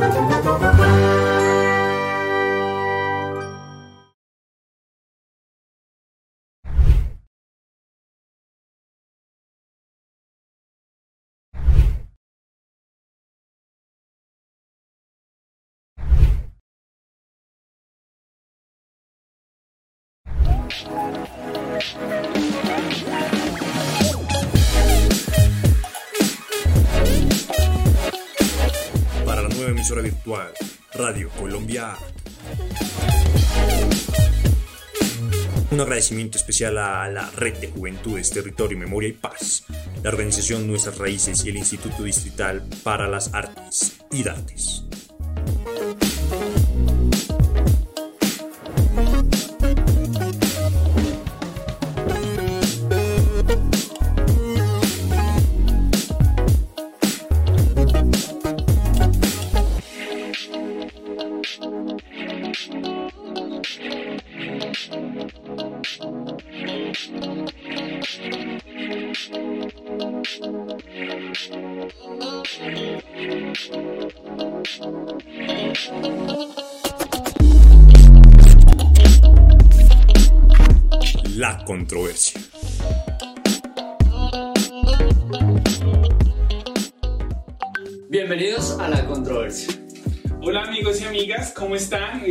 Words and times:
Para 0.00 0.40
emisora 29.80 30.02
virtual, 30.02 30.52
Radio 30.92 31.30
Colombia. 31.30 31.96
Un 35.70 35.80
agradecimiento 35.80 36.36
especial 36.36 36.76
a 36.76 37.08
la 37.08 37.30
Red 37.30 37.60
de 37.60 37.68
Juventudes, 37.68 38.28
Territorio, 38.28 38.76
Memoria 38.76 39.08
y 39.08 39.12
Paz, 39.12 39.64
la 40.02 40.10
organización 40.10 40.66
Nuestras 40.66 40.98
Raíces 40.98 41.46
y 41.46 41.48
el 41.48 41.56
Instituto 41.56 42.02
Distrital 42.02 42.62
para 42.82 43.08
las 43.08 43.32
Artes 43.32 43.96
y 44.12 44.28
Artes. 44.28 44.84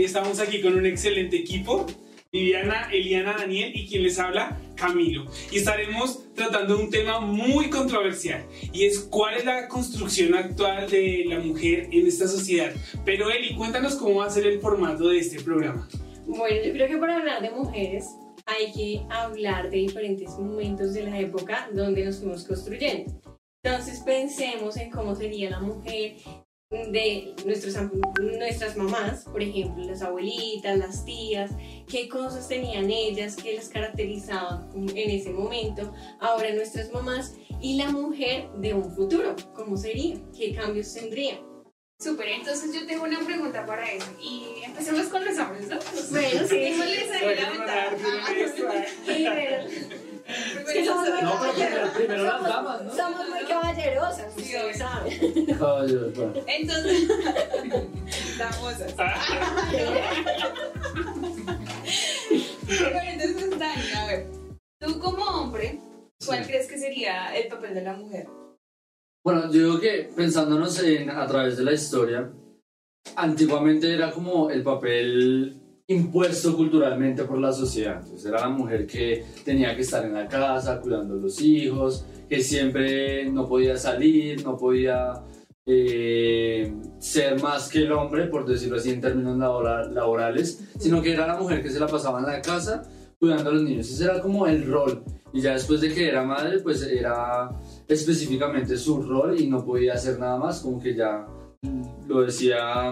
Estamos 0.09 0.39
aquí 0.39 0.59
con 0.59 0.75
un 0.75 0.88
excelente 0.88 1.38
equipo. 1.38 1.85
Viviana, 2.31 2.89
Eliana, 2.91 3.35
Daniel 3.38 3.71
y 3.75 3.88
quien 3.88 4.02
les 4.02 4.17
habla, 4.17 4.59
Camilo. 4.75 5.25
Y 5.52 5.57
estaremos 5.57 6.33
tratando 6.33 6.79
un 6.79 6.89
tema 6.89 7.19
muy 7.19 7.69
controversial 7.69 8.43
y 8.73 8.85
es 8.85 8.99
cuál 8.99 9.35
es 9.35 9.45
la 9.45 9.67
construcción 9.67 10.33
actual 10.33 10.89
de 10.89 11.25
la 11.27 11.39
mujer 11.39 11.89
en 11.91 12.07
esta 12.07 12.27
sociedad. 12.27 12.71
Pero 13.05 13.30
Eli, 13.30 13.55
cuéntanos 13.55 13.95
cómo 13.95 14.21
va 14.21 14.25
a 14.25 14.30
ser 14.31 14.47
el 14.47 14.59
formato 14.59 15.09
de 15.09 15.19
este 15.19 15.43
programa. 15.43 15.87
Bueno, 16.25 16.57
yo 16.63 16.73
creo 16.73 16.87
que 16.87 16.97
para 16.97 17.17
hablar 17.17 17.41
de 17.43 17.52
mujeres 17.52 18.05
hay 18.47 18.71
que 18.73 19.02
hablar 19.11 19.69
de 19.69 19.77
diferentes 19.77 20.31
momentos 20.39 20.93
de 20.95 21.03
la 21.03 21.20
época 21.20 21.70
donde 21.73 22.03
nos 22.03 22.17
fuimos 22.17 22.45
construyendo. 22.45 23.11
Entonces 23.64 23.99
pensemos 24.03 24.76
en 24.77 24.89
cómo 24.89 25.15
sería 25.15 25.52
la 25.52 25.59
mujer 25.59 26.15
de 26.71 27.33
nuestros, 27.45 27.75
nuestras 28.37 28.77
mamás, 28.77 29.23
por 29.23 29.41
ejemplo, 29.41 29.83
las 29.85 30.03
abuelitas, 30.03 30.77
las 30.77 31.03
tías, 31.03 31.49
qué 31.87 32.07
cosas 32.07 32.47
tenían 32.47 32.91
ellas, 32.91 33.35
qué 33.35 33.55
las 33.55 33.69
caracterizaban 33.69 34.69
en 34.75 35.09
ese 35.09 35.31
momento, 35.31 35.91
ahora 36.19 36.53
nuestras 36.53 36.91
mamás 36.91 37.33
y 37.59 37.77
la 37.77 37.89
mujer 37.89 38.49
de 38.58 38.75
un 38.75 38.95
futuro, 38.95 39.35
cómo 39.55 39.77
sería, 39.77 40.17
qué 40.37 40.53
cambios 40.53 40.93
tendría. 40.93 41.41
Súper, 41.99 42.29
entonces 42.29 42.71
yo 42.73 42.85
tengo 42.85 43.03
una 43.03 43.19
pregunta 43.25 43.65
para 43.65 43.91
eso. 43.91 44.08
Y 44.21 44.63
empecemos 44.63 45.08
con 45.08 45.25
los 45.25 45.37
hombres, 45.37 45.67
¿no? 45.67 45.79
Bueno, 46.11 46.47
sí. 46.47 46.59
Démosles 46.59 47.11
ahí 47.11 47.35
la 47.35 47.49
ventaja. 47.49 47.97
Somos 50.29 51.09
muy 51.09 51.21
No, 51.21 51.39
pero 51.39 51.53
caballerosas. 51.55 51.55
primero, 51.55 51.93
primero 51.95 52.23
las 52.23 52.33
Somos- 52.33 52.47
damas, 52.49 52.81
¿no? 52.83 52.95
Somos 52.95 53.29
muy 53.29 53.43
caballerosas, 53.47 54.33
Sí, 54.35 54.41
ustedes 54.41 54.63
obvio. 54.63 54.77
saben. 54.77 55.45
Caballeros, 55.57 56.13
bueno. 56.15 56.33
Entonces, 56.47 57.07
damosas. 58.37 58.95
Bueno, 62.67 62.99
entonces, 63.23 63.59
Dani, 63.59 63.91
a 63.97 64.05
ver, 64.07 64.27
tú 64.79 64.99
como 64.99 65.23
hombre, 65.25 65.79
¿cuál 66.25 66.45
crees 66.45 66.67
que 66.67 66.77
sería 66.77 67.35
el 67.35 67.47
papel 67.47 67.73
de 67.73 67.81
la 67.81 67.93
mujer? 67.93 68.27
Bueno, 69.25 69.45
yo 69.51 69.51
digo 69.51 69.79
que 69.79 70.09
pensándonos 70.15 70.81
en, 70.83 71.09
a 71.09 71.25
través 71.27 71.57
de 71.57 71.63
la 71.63 71.73
historia, 71.73 72.31
antiguamente 73.15 73.93
era 73.93 74.11
como 74.11 74.49
el 74.49 74.63
papel 74.63 75.59
impuesto 75.89 76.55
culturalmente 76.55 77.23
por 77.23 77.39
la 77.39 77.52
sociedad. 77.52 78.00
Entonces 78.02 78.26
era 78.27 78.42
la 78.42 78.50
mujer 78.50 78.86
que 78.86 79.26
tenía 79.44 79.76
que 79.76 79.82
estar 79.82 80.05
en 80.05 80.14
la 80.14 80.27
casa 80.27 80.80
cuidando 80.80 81.16
a 81.16 81.17
los 81.17 81.42
hijos, 81.42 82.05
que 82.30 82.42
siempre 82.42 83.30
no 83.32 83.48
podía 83.48 83.76
salir, 83.76 84.44
no 84.45 84.55
podía 84.55 85.14
eh, 85.66 86.72
ser 87.00 87.42
más 87.42 87.70
que 87.70 87.80
el 87.80 87.92
hombre, 87.92 88.27
por 88.27 88.45
decirlo 88.45 88.77
así 88.77 88.92
en 88.92 89.02
términos 89.02 89.38
labora- 89.38 89.89
laborales, 89.89 90.64
sino 90.77 91.02
que 91.02 91.14
era 91.14 91.26
la 91.26 91.38
mujer 91.38 91.64
que 91.64 91.72
se 91.72 91.80
la 91.80 91.88
pasaba 91.88 92.20
en 92.20 92.26
la 92.27 92.42
casa 92.42 92.83
cuidando 93.20 93.50
a 93.50 93.54
los 93.54 93.64
niños. 93.64 93.89
Ese 93.89 94.06
era 94.06 94.21
como 94.21 94.45
el 94.45 94.66
rol. 94.66 95.04
Y 95.33 95.42
ya 95.42 95.54
después 95.54 95.82
de 95.82 95.94
que 95.94 96.08
era 96.08 96.23
madre, 96.23 96.60
pues 96.60 96.83
era 96.83 97.50
específicamente 97.88 98.77
su 98.77 99.02
rol 99.02 99.39
y 99.39 99.48
no 99.48 99.66
podía 99.66 99.94
hacer 99.94 100.20
nada 100.20 100.38
más, 100.38 100.60
como 100.61 100.80
que 100.80 100.95
ya 100.95 101.26
lo 102.09 102.23
decía 102.23 102.92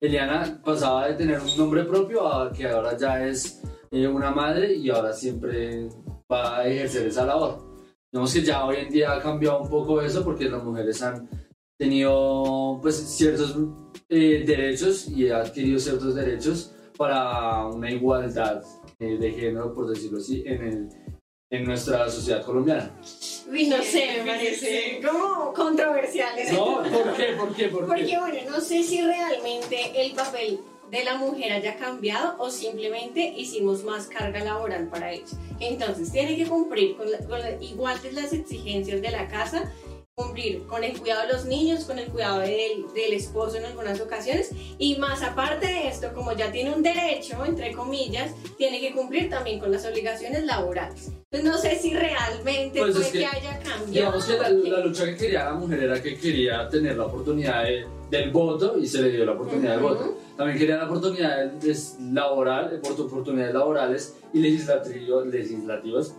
Eliana, 0.00 0.60
pasaba 0.64 1.06
de 1.06 1.14
tener 1.14 1.40
un 1.40 1.56
nombre 1.56 1.84
propio 1.84 2.26
a 2.26 2.52
que 2.52 2.66
ahora 2.68 2.96
ya 2.96 3.24
es 3.24 3.62
eh, 3.92 4.08
una 4.08 4.32
madre 4.32 4.74
y 4.74 4.90
ahora 4.90 5.12
siempre 5.12 5.88
va 6.30 6.58
a 6.58 6.66
ejercer 6.66 7.06
esa 7.06 7.24
labor. 7.24 7.64
Digamos 8.10 8.34
que 8.34 8.42
ya 8.42 8.64
hoy 8.64 8.78
en 8.78 8.90
día 8.90 9.12
ha 9.12 9.22
cambiado 9.22 9.62
un 9.62 9.70
poco 9.70 10.02
eso 10.02 10.24
porque 10.24 10.48
las 10.48 10.64
mujeres 10.64 11.00
han 11.00 11.28
tenido 11.78 12.80
pues 12.82 12.96
ciertos 12.96 13.56
eh, 14.08 14.42
derechos 14.44 15.08
y 15.08 15.28
ha 15.30 15.42
adquirido 15.42 15.78
ciertos 15.78 16.16
derechos 16.16 16.74
para 16.98 17.66
una 17.68 17.88
igualdad 17.88 18.64
eh, 18.98 19.16
de 19.16 19.30
género, 19.30 19.72
por 19.74 19.88
decirlo 19.88 20.18
así, 20.18 20.42
en, 20.44 20.62
el, 20.64 20.88
en 21.50 21.64
nuestra 21.64 22.10
sociedad 22.10 22.44
colombiana. 22.44 22.90
Uy, 23.48 23.68
no 23.68 23.80
sé, 23.82 24.18
me 24.18 24.32
parece 24.32 25.00
como 25.04 25.52
controversial. 25.52 26.36
ese 26.36 26.52
No. 26.52 26.82
¿por 26.82 27.14
qué? 27.16 27.24
¿Por 27.38 27.54
qué? 27.54 27.68
¿Por 27.68 27.86
Porque 27.86 28.06
qué? 28.06 28.18
bueno, 28.18 28.38
no 28.50 28.60
sé 28.60 28.82
si 28.82 29.00
realmente 29.00 29.92
el 30.02 30.12
papel 30.12 30.60
de 30.90 31.04
la 31.04 31.14
mujer 31.16 31.52
haya 31.52 31.76
cambiado 31.76 32.34
o 32.38 32.50
simplemente 32.50 33.32
hicimos 33.36 33.84
más 33.84 34.06
carga 34.08 34.42
laboral 34.42 34.88
para 34.88 35.12
ella. 35.12 35.24
Entonces, 35.60 36.10
tiene 36.12 36.36
que 36.36 36.46
cumplir 36.46 36.96
con, 36.96 37.10
la- 37.10 37.18
con 37.18 37.38
la- 37.40 37.62
igual 37.62 38.00
de 38.02 38.12
las 38.12 38.32
exigencias 38.32 39.00
de 39.00 39.10
la 39.10 39.28
casa, 39.28 39.72
cumplir 40.26 40.62
con 40.66 40.82
el 40.82 40.98
cuidado 40.98 41.26
de 41.26 41.32
los 41.34 41.44
niños, 41.44 41.84
con 41.84 41.98
el 41.98 42.06
cuidado 42.06 42.38
del, 42.40 42.86
del 42.94 43.12
esposo 43.12 43.58
en 43.58 43.66
algunas 43.66 44.00
ocasiones 44.00 44.50
y 44.78 44.96
más 44.96 45.22
aparte 45.22 45.66
de 45.66 45.88
esto, 45.88 46.14
como 46.14 46.32
ya 46.32 46.50
tiene 46.50 46.72
un 46.74 46.82
derecho, 46.82 47.44
entre 47.44 47.72
comillas, 47.72 48.32
tiene 48.56 48.80
que 48.80 48.94
cumplir 48.94 49.28
también 49.28 49.60
con 49.60 49.70
las 49.70 49.84
obligaciones 49.84 50.42
laborales. 50.46 51.10
Entonces, 51.30 51.44
no 51.44 51.58
sé 51.58 51.76
si 51.78 51.92
realmente 51.92 52.78
Pues 52.80 52.94
fue 52.96 53.02
es 53.04 53.12
que, 53.12 53.18
que, 53.18 53.26
haya 53.26 53.58
cambiado. 53.58 53.84
Digamos 53.90 54.24
que 54.24 54.38
la, 54.38 54.48
la 54.48 54.80
lucha 54.86 55.04
que 55.04 55.16
quería 55.18 55.44
la 55.44 55.52
mujer 55.54 55.82
era 55.82 56.02
que 56.02 56.16
quería 56.18 56.66
tener 56.70 56.96
la 56.96 57.04
oportunidad 57.04 57.64
de- 57.64 57.84
del 58.10 58.30
voto 58.30 58.78
y 58.78 58.86
se 58.86 59.02
le 59.02 59.10
dio 59.10 59.24
la 59.26 59.32
oportunidad 59.32 59.74
del 59.76 59.84
Ujú. 59.84 59.94
voto. 59.94 60.18
También 60.38 60.58
quería 60.58 60.78
la 60.78 60.86
oportunidad 60.86 61.52
laboral, 62.00 62.80
de 62.80 62.88
oportunidades 63.02 63.52
laborales 63.52 64.14
y 64.32 64.38
legislativas. 64.40 66.14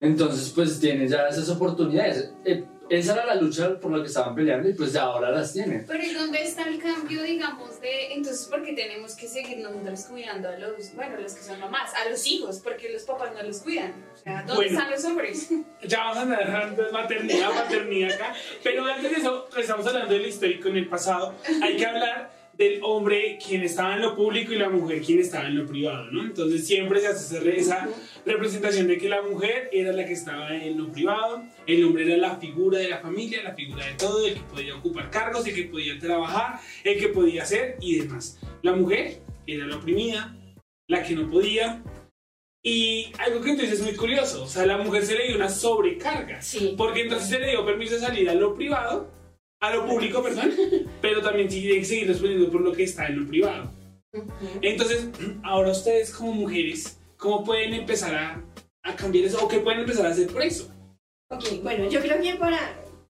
Entonces, 0.00 0.52
pues 0.54 0.78
tiene 0.78 1.08
ya 1.08 1.26
esas 1.26 1.48
oportunidades. 1.48 2.32
Eh, 2.44 2.62
esa 2.90 3.12
era 3.14 3.26
la 3.26 3.34
lucha 3.34 3.78
por 3.80 3.92
la 3.92 4.02
que 4.02 4.08
estaban 4.08 4.34
peleando 4.34 4.68
y 4.68 4.72
pues 4.74 4.92
ya 4.92 5.02
ahora 5.02 5.30
las 5.30 5.52
tienen. 5.52 5.84
Pero 5.86 6.02
¿y 6.02 6.12
dónde 6.14 6.42
está 6.42 6.68
el 6.68 6.78
cambio, 6.80 7.22
digamos, 7.22 7.80
de 7.80 8.12
entonces 8.14 8.46
por 8.46 8.62
qué 8.62 8.72
tenemos 8.72 9.14
que 9.14 9.28
seguir 9.28 9.58
nosotros 9.58 10.04
cuidando 10.10 10.48
a 10.48 10.56
los, 10.58 10.94
bueno, 10.94 11.16
los 11.20 11.34
que 11.34 11.42
son 11.42 11.60
mamás, 11.60 11.92
a 11.94 12.08
los 12.08 12.26
hijos, 12.26 12.60
porque 12.62 12.90
los 12.90 13.02
papás 13.02 13.32
no 13.34 13.42
los 13.42 13.58
cuidan? 13.62 13.92
O 14.14 14.16
sea, 14.16 14.38
¿dónde 14.42 14.54
Bueno. 14.54 14.70
están 14.78 14.90
los 14.90 15.04
hombres? 15.04 15.48
Ya 15.82 15.98
vamos 16.00 16.16
a 16.18 16.22
andar 16.22 16.76
de 16.76 16.90
maternidad, 16.92 17.54
maternidad 17.54 18.12
acá. 18.12 18.34
Pero 18.64 18.84
antes 18.84 19.10
de 19.10 19.16
eso, 19.18 19.48
estamos 19.56 19.86
hablando 19.86 20.12
del 20.12 20.26
histórico 20.26 20.68
en 20.68 20.76
el 20.78 20.88
pasado. 20.88 21.34
Hay 21.62 21.76
que 21.76 21.86
hablar 21.86 22.37
del 22.58 22.80
hombre 22.82 23.38
quien 23.44 23.62
estaba 23.62 23.94
en 23.94 24.02
lo 24.02 24.16
público 24.16 24.52
y 24.52 24.56
la 24.56 24.68
mujer 24.68 25.00
quien 25.00 25.20
estaba 25.20 25.46
en 25.46 25.56
lo 25.56 25.64
privado, 25.64 26.10
¿no? 26.10 26.24
Entonces 26.24 26.66
siempre 26.66 27.00
se 27.00 27.06
hace 27.06 27.56
esa 27.56 27.88
representación 28.26 28.88
de 28.88 28.98
que 28.98 29.08
la 29.08 29.22
mujer 29.22 29.70
era 29.72 29.92
la 29.92 30.04
que 30.04 30.14
estaba 30.14 30.52
en 30.54 30.76
lo 30.76 30.90
privado, 30.90 31.44
el 31.68 31.84
hombre 31.84 32.04
era 32.04 32.16
la 32.16 32.36
figura 32.36 32.78
de 32.78 32.88
la 32.88 32.98
familia, 32.98 33.44
la 33.44 33.54
figura 33.54 33.86
de 33.86 33.92
todo, 33.94 34.26
el 34.26 34.34
que 34.34 34.40
podía 34.40 34.74
ocupar 34.76 35.08
cargos, 35.08 35.46
el 35.46 35.54
que 35.54 35.64
podía 35.64 35.96
trabajar, 36.00 36.58
el 36.82 36.98
que 36.98 37.08
podía 37.08 37.44
hacer 37.44 37.76
y 37.80 38.00
demás. 38.00 38.40
La 38.62 38.72
mujer 38.72 39.20
era 39.46 39.64
la 39.64 39.76
oprimida, 39.76 40.36
la 40.88 41.04
que 41.04 41.14
no 41.14 41.30
podía. 41.30 41.80
Y 42.60 43.12
algo 43.18 43.40
que 43.40 43.50
entonces 43.50 43.78
es 43.78 43.84
muy 43.84 43.94
curioso, 43.94 44.42
o 44.42 44.48
sea, 44.48 44.64
a 44.64 44.66
la 44.66 44.78
mujer 44.78 45.06
se 45.06 45.16
le 45.16 45.28
dio 45.28 45.36
una 45.36 45.48
sobrecarga, 45.48 46.42
Sí. 46.42 46.74
porque 46.76 47.02
entonces 47.02 47.28
se 47.28 47.38
le 47.38 47.50
dio 47.50 47.64
permiso 47.64 47.94
de 47.94 48.00
salir 48.00 48.28
a 48.28 48.34
lo 48.34 48.52
privado, 48.56 49.08
a 49.60 49.74
lo 49.74 49.86
público, 49.86 50.22
perdón, 50.22 50.52
pero 51.00 51.22
también 51.22 51.48
tiene 51.48 51.78
que 51.78 51.84
seguir 51.84 52.08
respondiendo 52.08 52.50
por 52.50 52.60
lo 52.60 52.72
que 52.72 52.84
está 52.84 53.06
en 53.06 53.20
lo 53.20 53.26
privado. 53.26 53.70
Entonces, 54.62 55.08
ahora 55.42 55.70
ustedes 55.70 56.10
como 56.12 56.32
mujeres, 56.32 56.98
¿cómo 57.16 57.44
pueden 57.44 57.74
empezar 57.74 58.14
a, 58.14 58.42
a 58.82 58.96
cambiar 58.96 59.24
eso? 59.24 59.44
¿O 59.44 59.48
qué 59.48 59.60
pueden 59.60 59.80
empezar 59.80 60.06
a 60.06 60.10
hacer 60.10 60.28
por 60.28 60.42
eso? 60.42 60.70
Ok, 61.30 61.62
bueno, 61.62 61.88
yo 61.90 62.00
creo 62.00 62.20
que 62.22 62.34
para 62.34 62.58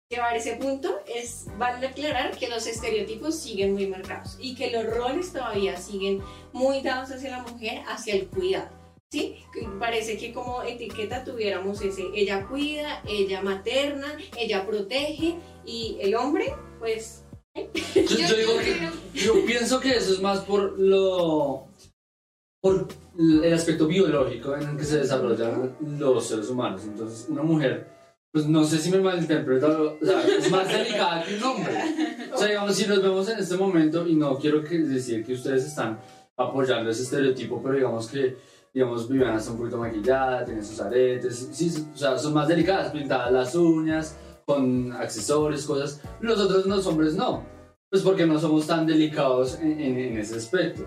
llevar 0.09 0.37
ese 0.37 0.57
punto 0.57 1.01
es 1.07 1.47
vale 1.59 1.87
aclarar 1.87 2.37
que 2.37 2.49
los 2.49 2.67
estereotipos 2.67 3.39
siguen 3.39 3.75
muy 3.75 3.87
marcados 3.87 4.39
y 4.41 4.55
que 4.55 4.71
los 4.71 4.87
roles 4.87 5.33
todavía 5.33 5.77
siguen 5.77 6.21
muy 6.53 6.81
dados 6.81 7.11
hacia 7.11 7.31
la 7.31 7.43
mujer, 7.43 7.83
hacia 7.87 8.15
el 8.15 8.27
cuidado. 8.27 8.78
¿Sí? 9.11 9.37
Parece 9.79 10.19
que 10.19 10.33
como 10.33 10.63
etiqueta 10.63 11.25
tuviéramos 11.25 11.81
ese, 11.81 12.09
ella 12.15 12.47
cuida, 12.47 13.03
ella 13.07 13.41
materna, 13.43 14.17
ella 14.37 14.67
protege 14.67 15.37
y 15.65 15.97
el 16.01 16.15
hombre, 16.15 16.55
pues... 16.79 17.25
Yo, 17.55 18.03
yo 18.05 18.37
digo 18.37 18.59
que, 18.59 18.89
yo 19.19 19.45
pienso 19.45 19.81
que 19.81 19.97
eso 19.97 20.13
es 20.13 20.21
más 20.21 20.41
por 20.45 20.79
lo 20.79 21.69
por 22.61 22.89
el 23.19 23.53
aspecto 23.53 23.87
biológico 23.87 24.57
en 24.57 24.71
el 24.71 24.77
que 24.77 24.85
se 24.85 24.99
desarrollan 24.99 25.77
los 25.99 26.27
seres 26.27 26.49
humanos. 26.51 26.83
Entonces, 26.85 27.27
una 27.29 27.43
mujer, 27.43 27.89
pues 28.33 28.47
no 28.47 28.65
sé 28.65 28.79
si 28.79 28.91
me 28.91 29.01
malinterpreto, 29.01 29.99
o 30.01 30.05
sea, 30.05 30.23
es 30.27 30.51
más 30.51 30.69
delicada 30.69 31.25
que 31.25 31.37
un 31.37 31.43
hombre. 31.43 31.75
O 32.33 32.37
sea, 32.37 32.49
digamos, 32.49 32.75
si 32.75 32.87
nos 32.87 33.03
vemos 33.03 33.29
en 33.29 33.39
este 33.39 33.57
momento, 33.57 34.07
y 34.07 34.15
no 34.15 34.39
quiero 34.39 34.63
que 34.63 34.79
decir 34.79 35.25
que 35.25 35.35
ustedes 35.35 35.65
están 35.65 36.01
apoyando 36.37 36.91
ese 36.91 37.03
estereotipo, 37.03 37.61
pero 37.63 37.75
digamos 37.75 38.09
que, 38.09 38.37
digamos, 38.79 39.09
Viviana 39.09 39.39
está 39.39 39.51
un 39.51 39.59
poquito 39.59 39.77
maquillada, 39.79 40.45
tiene 40.45 40.63
sus 40.63 40.81
aretes, 40.81 41.49
sí, 41.51 41.89
o 41.93 41.97
sea, 41.97 42.17
son 42.17 42.33
más 42.33 42.47
delicadas, 42.47 42.93
pintadas 42.93 43.33
las 43.33 43.53
uñas, 43.57 44.15
con 44.47 44.93
accesorios, 44.93 45.67
cosas. 45.67 46.01
Los 46.21 46.39
otros 46.39 46.65
los 46.67 46.87
hombres 46.87 47.15
no. 47.15 47.45
Pues 47.91 48.03
porque 48.05 48.25
no 48.25 48.39
somos 48.39 48.69
tan 48.69 48.87
delicados 48.87 49.59
en, 49.59 49.81
en- 49.81 49.99
en 49.99 50.19
ese 50.19 50.37
aspecto. 50.37 50.87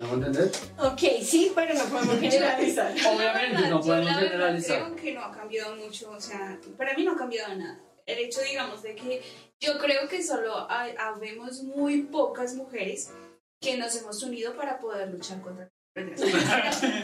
¿Me 0.00 0.08
entender? 0.10 0.50
Ok, 0.78 1.00
sí, 1.22 1.52
pero 1.54 1.74
no 1.74 1.84
podemos 1.84 2.16
generalizar. 2.20 2.92
Obviamente, 2.92 3.20
La 3.20 3.32
verdad, 3.32 3.60
no 3.70 3.80
yo 3.80 3.86
podemos 3.86 4.06
la 4.10 4.16
verdad 4.16 4.30
generalizar. 4.32 4.82
Creo 4.84 4.96
que 4.96 5.14
no 5.14 5.20
ha 5.24 5.30
cambiado 5.32 5.76
mucho, 5.76 6.10
o 6.10 6.20
sea, 6.20 6.58
para 6.78 6.94
mí 6.94 7.04
no 7.04 7.12
ha 7.12 7.16
cambiado 7.16 7.54
nada. 7.54 7.80
El 8.06 8.18
hecho, 8.20 8.40
digamos, 8.40 8.82
de 8.82 8.94
que 8.94 9.20
yo 9.60 9.76
creo 9.78 10.08
que 10.08 10.22
solo 10.22 10.66
habemos 10.70 11.62
muy 11.64 12.02
pocas 12.04 12.54
mujeres 12.54 13.10
que 13.60 13.76
nos 13.76 13.94
hemos 14.00 14.22
unido 14.22 14.54
para 14.56 14.78
poder 14.78 15.10
luchar 15.10 15.40
contra 15.42 15.68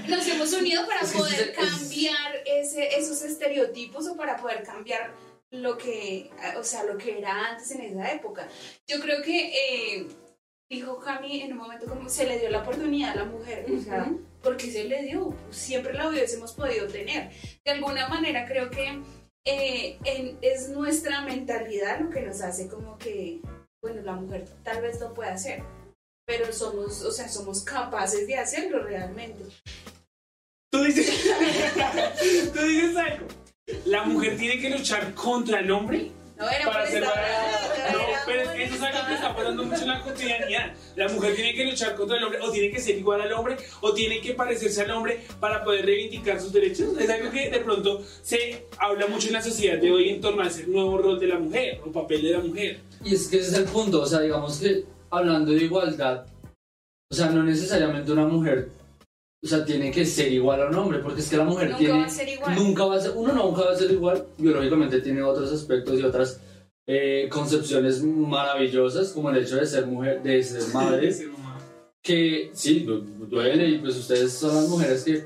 nos 0.08 0.28
hemos 0.28 0.52
unido 0.52 0.86
para 0.86 1.00
poder 1.00 1.52
cambiar 1.54 2.32
ese, 2.46 2.96
esos 2.98 3.22
estereotipos 3.22 4.06
o 4.08 4.16
para 4.16 4.36
poder 4.36 4.62
cambiar 4.62 5.12
lo 5.50 5.76
que, 5.76 6.30
o 6.58 6.64
sea, 6.64 6.84
lo 6.84 6.96
que 6.98 7.18
era 7.18 7.50
antes 7.50 7.70
en 7.72 7.82
esa 7.82 8.12
época. 8.12 8.48
Yo 8.86 9.00
creo 9.00 9.22
que 9.22 9.52
eh, 9.98 10.06
dijo 10.70 10.98
Cami 10.98 11.42
en 11.42 11.52
un 11.52 11.58
momento 11.58 11.86
como 11.86 12.08
se 12.08 12.26
le 12.26 12.38
dio 12.38 12.48
la 12.50 12.62
oportunidad 12.62 13.12
a 13.12 13.16
la 13.16 13.24
mujer, 13.24 13.66
o 13.70 13.80
sea, 13.80 14.10
porque 14.42 14.70
se 14.70 14.84
le 14.84 15.02
dio, 15.02 15.34
siempre 15.50 15.92
la 15.92 16.08
hubiésemos 16.08 16.52
podido 16.54 16.86
tener. 16.88 17.30
De 17.64 17.70
alguna 17.72 18.08
manera 18.08 18.46
creo 18.46 18.70
que 18.70 19.02
eh, 19.44 19.98
en- 20.04 20.38
es 20.40 20.68
nuestra 20.70 21.20
mentalidad 21.22 22.00
lo 22.00 22.10
que 22.10 22.22
nos 22.22 22.40
hace 22.40 22.68
como 22.68 22.96
que, 22.96 23.40
bueno, 23.82 24.00
la 24.02 24.12
mujer 24.12 24.46
tal 24.62 24.80
vez 24.80 25.00
lo 25.00 25.12
puede 25.12 25.30
hacer, 25.30 25.62
pero 26.24 26.52
somos, 26.52 27.02
o 27.02 27.10
sea, 27.10 27.28
somos 27.28 27.62
capaces 27.62 28.26
de 28.26 28.36
hacerlo 28.36 28.82
realmente. 28.82 29.44
Tú 30.70 30.84
dices, 30.84 31.06
tú 32.54 32.62
dices 32.62 32.96
algo. 32.96 33.26
La 33.84 34.04
mujer 34.04 34.36
tiene 34.36 34.60
que 34.60 34.70
luchar 34.70 35.14
contra 35.14 35.60
el 35.60 35.70
hombre 35.70 36.10
No 36.36 36.48
era 36.50 36.64
para 36.64 36.86
ser 36.86 37.02
No, 37.02 38.00
pero 38.26 38.50
eso 38.50 38.74
es 38.74 38.82
algo 38.82 39.06
que 39.06 39.14
está 39.14 39.36
pasando 39.36 39.64
mucho 39.64 39.82
en 39.82 39.88
la 39.88 40.02
cotidianidad. 40.02 40.74
La 40.96 41.08
mujer 41.08 41.36
tiene 41.36 41.54
que 41.54 41.64
luchar 41.66 41.94
contra 41.94 42.16
el 42.16 42.24
hombre, 42.24 42.40
o 42.40 42.50
tiene 42.50 42.70
que 42.70 42.80
ser 42.80 42.96
igual 42.96 43.20
al 43.20 43.32
hombre, 43.32 43.56
o 43.80 43.92
tiene 43.92 44.20
que 44.20 44.34
parecerse 44.34 44.82
al 44.82 44.90
hombre 44.90 45.24
para 45.38 45.62
poder 45.62 45.86
reivindicar 45.86 46.40
sus 46.40 46.52
derechos. 46.52 46.96
Es 46.98 47.08
algo 47.08 47.30
que 47.30 47.50
de 47.50 47.60
pronto 47.60 48.02
se 48.22 48.66
habla 48.78 49.06
mucho 49.06 49.28
en 49.28 49.34
la 49.34 49.42
sociedad 49.42 49.78
de 49.78 49.92
hoy 49.92 50.08
en 50.08 50.20
torno 50.20 50.42
a 50.42 50.48
ese 50.48 50.66
nuevo 50.66 50.98
rol 50.98 51.20
de 51.20 51.26
la 51.28 51.38
mujer, 51.38 51.80
o 51.86 51.92
papel 51.92 52.22
de 52.22 52.30
la 52.30 52.40
mujer. 52.40 52.80
Y 53.04 53.14
es 53.14 53.28
que 53.28 53.38
ese 53.38 53.48
es 53.48 53.54
el 53.54 53.64
punto, 53.64 54.02
o 54.02 54.06
sea, 54.06 54.20
digamos 54.20 54.58
que 54.58 54.84
hablando 55.12 55.52
de 55.52 55.64
igualdad, 55.64 56.26
o 57.10 57.14
sea, 57.14 57.30
no 57.30 57.42
necesariamente 57.42 58.10
una 58.12 58.26
mujer, 58.26 58.70
o 59.44 59.46
sea, 59.46 59.64
tiene 59.64 59.90
que 59.90 60.04
ser 60.06 60.32
igual 60.32 60.62
a 60.62 60.68
un 60.68 60.74
hombre, 60.76 60.98
porque 61.00 61.20
es 61.20 61.28
que 61.28 61.36
la 61.36 61.44
mujer 61.44 61.66
Nunca 61.68 61.78
tiene... 61.78 61.98
va 62.00 62.04
a 62.06 62.08
ser 62.10 62.28
igual. 62.28 62.54
Nunca 62.56 62.84
va 62.86 62.94
a 62.96 63.00
ser, 63.00 63.12
uno 63.14 63.32
nunca 63.34 63.62
va 63.64 63.72
a 63.72 63.76
ser 63.76 63.90
igual, 63.90 64.24
biológicamente 64.38 65.00
tiene 65.00 65.22
otros 65.22 65.52
aspectos 65.52 66.00
y 66.00 66.02
otras 66.04 66.40
eh, 66.86 67.28
concepciones 67.30 68.02
maravillosas, 68.02 69.12
como 69.12 69.30
el 69.30 69.36
hecho 69.36 69.56
de 69.56 69.66
ser 69.66 69.86
mujer, 69.86 70.22
de 70.22 70.42
ser 70.42 70.62
madre, 70.74 71.14
que 72.02 72.50
sí, 72.54 72.80
du- 72.80 73.00
duele 73.28 73.68
y 73.68 73.78
pues 73.78 73.96
ustedes 73.96 74.32
son 74.32 74.54
las 74.54 74.68
mujeres 74.68 75.04
que... 75.04 75.24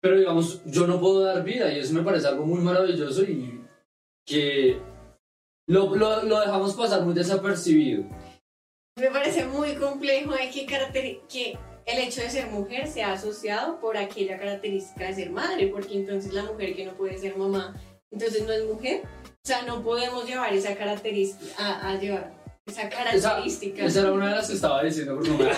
Pero 0.00 0.18
digamos, 0.18 0.60
yo 0.66 0.86
no 0.86 1.00
puedo 1.00 1.20
dar 1.22 1.42
vida 1.42 1.72
y 1.72 1.78
eso 1.80 1.92
me 1.94 2.02
parece 2.02 2.28
algo 2.28 2.44
muy 2.46 2.60
maravilloso 2.60 3.22
y 3.24 3.60
que 4.24 4.78
lo, 5.68 5.94
lo, 5.96 6.22
lo 6.24 6.40
dejamos 6.40 6.74
pasar 6.74 7.02
muy 7.02 7.14
desapercibido. 7.14 8.04
Me 8.98 9.10
parece 9.10 9.44
muy 9.44 9.74
complejo 9.74 10.32
de 10.32 10.48
que, 10.50 10.64
que 11.28 11.58
el 11.84 11.98
hecho 11.98 12.22
de 12.22 12.30
ser 12.30 12.46
mujer 12.46 12.88
sea 12.88 13.12
asociado 13.12 13.78
por 13.78 13.98
aquella 13.98 14.38
característica 14.38 15.04
de 15.04 15.14
ser 15.14 15.30
madre, 15.30 15.66
porque 15.66 15.96
entonces 15.98 16.32
la 16.32 16.44
mujer 16.44 16.74
que 16.74 16.86
no 16.86 16.94
puede 16.94 17.18
ser 17.18 17.36
mamá, 17.36 17.74
entonces 18.10 18.46
no 18.46 18.52
es 18.52 18.64
mujer. 18.64 19.02
O 19.04 19.46
sea, 19.46 19.62
no 19.64 19.82
podemos 19.82 20.26
llevar 20.26 20.54
esa 20.54 20.74
característica 20.74 21.52
a, 21.58 21.90
a 21.90 21.98
llevar 21.98 22.32
esa 22.64 22.88
Esa, 22.88 22.88
característica. 22.88 23.84
esa 23.84 24.00
era 24.00 24.12
una 24.12 24.30
de 24.30 24.36
las 24.36 24.48
que 24.48 24.54
estaba 24.54 24.82
diciendo, 24.82 25.18
pero 25.20 25.34
no 25.34 25.38
me 25.40 25.44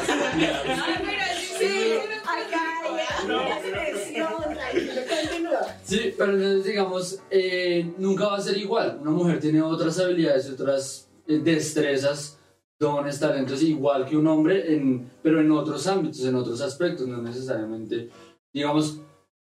la. 5.42 5.78
Sí, 5.84 6.14
pero 6.18 6.32
entonces, 6.34 6.64
digamos, 6.64 7.20
eh, 7.30 7.92
nunca 7.98 8.26
va 8.26 8.36
a 8.36 8.40
ser 8.40 8.56
igual. 8.56 8.98
Una 9.00 9.10
mujer 9.12 9.40
tiene 9.40 9.62
otras 9.62 9.98
habilidades, 9.98 10.50
otras 10.50 11.08
eh, 11.26 11.38
destrezas, 11.38 12.37
dones, 12.78 13.18
talentos, 13.18 13.62
igual 13.62 14.06
que 14.06 14.16
un 14.16 14.26
hombre, 14.26 14.72
en, 14.74 15.10
pero 15.22 15.40
en 15.40 15.50
otros 15.50 15.86
ámbitos, 15.86 16.24
en 16.24 16.34
otros 16.36 16.60
aspectos, 16.60 17.06
no 17.08 17.20
necesariamente. 17.20 18.08
Digamos, 18.52 19.00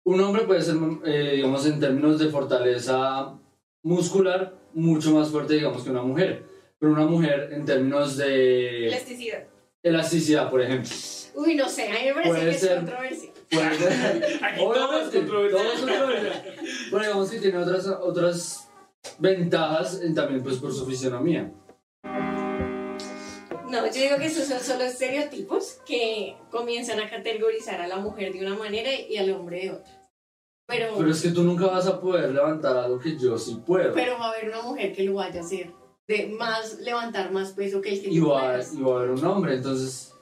un 0.06 0.22
hombre 0.22 0.44
puede 0.44 0.62
ser, 0.62 0.76
eh, 1.06 1.34
digamos, 1.36 1.66
en 1.66 1.80
términos 1.80 2.20
de 2.20 2.30
fortaleza 2.30 3.34
muscular, 3.84 4.56
mucho 4.74 5.12
más 5.12 5.30
fuerte, 5.30 5.56
digamos, 5.56 5.84
que 5.84 5.90
una 5.90 6.04
mujer. 6.04 6.46
Pero 6.80 6.92
una 6.94 7.06
mujer, 7.06 7.50
en 7.54 7.66
términos 7.66 8.16
de 8.18 8.88
Elasticidad. 8.88 9.44
elasticidad, 9.84 10.50
por 10.50 10.62
ejemplo, 10.62 10.90
Uy, 11.36 11.56
no 11.56 11.68
sé, 11.70 11.88
a 11.90 11.94
mí 11.94 12.00
me 12.08 12.14
parece 12.14 12.30
Puede 12.30 12.44
que 12.46 12.50
es 12.56 12.60
ser. 12.62 12.78
controversia. 12.78 13.30
puede 13.52 13.76
ser. 13.78 14.40
Aquí 14.44 14.60
todo 14.60 15.02
es 15.02 15.12
todo 15.12 15.20
controversial. 15.22 16.44
Pero 16.92 17.02
digamos 17.04 17.30
que 17.30 17.40
tiene 17.40 17.58
otras, 17.58 17.88
otras 17.88 18.70
ventajas 19.20 20.02
en- 20.02 20.16
también 20.16 20.42
pues 20.44 20.58
por 20.58 20.74
su 20.74 20.86
fisionomía. 20.86 21.52
No, 23.70 23.86
yo 23.86 24.02
digo 24.02 24.18
que 24.18 24.28
esos 24.28 24.48
son 24.48 24.60
solo 24.60 24.84
estereotipos 24.86 25.80
que 25.86 26.38
comienzan 26.50 27.00
a 27.00 27.10
categorizar 27.10 27.82
a 27.82 27.88
la 27.88 27.98
mujer 27.98 28.32
de 28.32 28.46
una 28.46 28.56
manera 28.56 28.90
y 28.94 29.18
al 29.18 29.32
hombre 29.32 29.62
de 29.62 29.72
otra. 29.72 30.10
Pero, 30.66 30.96
Pero 30.98 31.12
es 31.12 31.22
que 31.22 31.30
tú 31.30 31.44
nunca 31.44 31.68
vas 31.68 31.88
a 31.88 32.00
poder 32.00 32.32
levantar 32.32 32.76
algo 32.78 33.00
que 33.00 33.18
yo 33.18 33.38
sí 33.38 33.62
puedo. 33.66 33.94
pero 33.94 34.18
va 34.18 34.28
a 34.28 34.30
haber 34.32 34.50
una 34.50 34.62
mujer 34.62 34.94
que 34.94 35.04
lo 35.04 35.16
vaya 35.16 35.42
a 35.42 35.44
hacer. 35.44 35.72
De 36.08 36.28
más, 36.28 36.80
levantar 36.80 37.32
más 37.32 37.52
peso 37.52 37.82
que 37.82 37.94
el 37.94 38.02
que 38.02 38.10
y, 38.10 38.20
tú 38.20 38.30
va, 38.30 38.40
puedas. 38.42 38.74
y 38.74 38.82
va 38.82 38.92
a 38.92 38.98
haber 39.00 39.12
un 39.12 39.26
hombre, 39.26 39.56
entonces... 39.56 40.14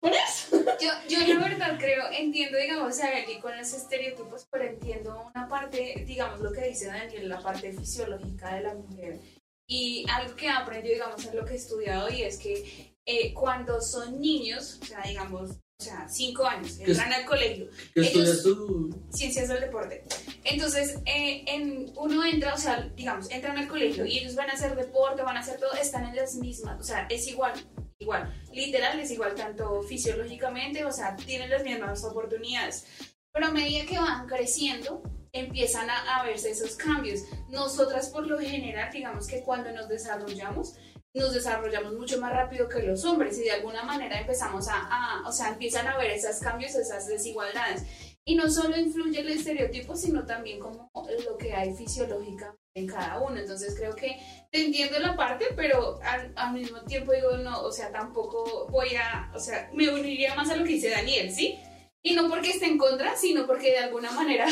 Por 0.00 0.12
eso. 0.12 0.56
Yo, 0.80 0.90
yo 1.08 1.34
la 1.34 1.48
verdad 1.48 1.78
creo, 1.78 2.04
entiendo, 2.12 2.58
digamos, 2.58 3.00
a 3.00 3.18
Eli 3.18 3.40
con 3.40 3.56
los 3.56 3.72
estereotipos, 3.72 4.46
pero 4.50 4.64
entiendo 4.64 5.30
una 5.34 5.48
parte, 5.48 6.04
digamos, 6.06 6.40
lo 6.40 6.52
que 6.52 6.68
dice 6.68 6.86
Daniel, 6.86 7.28
la 7.28 7.40
parte 7.40 7.72
fisiológica 7.72 8.54
de 8.54 8.62
la 8.62 8.74
mujer. 8.74 9.20
Y 9.68 10.04
algo 10.10 10.36
que 10.36 10.46
he 10.46 10.50
aprendido, 10.50 10.94
digamos, 10.94 11.24
en 11.24 11.36
lo 11.36 11.44
que 11.44 11.54
he 11.54 11.56
estudiado, 11.56 12.08
y 12.10 12.22
es 12.22 12.38
que 12.38 12.94
eh, 13.04 13.32
cuando 13.34 13.80
son 13.80 14.20
niños, 14.20 14.78
o 14.82 14.84
sea, 14.84 15.02
digamos, 15.02 15.50
o 15.78 15.82
sea, 15.84 16.08
cinco 16.08 16.46
años, 16.46 16.72
¿Qué 16.76 16.84
es- 16.84 16.88
entran 16.90 17.12
al 17.12 17.24
colegio, 17.26 17.68
¿Qué 17.94 18.00
estudias 18.00 18.42
tú? 18.42 18.90
ciencias 19.12 19.48
del 19.48 19.60
deporte. 19.60 20.04
Entonces, 20.44 20.96
eh, 21.04 21.44
en, 21.46 21.92
uno 21.96 22.24
entra, 22.24 22.54
o 22.54 22.58
sea, 22.58 22.90
digamos, 22.96 23.30
entran 23.30 23.58
al 23.58 23.68
colegio 23.68 24.06
y 24.06 24.18
ellos 24.18 24.34
van 24.34 24.48
a 24.50 24.54
hacer 24.54 24.74
deporte, 24.76 25.22
van 25.22 25.36
a 25.36 25.40
hacer 25.40 25.58
todo, 25.60 25.72
están 25.74 26.04
en 26.08 26.16
las 26.16 26.36
mismas, 26.36 26.80
o 26.80 26.84
sea, 26.84 27.06
es 27.10 27.26
igual, 27.28 27.52
igual, 27.98 28.32
literal 28.52 28.98
es 29.00 29.10
igual 29.10 29.34
tanto 29.34 29.82
fisiológicamente, 29.82 30.84
o 30.84 30.92
sea, 30.92 31.14
tienen 31.16 31.50
las 31.50 31.62
mismas 31.62 32.04
oportunidades. 32.04 32.86
Pero 33.32 33.46
a 33.48 33.50
medida 33.50 33.84
que 33.84 33.98
van 33.98 34.26
creciendo, 34.26 35.02
empiezan 35.38 35.88
a, 35.90 36.20
a 36.20 36.24
verse 36.24 36.50
esos 36.50 36.76
cambios. 36.76 37.20
Nosotras 37.48 38.08
por 38.10 38.26
lo 38.26 38.38
general, 38.38 38.90
digamos 38.92 39.26
que 39.26 39.42
cuando 39.42 39.72
nos 39.72 39.88
desarrollamos, 39.88 40.74
nos 41.14 41.32
desarrollamos 41.32 41.94
mucho 41.94 42.20
más 42.20 42.32
rápido 42.32 42.68
que 42.68 42.82
los 42.82 43.04
hombres 43.04 43.38
y 43.38 43.44
de 43.44 43.52
alguna 43.52 43.82
manera 43.82 44.20
empezamos 44.20 44.68
a, 44.68 44.76
a, 44.76 45.28
o 45.28 45.32
sea, 45.32 45.48
empiezan 45.48 45.86
a 45.86 45.96
ver 45.96 46.10
esos 46.10 46.38
cambios, 46.40 46.74
esas 46.74 47.06
desigualdades. 47.06 47.84
Y 48.24 48.34
no 48.34 48.50
solo 48.50 48.76
influye 48.76 49.20
el 49.20 49.28
estereotipo, 49.28 49.94
sino 49.96 50.26
también 50.26 50.58
como 50.58 50.90
lo 51.24 51.38
que 51.38 51.54
hay 51.54 51.74
fisiológicamente 51.74 52.58
en 52.74 52.86
cada 52.86 53.20
uno. 53.20 53.38
Entonces 53.38 53.74
creo 53.76 53.94
que 53.94 54.18
te 54.50 54.64
entiendo 54.64 54.98
la 54.98 55.16
parte, 55.16 55.46
pero 55.56 55.98
al, 56.02 56.32
al, 56.36 56.52
mismo 56.52 56.82
tiempo 56.82 57.12
digo, 57.12 57.36
no, 57.38 57.62
o 57.62 57.72
sea, 57.72 57.90
tampoco 57.90 58.66
voy 58.68 58.96
a, 58.96 59.30
o 59.34 59.38
sea, 59.38 59.70
me 59.72 59.88
uniría 59.88 60.34
más 60.34 60.50
a 60.50 60.56
lo 60.56 60.64
que 60.64 60.72
dice 60.72 60.90
Daniel, 60.90 61.32
¿sí? 61.32 61.58
Y 62.06 62.14
no 62.14 62.28
porque 62.28 62.50
esté 62.50 62.66
en 62.66 62.78
contra, 62.78 63.16
sino 63.16 63.48
porque 63.48 63.72
de 63.72 63.78
alguna 63.78 64.12
manera 64.12 64.46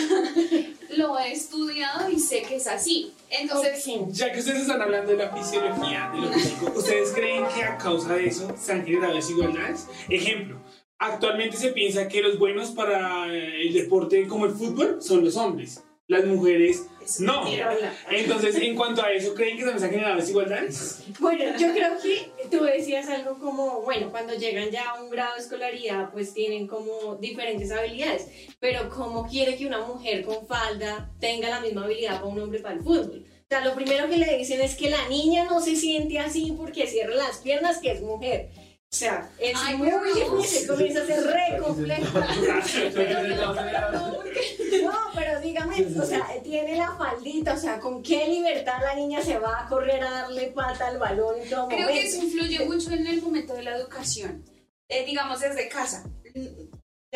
lo 0.96 1.16
he 1.20 1.30
estudiado 1.30 2.10
y 2.10 2.18
sé 2.18 2.42
que 2.42 2.56
es 2.56 2.66
así. 2.66 3.12
Entonces, 3.30 3.86
ya 4.08 4.32
que 4.32 4.40
ustedes 4.40 4.62
están 4.62 4.82
hablando 4.82 5.12
de 5.12 5.18
la 5.18 5.30
fisiología, 5.32 6.10
de 6.12 6.20
lo 6.20 6.32
físico, 6.32 6.72
¿ustedes 6.74 7.12
creen 7.12 7.44
que 7.54 7.62
a 7.62 7.78
causa 7.78 8.16
de 8.16 8.26
eso 8.26 8.52
se 8.60 8.72
han 8.72 8.84
generado 8.84 9.14
desigualdades? 9.14 9.86
Ejemplo, 10.08 10.60
actualmente 10.98 11.56
se 11.56 11.68
piensa 11.68 12.08
que 12.08 12.22
los 12.22 12.40
buenos 12.40 12.72
para 12.72 13.32
el 13.32 13.72
deporte 13.72 14.26
como 14.26 14.46
el 14.46 14.52
fútbol 14.52 15.00
son 15.00 15.24
los 15.24 15.36
hombres. 15.36 15.84
Las 16.06 16.26
mujeres 16.26 16.86
no. 17.20 17.44
Entonces, 18.10 18.56
en 18.56 18.76
cuanto 18.76 19.02
a 19.02 19.12
eso, 19.12 19.34
¿creen 19.34 19.56
que 19.56 19.64
se 19.64 19.72
nos 19.72 19.82
han 19.82 19.90
generado 19.90 20.16
desigualdades? 20.16 21.02
Bueno, 21.18 21.44
yo 21.58 21.72
creo 21.72 21.98
que 22.02 22.30
tú 22.50 22.64
decías 22.64 23.08
algo 23.08 23.38
como, 23.38 23.82
bueno, 23.82 24.10
cuando 24.10 24.34
llegan 24.34 24.70
ya 24.70 24.90
a 24.90 25.02
un 25.02 25.10
grado 25.10 25.34
de 25.34 25.40
escolaridad, 25.40 26.10
pues 26.12 26.34
tienen 26.34 26.66
como 26.66 27.16
diferentes 27.16 27.70
habilidades. 27.70 28.28
Pero 28.60 28.88
¿cómo 28.90 29.26
quiere 29.26 29.56
que 29.56 29.66
una 29.66 29.80
mujer 29.80 30.24
con 30.24 30.46
falda 30.46 31.10
tenga 31.20 31.48
la 31.48 31.60
misma 31.60 31.84
habilidad 31.84 32.16
para 32.16 32.26
un 32.26 32.40
hombre 32.40 32.60
para 32.60 32.74
el 32.74 32.82
fútbol? 32.82 33.24
O 33.26 33.46
sea, 33.48 33.64
lo 33.64 33.74
primero 33.74 34.08
que 34.08 34.16
le 34.16 34.38
dicen 34.38 34.60
es 34.60 34.74
que 34.74 34.90
la 34.90 35.08
niña 35.08 35.44
no 35.44 35.60
se 35.60 35.76
siente 35.76 36.18
así 36.18 36.52
porque 36.56 36.86
cierra 36.86 37.14
las 37.14 37.38
piernas, 37.38 37.78
que 37.78 37.92
es 37.92 38.00
mujer. 38.00 38.50
O 38.94 38.96
sea, 38.96 39.28
es 39.40 39.58
Ay, 39.60 39.76
muy 39.76 39.90
difícil, 39.90 40.68
comienza 40.68 41.02
a 41.02 41.06
ser 41.06 41.24
re 41.24 41.58
complejo. 41.60 42.20
No, 44.84 44.92
pero 45.14 45.40
dígame, 45.40 45.84
o 46.00 46.04
sea, 46.04 46.28
tiene 46.44 46.76
la 46.76 46.94
faldita, 46.96 47.54
o 47.54 47.56
sea, 47.56 47.80
¿con 47.80 48.02
qué 48.02 48.28
libertad 48.28 48.80
la 48.82 48.94
niña 48.94 49.20
se 49.22 49.38
va 49.38 49.64
a 49.64 49.68
correr 49.68 50.02
a 50.02 50.10
darle 50.10 50.48
pata 50.48 50.88
al 50.88 50.98
balón 50.98 51.40
en 51.40 51.48
todo 51.48 51.68
creo 51.68 51.88
que 51.88 52.06
eso 52.06 52.22
influye 52.22 52.64
mucho 52.66 52.90
en 52.92 53.06
el 53.06 53.22
momento 53.22 53.54
de 53.54 53.62
la 53.62 53.76
educación. 53.76 54.44
Eh, 54.88 55.04
digamos 55.06 55.40
desde 55.40 55.68
casa, 55.68 56.04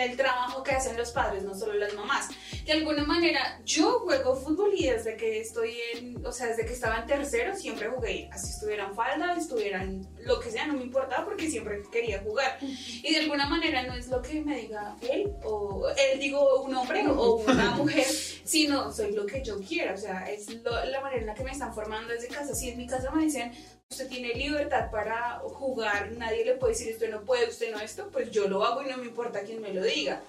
del 0.02 0.16
trabajo 0.16 0.62
que 0.62 0.72
hacen 0.72 0.96
los 0.96 1.10
padres, 1.12 1.42
no 1.42 1.54
solo 1.54 1.74
las 1.74 1.92
mamás. 1.94 2.28
De 2.64 2.72
alguna 2.72 3.04
manera, 3.04 3.60
yo 3.64 4.00
juego 4.00 4.36
fútbol 4.36 4.72
y 4.74 4.86
desde 4.88 5.16
que 5.16 5.40
estoy 5.40 5.76
en, 5.94 6.24
o 6.24 6.30
sea, 6.32 6.46
desde 6.48 6.64
que 6.66 6.72
estaba 6.72 6.98
en 6.98 7.06
tercero, 7.06 7.54
siempre 7.56 7.88
jugué, 7.88 8.28
así 8.32 8.50
estuvieran 8.50 8.94
falda, 8.94 9.36
estuvieran 9.36 10.06
lo 10.20 10.38
que 10.40 10.50
sea, 10.50 10.66
no 10.66 10.74
me 10.74 10.82
importaba 10.82 11.24
porque 11.24 11.50
siempre 11.50 11.82
quería 11.90 12.20
jugar. 12.20 12.58
Y 12.60 13.12
de 13.12 13.20
alguna 13.20 13.48
manera 13.48 13.82
no 13.84 13.94
es 13.94 14.08
lo 14.08 14.22
que 14.22 14.40
me 14.40 14.56
diga 14.58 14.96
él, 15.10 15.32
o 15.44 15.88
él 15.88 16.18
digo 16.20 16.62
un 16.62 16.74
hombre 16.74 17.06
o 17.08 17.36
una 17.36 17.70
mujer, 17.76 18.04
sino 18.04 18.92
soy 18.92 19.12
lo 19.12 19.26
que 19.26 19.42
yo 19.42 19.58
quiera, 19.60 19.94
o 19.94 19.98
sea, 19.98 20.30
es 20.30 20.48
lo- 20.62 20.84
la 20.84 21.00
manera 21.00 21.20
en 21.22 21.26
la 21.26 21.34
que 21.34 21.44
me 21.44 21.50
están 21.52 21.74
formando 21.74 22.12
desde 22.12 22.28
casa. 22.28 22.54
Si 22.54 22.68
en 22.70 22.78
mi 22.78 22.86
casa 22.86 23.10
me 23.10 23.24
dicen, 23.24 23.52
usted 23.90 24.08
tiene 24.08 24.34
libertad 24.34 24.90
para 24.90 25.40
jugar, 25.44 26.12
nadie 26.18 26.44
le 26.44 26.54
puede 26.54 26.72
decir 26.74 26.92
usted 26.92 27.10
no 27.10 27.22
puede, 27.22 27.48
usted 27.48 27.72
no 27.72 27.80
esto, 27.80 28.08
pues 28.12 28.30
yo 28.30 28.46
lo 28.48 28.62
hago 28.64 28.82
y 28.82 28.90
no 28.90 28.98
me 28.98 29.06
importa 29.06 29.40
quién 29.42 29.60
me 29.62 29.72
lo 29.72 29.82
diga. 29.82 30.22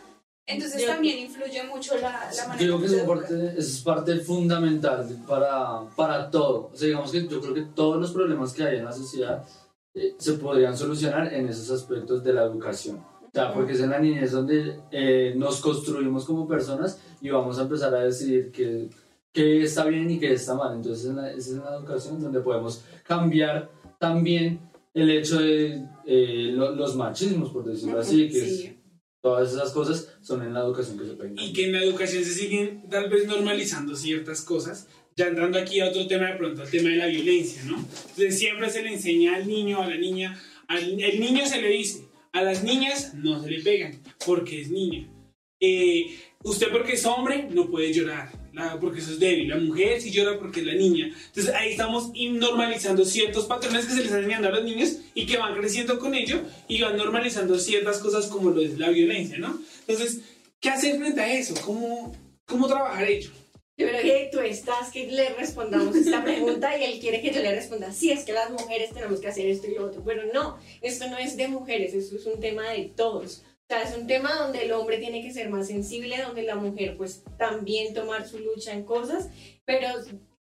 Entonces 0.48 0.82
Yo- 0.82 0.88
también 0.88 1.20
influye 1.20 1.62
mucho 1.64 1.96
la, 1.98 2.32
la 2.36 2.48
manera 2.48 2.66
Yo 2.68 2.78
creo 2.78 2.80
que 2.80 2.86
en 2.96 3.00
eso 3.02 3.08
parte, 3.08 3.48
eso 3.50 3.60
es 3.60 3.82
parte 3.82 4.16
fundamental 4.22 5.24
para, 5.28 5.82
para 5.96 6.32
todo. 6.32 6.72
O 6.74 6.76
sea, 6.76 6.88
digamos 6.88 7.12
que 7.12 7.28
yo 7.28 7.40
creo 7.40 7.54
que 7.54 7.62
todos 7.76 8.02
los 8.02 8.12
problemas 8.12 8.54
que 8.54 8.64
hay 8.64 8.78
en 8.78 8.86
la 8.86 8.92
sociedad 8.92 9.46
eh, 9.94 10.16
se 10.18 10.34
podrían 10.34 10.76
solucionar 10.76 11.32
en 11.32 11.50
esos 11.50 11.70
aspectos 11.70 12.24
de 12.24 12.34
la 12.34 12.44
educación. 12.44 12.98
O 12.98 13.32
sea, 13.32 13.54
porque 13.54 13.74
es 13.74 13.80
en 13.82 13.92
la 13.92 14.00
niñez 14.00 14.32
donde 14.32 14.80
eh, 14.90 15.34
nos 15.36 15.62
construimos 15.62 16.26
como 16.26 16.48
personas 16.48 17.00
y 17.22 17.30
vamos 17.30 17.60
a 17.60 17.64
empezar 17.64 17.94
a 17.94 18.00
decidir 18.00 18.52
qué, 18.52 18.90
qué 19.34 19.64
está 19.64 19.86
bien 19.86 20.10
y 20.10 20.20
qué 20.20 20.34
está 20.34 20.56
mal. 20.56 20.76
Entonces, 20.76 21.06
es 21.38 21.50
en 21.52 21.60
la 21.60 21.76
educación 21.76 22.22
donde 22.22 22.42
podemos 22.42 22.84
cambiar 23.04 23.70
también 24.00 24.60
el 24.94 25.10
hecho 25.12 25.40
de 25.40 25.84
eh, 26.06 26.52
lo- 26.54 26.76
los 26.76 26.96
machismos, 26.96 27.52
por 27.52 27.64
decirlo 27.66 28.00
así, 28.00 28.30
que 28.30 28.40
es- 28.42 28.72
todas 29.22 29.52
esas 29.54 29.72
cosas 29.72 30.18
son 30.22 30.42
en 30.42 30.54
la 30.54 30.62
educación 30.62 30.98
que 30.98 31.06
se 31.06 31.12
pueden 31.14 31.36
Y 31.38 31.54
que 31.54 31.66
en 31.66 31.74
la 31.74 31.84
educación 31.84 32.24
se 32.24 32.34
siguen 32.34 32.90
tal 32.90 33.10
vez 33.10 33.28
normalizando 33.28 33.96
ciertas 33.96 34.42
cosas. 34.42 34.88
Ya 35.16 35.28
entrando 35.28 35.60
aquí 35.60 35.82
a 35.82 35.90
otro 35.90 36.08
tema 36.08 36.28
de 36.32 36.38
pronto, 36.38 36.64
el 36.64 36.70
tema 36.72 36.90
de 36.90 36.96
la 36.96 37.08
violencia, 37.08 37.62
¿no? 37.66 37.76
Entonces 37.78 38.40
siempre 38.40 38.70
se 38.70 38.82
le 38.82 38.94
enseña 38.94 39.36
al 39.36 39.46
niño, 39.48 39.82
a 39.82 39.88
la 39.88 39.98
niña, 39.98 40.40
al 40.68 41.00
el 41.02 41.20
niño 41.20 41.46
se 41.46 41.62
le 41.62 41.68
dice, 41.70 42.08
a 42.32 42.42
las 42.42 42.64
niñas 42.64 43.14
no 43.16 43.42
se 43.44 43.52
le 43.52 43.62
pegan, 43.62 44.02
porque 44.26 44.62
es 44.62 44.72
niña. 44.72 45.12
Eh, 45.60 46.16
usted 46.44 46.68
porque 46.72 46.94
es 46.94 47.06
hombre 47.06 47.50
no 47.52 47.70
puede 47.70 47.92
llorar, 47.94 48.32
la- 48.54 48.80
porque 48.80 49.00
eso 49.00 49.12
es 49.12 49.20
débil. 49.20 49.48
La 49.50 49.58
mujer 49.58 50.02
sí 50.02 50.12
llora 50.12 50.38
porque 50.40 50.60
es 50.62 50.66
la 50.66 50.74
niña. 50.76 51.08
Entonces 51.28 51.54
ahí 51.54 51.72
estamos 51.72 52.12
normalizando 52.16 53.06
ciertos 53.06 53.46
patrones 53.46 53.86
que 53.86 53.92
se 53.92 53.98
les 53.98 54.06
están 54.06 54.20
enseñando 54.20 54.48
a 54.50 54.52
los 54.52 54.64
niños 54.64 54.98
y 55.14 55.26
que 55.26 55.38
van 55.38 55.56
creciendo 55.56 56.00
con 56.00 56.14
ello 56.16 56.42
y 56.68 56.82
van 56.82 56.98
normalizando 56.98 57.58
ciertas 57.60 58.00
cosas 58.00 58.28
como 58.28 58.52
lo 58.52 58.62
es 58.62 58.78
la 58.78 58.90
violencia, 58.90 59.38
¿no? 59.38 59.60
Entonces, 59.88 60.22
¿qué 60.60 60.70
hacer 60.70 60.98
frente 60.98 61.22
a 61.22 61.34
eso? 61.34 61.54
¿Cómo, 61.66 62.16
cómo 62.46 62.68
trabajar 62.68 63.08
ello? 63.10 63.32
Yo 63.78 63.88
creo 63.88 64.02
que 64.02 64.30
tú 64.30 64.40
estás 64.42 64.92
que 64.92 65.08
le 65.08 65.30
respondamos 65.36 65.96
esta 65.96 66.22
pregunta 66.22 66.78
y 66.78 66.84
él 66.84 67.00
quiere 67.00 67.22
que 67.22 67.32
yo 67.34 67.42
le 67.42 67.56
responda, 67.56 67.94
sí, 67.94 68.12
es 68.12 68.26
que 68.26 68.34
las 68.34 68.50
mujeres 68.52 68.90
tenemos 68.94 69.22
que 69.22 69.30
hacer 69.30 69.46
esto 69.48 69.68
y 69.68 69.76
lo 69.76 69.86
otro, 69.86 70.04
pero 70.04 70.24
no, 70.34 70.58
esto 70.82 71.08
no 71.10 71.18
es 71.18 71.38
de 71.38 71.48
mujeres, 71.48 71.94
esto 71.94 72.18
es 72.18 72.26
un 72.26 72.42
tema 72.42 72.70
de 72.72 72.92
todos. 72.94 73.44
O 73.70 73.72
sea, 73.72 73.84
es 73.84 73.96
un 73.96 74.08
tema 74.08 74.34
donde 74.34 74.64
el 74.64 74.72
hombre 74.72 74.98
tiene 74.98 75.22
que 75.22 75.32
ser 75.32 75.48
más 75.52 75.68
sensible, 75.68 76.20
donde 76.24 76.42
la 76.42 76.56
mujer 76.56 76.98
pues 76.98 77.24
también 77.38 77.94
tomar 77.94 78.28
su 78.28 78.40
lucha 78.40 78.74
en 78.74 78.84
cosas, 78.84 79.30
pero 79.64 79.90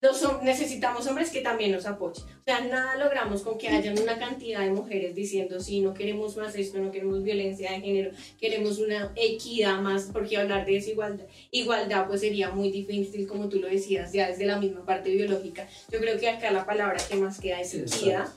los 0.03 0.43
necesitamos 0.43 1.07
hombres 1.07 1.31
que 1.31 1.41
también 1.41 1.73
nos 1.73 1.87
apoyen. 1.87 2.23
O 2.23 2.43
sea, 2.45 2.61
nada 2.61 2.97
logramos 2.97 3.41
con 3.41 3.57
que 3.57 3.69
hayan 3.69 3.99
una 3.99 4.19
cantidad 4.19 4.61
de 4.61 4.73
mujeres 4.73 5.15
diciendo, 5.15 5.59
sí, 5.59 5.81
no 5.81 5.95
queremos 5.95 6.37
más 6.37 6.55
esto, 6.55 6.79
no 6.79 6.93
queremos 6.93 7.23
violencia 7.23 7.73
de 7.73 7.81
género, 7.81 8.11
queremos 8.39 8.79
una 8.79 9.11
equidad 9.17 9.81
más, 9.81 10.11
porque 10.13 10.37
hablar 10.37 10.67
de 10.67 10.73
desigualdad 10.73 11.25
igualdad 11.51 12.07
pues 12.07 12.21
sería 12.21 12.51
muy 12.51 12.71
difícil 12.71 13.27
como 13.27 13.49
tú 13.49 13.59
lo 13.59 13.69
decías 13.69 14.13
ya 14.13 14.29
desde 14.29 14.45
la 14.45 14.59
misma 14.59 14.85
parte 14.85 15.11
biológica 15.11 15.67
yo 15.91 15.99
creo 15.99 16.19
que 16.19 16.29
acá 16.29 16.51
la 16.51 16.67
palabra 16.67 16.99
que 17.09 17.17
más 17.17 17.41
queda 17.41 17.61
es 17.61 17.75
equidad 17.75 18.29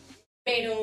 pero 0.45 0.73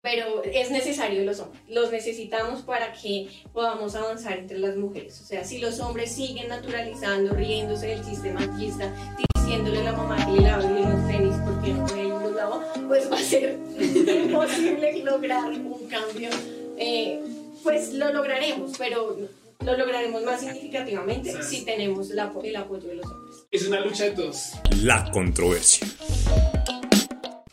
pero 0.00 0.42
es 0.44 0.70
necesario 0.70 1.24
los 1.24 1.40
hombres 1.40 1.60
los 1.68 1.90
necesitamos 1.90 2.62
para 2.62 2.92
que 2.92 3.28
podamos 3.52 3.94
avanzar 3.94 4.38
entre 4.38 4.58
las 4.58 4.76
mujeres 4.76 5.20
o 5.20 5.24
sea 5.24 5.44
si 5.44 5.58
los 5.58 5.80
hombres 5.80 6.12
siguen 6.12 6.48
naturalizando 6.48 7.34
riéndose 7.34 7.88
del 7.88 8.04
sistema 8.04 8.40
machista 8.46 8.92
diciéndole 9.34 9.80
a 9.80 9.84
la 9.84 9.92
mamá 9.92 10.16
que 10.24 10.32
le 10.32 10.48
lave 10.48 10.64
los 10.68 11.06
tenis 11.08 11.34
porque 11.44 11.72
no 11.72 11.86
puede 11.86 12.02
ir 12.02 12.08
los 12.08 12.32
lava 12.34 12.72
pues 12.86 13.10
va 13.10 13.16
a 13.18 13.22
ser 13.22 13.58
imposible 13.78 15.02
lograr 15.04 15.50
un 15.50 15.88
cambio 15.88 16.30
eh, 16.76 17.20
pues 17.62 17.92
lo 17.92 18.12
lograremos 18.12 18.72
pero 18.78 19.16
lo 19.64 19.76
lograremos 19.76 20.22
más 20.22 20.40
significativamente 20.40 21.32
Sí. 21.42 21.56
si 21.58 21.64
tenemos 21.64 22.10
la 22.10 22.32
el 22.44 22.56
apoyo 22.56 22.88
de 22.88 22.94
los 22.96 23.06
hombres. 23.06 23.36
Es 23.50 23.66
una 23.66 23.80
lucha 23.80 24.04
de 24.04 24.12
todos. 24.12 24.52
La 24.82 25.10
controversia. 25.10 25.86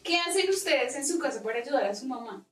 ¿Qué 0.05 0.17
hacen 0.19 0.47
ustedes 0.50 0.95
en 0.95 1.05
su 1.05 1.17
casa 1.17 1.41
para 1.41 1.59
ayudar 1.59 1.85
a 1.85 1.95
su 1.95 2.05
mamá? 2.05 2.45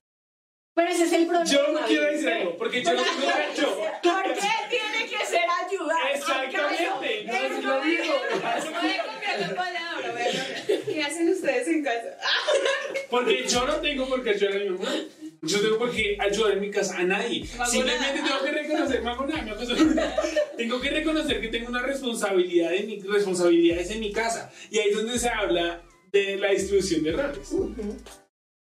Pero 0.73 0.89
ese 0.89 1.03
es 1.03 1.13
el 1.13 1.27
problema. 1.27 1.45
Yo 1.45 1.71
no 1.71 1.85
quiero 1.85 2.11
decir 2.11 2.29
algo, 2.29 2.57
porque 2.57 2.83
yo 2.83 2.93
no 2.93 3.03
tengo 3.03 3.27
yo. 3.55 3.77
¿Por 4.01 4.23
qué 4.23 4.49
tiene 4.69 5.05
que 5.07 5.23
ser 5.23 5.41
ayudar? 5.63 5.97
Exactamente, 6.15 7.25
no, 7.25 7.33
¿Acaso 7.33 7.53
es 7.53 7.63
lo 7.63 7.83
mismo. 7.83 8.13
¿Qué 10.85 11.03
hacen 11.03 11.29
ustedes 11.29 11.67
en 11.67 11.83
casa? 11.83 12.17
Porque 13.09 13.47
yo 13.47 13.67
no 13.67 13.75
tengo 13.75 14.07
por 14.07 14.23
qué 14.23 14.31
ayudar 14.31 14.55
a 14.55 14.59
mi 14.59 14.69
mamá. 14.69 14.91
Yo 15.43 15.61
tengo 15.61 15.77
por 15.77 15.91
qué 15.91 16.17
ayudar 16.19 16.53
en 16.53 16.61
mi 16.61 16.71
casa 16.71 16.97
a 16.97 17.03
nadie. 17.03 17.45
Simplemente 17.45 18.21
tengo 18.23 18.43
que 18.43 18.51
reconocer, 18.51 19.03
no 19.03 19.11
hago 19.11 19.25
nada, 19.27 19.41
no 19.43 19.51
hago 19.53 19.83
nada. 19.93 20.15
tengo 20.57 20.81
que 20.81 20.89
reconocer 20.89 21.41
que 21.41 21.49
tengo 21.49 21.69
una 21.69 21.81
responsabilidad 21.81 22.73
en 22.73 22.87
mi, 22.87 22.99
responsabilidades 23.01 23.91
en 23.91 23.99
mi 23.99 24.11
casa. 24.11 24.51
Y 24.71 24.79
ahí 24.79 24.89
es 24.89 24.95
donde 24.95 25.19
se 25.19 25.29
habla 25.29 25.83
de 26.13 26.37
la 26.37 26.51
distribución 26.51 27.03
de 27.03 27.11
roles. 27.11 27.49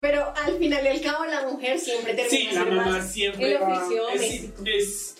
Pero 0.01 0.33
al 0.35 0.57
final 0.57 0.83
y 0.83 0.87
al 0.89 1.01
cabo 1.01 1.25
la 1.25 1.47
mujer 1.47 1.79
siempre 1.79 2.13
termina 2.13 2.49
Sí, 2.49 2.55
la 2.55 2.65
mamá 2.65 2.85
más 2.87 3.13
siempre 3.13 3.53
el 3.53 3.61
va. 3.61 3.77
oficio 3.77 4.09
Es, 4.09 4.49
es, 4.65 5.15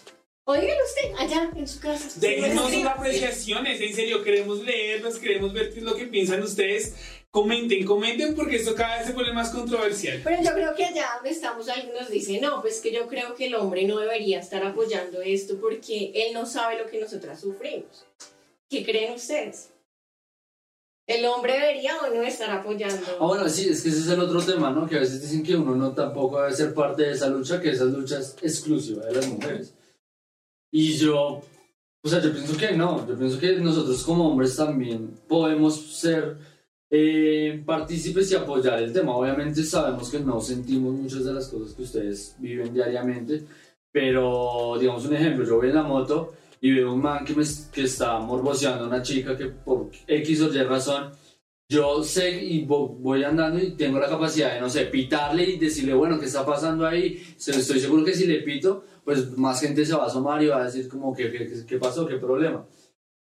Oígalo 0.46 0.82
usted 0.84 1.12
allá 1.18 1.52
en 1.56 1.68
su 1.68 1.80
casa. 1.80 2.10
Déjenos 2.20 2.70
sus 2.70 2.84
apreciaciones, 2.86 3.80
en 3.80 3.96
serio, 3.96 4.22
queremos 4.24 4.62
leerlas, 4.62 5.18
queremos 5.18 5.54
ver 5.54 5.72
qué 5.72 5.80
es 5.80 5.86
lo 5.86 5.96
que 5.96 6.08
piensan 6.08 6.44
ustedes. 6.44 6.96
Comenten, 7.32 7.86
comenten 7.86 8.36
porque 8.36 8.58
esto 8.58 8.76
cada 8.76 8.98
vez 8.98 9.08
se 9.08 9.14
pone 9.14 9.32
más 9.32 9.52
controversial. 9.52 10.20
Pero 10.24 10.44
yo 10.44 10.54
creo 10.54 10.76
que 10.76 10.84
allá 10.86 11.12
donde 11.16 11.30
estamos 11.30 11.70
algunos 11.70 12.10
dicen, 12.10 12.42
no, 12.42 12.62
pues 12.62 12.82
que 12.82 12.92
yo 12.92 13.08
creo 13.08 13.36
que 13.36 13.46
el 13.48 13.56
hombre 13.56 13.86
no 13.86 13.98
debería 14.00 14.40
estar 14.40 14.64
apoyando 14.66 15.22
esto 15.22 15.58
porque 15.62 16.12
él 16.14 16.34
no 16.34 16.46
sabe 16.46 16.78
lo 16.78 16.88
que 16.88 17.00
nosotras 17.00 17.40
sufrimos. 17.40 18.06
¿Qué 18.70 18.84
creen 18.84 19.14
ustedes? 19.14 19.70
¿El 21.06 21.26
hombre 21.26 21.54
debería 21.54 21.98
o 21.98 22.14
no 22.14 22.24
estar 22.24 22.50
apoyando? 22.50 23.06
Ah, 23.20 23.26
bueno, 23.26 23.50
sí, 23.50 23.68
es 23.68 23.82
que 23.84 23.90
ese 23.90 24.00
es 24.00 24.08
el 24.08 24.22
otro 24.22 24.42
tema, 24.42 24.72
¿no? 24.72 24.88
Que 24.88 24.96
a 24.96 25.00
veces 25.00 25.22
dicen 25.22 25.44
que 25.44 25.56
uno 25.56 25.76
no 25.76 25.94
tampoco 25.94 26.42
debe 26.42 26.54
ser 26.56 26.74
parte 26.74 27.04
de 27.04 27.12
esa 27.12 27.28
lucha, 27.28 27.60
que 27.60 27.72
esa 27.72 27.86
lucha 27.86 28.20
es 28.20 28.38
exclusiva 28.42 29.06
de 29.06 29.16
las 29.16 29.28
mujeres. 29.28 29.76
Y 30.72 30.94
yo, 30.94 31.42
o 32.02 32.10
sea, 32.10 32.22
yo 32.22 32.32
pienso 32.32 32.56
que 32.58 32.72
no, 32.72 33.06
yo 33.06 33.18
pienso 33.18 33.38
que 33.38 33.58
nosotros 33.58 34.02
como 34.04 34.30
hombres 34.30 34.56
también 34.56 35.14
podemos 35.28 36.00
ser 36.00 36.38
eh, 36.90 37.62
partícipes 37.66 38.32
y 38.32 38.36
apoyar 38.36 38.82
el 38.82 38.94
tema. 38.94 39.16
Obviamente 39.16 39.62
sabemos 39.64 40.10
que 40.10 40.20
no 40.20 40.40
sentimos 40.40 40.94
muchas 40.94 41.26
de 41.26 41.34
las 41.34 41.50
cosas 41.50 41.74
que 41.76 41.84
ustedes 41.84 42.36
viven 42.40 42.74
diariamente, 42.74 43.44
pero 43.92 44.78
digamos 44.80 45.06
un 45.06 45.16
ejemplo, 45.16 45.44
yo 45.46 45.58
voy 45.58 45.68
en 45.68 45.76
la 45.76 45.84
moto 45.84 46.34
y 46.64 46.72
veo 46.72 46.94
un 46.94 47.02
man 47.02 47.26
que, 47.26 47.34
me, 47.36 47.44
que 47.74 47.84
está 47.84 48.18
morboseando 48.20 48.86
a 48.86 48.88
una 48.88 49.02
chica 49.02 49.36
que 49.36 49.48
por 49.48 49.90
X 50.08 50.42
o 50.44 50.54
Y 50.54 50.64
razón, 50.64 51.12
yo 51.70 52.02
sé 52.04 52.42
y 52.42 52.66
vo- 52.66 52.96
voy 53.00 53.24
andando 53.26 53.60
y 53.60 53.72
tengo 53.76 54.00
la 54.00 54.08
capacidad 54.08 54.54
de, 54.54 54.62
no 54.62 54.70
sé, 54.70 54.86
pitarle 54.86 55.44
y 55.44 55.58
decirle, 55.58 55.94
bueno, 55.94 56.18
¿qué 56.18 56.26
está 56.28 56.46
pasando 56.46 56.88
ahí? 56.88 57.22
Estoy 57.38 57.80
seguro 57.82 58.06
que 58.06 58.14
si 58.14 58.28
le 58.28 58.40
pito, 58.44 58.86
pues 59.04 59.38
más 59.38 59.60
gente 59.60 59.86
se 59.86 59.94
va 59.94 60.04
a 60.04 60.08
asomar 60.08 60.42
y 60.42 60.48
va 60.48 60.62
a 60.62 60.66
decir 60.66 60.88
como, 60.88 61.14
¿qué, 61.14 61.30
qué, 61.34 61.52
qué 61.68 61.78
pasó? 61.78 62.08
¿Qué 62.08 62.16
problema? 62.16 62.66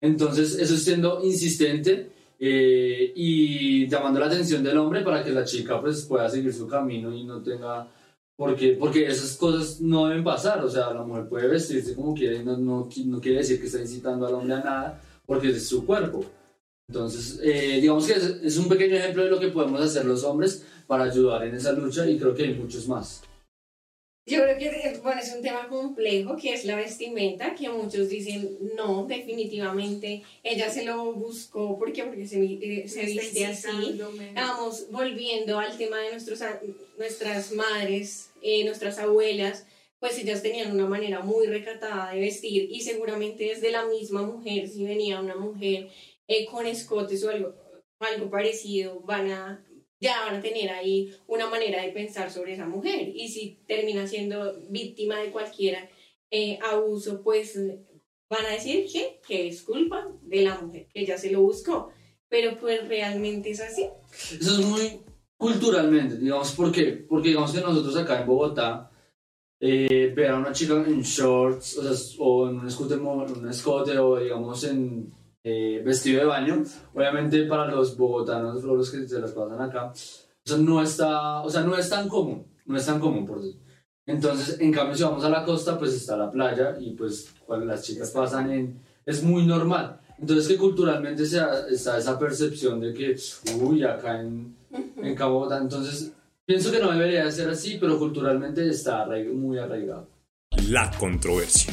Entonces, 0.01 0.55
eso 0.59 0.75
es 0.75 0.85
siendo 0.85 1.21
insistente 1.25 2.11
eh, 2.39 3.13
y 3.17 3.89
llamando 3.89 4.21
la 4.21 4.27
atención 4.27 4.63
del 4.63 4.79
hombre 4.79 5.03
para 5.03 5.25
que 5.25 5.31
la 5.31 5.45
chica 5.45 5.81
pues 5.81 6.05
pueda 6.05 6.29
seguir 6.29 6.53
su 6.53 6.69
camino 6.69 7.13
y 7.13 7.25
no 7.25 7.43
tenga 7.43 7.89
porque, 8.43 8.73
porque 8.73 9.07
esas 9.07 9.37
cosas 9.37 9.81
no 9.81 10.09
deben 10.09 10.25
pasar, 10.25 10.65
o 10.65 10.69
sea, 10.69 10.93
la 10.93 11.05
mujer 11.05 11.29
puede 11.29 11.47
vestirse 11.47 11.95
como 11.95 12.13
quiere 12.13 12.39
y 12.39 12.45
no, 12.45 12.57
no, 12.57 12.89
no 13.07 13.21
quiere 13.21 13.39
decir 13.39 13.61
que 13.61 13.67
está 13.67 13.81
incitando 13.81 14.27
al 14.27 14.35
hombre 14.35 14.55
a 14.55 14.59
nada, 14.59 15.01
porque 15.25 15.51
es 15.51 15.69
su 15.69 15.87
cuerpo. 15.87 16.25
Entonces, 16.89 17.39
eh, 17.41 17.79
digamos 17.81 18.05
que 18.05 18.15
es, 18.15 18.25
es 18.43 18.57
un 18.57 18.69
pequeño 18.69 18.97
ejemplo 18.97 19.23
de 19.23 19.31
lo 19.31 19.39
que 19.39 19.47
podemos 19.47 19.81
hacer 19.81 20.05
los 20.05 20.25
hombres 20.25 20.67
para 20.89 21.05
ayudar 21.05 21.45
en 21.45 21.55
esa 21.55 21.71
lucha 21.71 22.05
y 22.05 22.19
creo 22.19 22.35
que 22.35 22.43
hay 22.43 22.55
muchos 22.55 22.89
más. 22.89 23.23
Yo 24.25 24.41
creo 24.41 24.57
que 24.57 25.01
bueno, 25.03 25.21
es 25.21 25.33
un 25.35 25.43
tema 25.43 25.69
complejo 25.69 26.37
que 26.37 26.55
es 26.55 26.65
la 26.65 26.77
vestimenta, 26.77 27.57
que 27.57 27.69
muchos 27.69 28.09
dicen 28.09 28.57
no, 28.77 29.05
definitivamente 29.09 30.23
ella 30.45 30.69
se 30.71 30.85
lo 30.85 31.13
buscó, 31.13 31.77
¿por 31.77 31.93
qué? 31.93 32.05
Porque 32.05 32.27
se, 32.27 32.41
eh, 32.45 32.89
se 32.89 33.05
viste 33.05 33.47
así. 33.47 34.01
Vamos, 34.35 34.87
volviendo 34.91 35.59
al 35.59 35.77
tema 35.77 35.99
de 35.99 36.13
nuestros, 36.13 36.41
nuestras 36.97 37.53
madres, 37.53 38.32
eh, 38.43 38.65
nuestras 38.65 38.99
abuelas, 38.99 39.67
pues 39.99 40.19
ellas 40.19 40.43
tenían 40.43 40.73
una 40.73 40.87
manera 40.87 41.21
muy 41.21 41.47
recatada 41.47 42.13
de 42.13 42.21
vestir 42.21 42.69
y 42.71 42.81
seguramente 42.81 43.45
desde 43.45 43.71
la 43.71 43.87
misma 43.87 44.23
mujer, 44.23 44.69
si 44.69 44.85
venía 44.85 45.21
una 45.21 45.37
mujer 45.37 45.89
eh, 46.27 46.45
con 46.47 46.67
escotes 46.67 47.23
o 47.25 47.31
algo, 47.31 47.55
algo 48.01 48.29
parecido, 48.29 49.01
van 49.01 49.31
a, 49.31 49.65
ya 50.01 50.25
van 50.25 50.37
a 50.37 50.43
tener 50.43 50.71
ahí 50.71 51.15
una 51.29 51.49
manera 51.49 51.83
de 51.83 51.93
pensar 51.93 52.33
sobre 52.33 52.55
esa 52.55 52.67
mujer 52.67 53.13
y 53.15 53.29
si 53.29 53.61
termina 53.67 54.07
siendo 54.09 54.61
víctima 54.69 55.21
de 55.21 55.31
cualquier 55.31 55.89
eh, 56.31 56.59
abuso, 56.63 57.23
pues 57.23 57.57
van 58.29 58.47
a 58.47 58.55
decir 58.55 58.87
que, 58.93 59.21
que 59.27 59.47
es 59.47 59.63
culpa 59.63 60.09
de 60.23 60.43
la 60.43 60.59
mujer, 60.59 60.89
que 60.93 61.01
ella 61.01 61.17
se 61.17 61.31
lo 61.31 61.43
buscó, 61.43 61.93
pero 62.29 62.59
pues 62.59 62.89
realmente 62.89 63.51
es 63.51 63.61
así. 63.61 63.87
Eso 64.13 64.61
es 64.61 64.67
muy 64.67 65.01
culturalmente, 65.43 66.17
digamos, 66.19 66.53
¿por 66.53 66.71
qué? 66.71 67.05
Porque 67.09 67.31
digamos 67.31 67.53
que 67.53 67.61
nosotros 67.61 67.97
acá 67.97 68.21
en 68.21 68.27
Bogotá, 68.29 68.89
eh, 69.61 70.13
ver 70.15 70.31
a 70.31 70.39
una 70.39 70.53
chica 70.53 70.75
en 70.75 71.03
shorts 71.03 71.79
o, 71.79 71.83
sea, 71.83 72.17
o 72.21 72.49
en 72.49 72.61
un 72.61 72.65
un 72.65 73.49
escote 73.49 73.99
o 73.99 74.19
digamos 74.19 74.65
en 74.65 75.13
eh, 75.43 75.83
vestido 75.85 76.21
de 76.21 76.27
baño, 76.27 76.63
obviamente 76.95 77.43
para 77.47 77.67
los 77.67 77.97
bogotanos, 77.97 78.63
los 78.63 78.91
que 78.91 79.09
se 79.09 79.19
las 79.19 79.33
pasan 79.33 79.61
acá, 79.61 79.93
eso 80.45 80.59
no 80.59 80.81
está, 80.81 81.43
o 81.43 81.51
sea, 81.51 81.63
no 81.63 81.77
es 81.77 81.91
tan 81.91 82.09
común, 82.09 82.47
no 82.65 82.77
es 82.77 82.87
tan 82.87 83.01
común 83.01 83.27
por 83.27 83.43
decir. 83.43 83.61
Entonces, 84.07 84.61
en 84.61 84.71
cambio, 84.73 84.95
si 84.97 85.03
vamos 85.03 85.25
a 85.25 85.31
la 85.31 85.45
costa, 85.45 85.77
pues 85.77 85.93
está 85.95 86.17
la 86.17 86.31
playa 86.31 86.77
y 86.79 86.93
pues 86.93 87.35
cuando 87.45 87.67
las 87.67 87.83
chicas 87.83 88.11
pasan 88.11 88.53
en... 88.53 88.81
es 89.05 89.23
muy 89.25 89.45
normal. 89.45 89.99
Entonces, 90.19 90.47
que 90.47 90.57
culturalmente 90.57 91.27
sea, 91.27 91.67
está 91.69 91.99
esa 91.99 92.17
percepción 92.17 92.81
de 92.81 92.93
que, 92.93 93.17
uy, 93.61 93.83
acá 93.83 94.21
en, 94.21 94.57
en 94.73 95.15
Cabo 95.15 95.35
Bogotá, 95.41 95.59
entonces 95.59 96.13
pienso 96.47 96.71
que 96.73 96.79
no 96.81 96.93
debería 96.93 97.31
ser 97.31 97.49
así, 97.51 97.79
pero 97.81 97.99
culturalmente 97.99 98.69
está 98.69 99.07
arraig- 99.07 99.33
muy 99.33 99.59
arraigado. 99.59 100.09
La 100.69 100.91
controversia. 100.99 101.73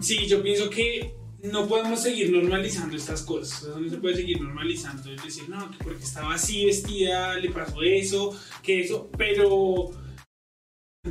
Sí, 0.00 0.26
yo 0.26 0.42
pienso 0.42 0.70
que 0.70 1.14
no 1.42 1.66
podemos 1.66 2.00
seguir 2.00 2.30
normalizando 2.30 2.96
estas 2.96 3.22
cosas. 3.22 3.62
O 3.64 3.72
sea, 3.72 3.80
no 3.80 3.90
se 3.90 3.96
puede 3.98 4.16
seguir 4.16 4.40
normalizando. 4.40 5.12
Es 5.12 5.22
decir, 5.22 5.48
no, 5.48 5.70
que 5.70 5.78
porque 5.82 6.04
estaba 6.04 6.34
así 6.34 6.64
vestida 6.64 7.36
le 7.38 7.50
pasó 7.50 7.82
eso, 7.82 8.38
que 8.62 8.80
eso. 8.80 9.10
Pero 9.18 9.90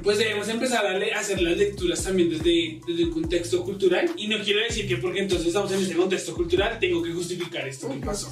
pues 0.02 0.18
debemos 0.18 0.48
empezar 0.48 0.86
a, 0.86 1.20
hacer 1.20 1.42
las 1.42 1.58
lecturas 1.58 2.04
también 2.04 2.30
desde, 2.30 2.82
desde 2.88 3.06
un 3.06 3.12
contexto 3.12 3.64
cultural. 3.64 4.10
Y 4.18 4.28
no 4.28 4.38
quiero 4.44 4.62
decir 4.62 4.88
que 4.88 4.98
porque 4.98 5.20
entonces 5.20 5.48
estamos 5.48 5.72
en 5.72 5.82
este 5.82 5.96
contexto 5.96 6.34
cultural 6.34 6.80
tengo 6.80 7.04
que 7.04 7.14
justificar 7.14 7.68
esto 7.68 7.90
que 7.90 8.06
pasó. 8.06 8.32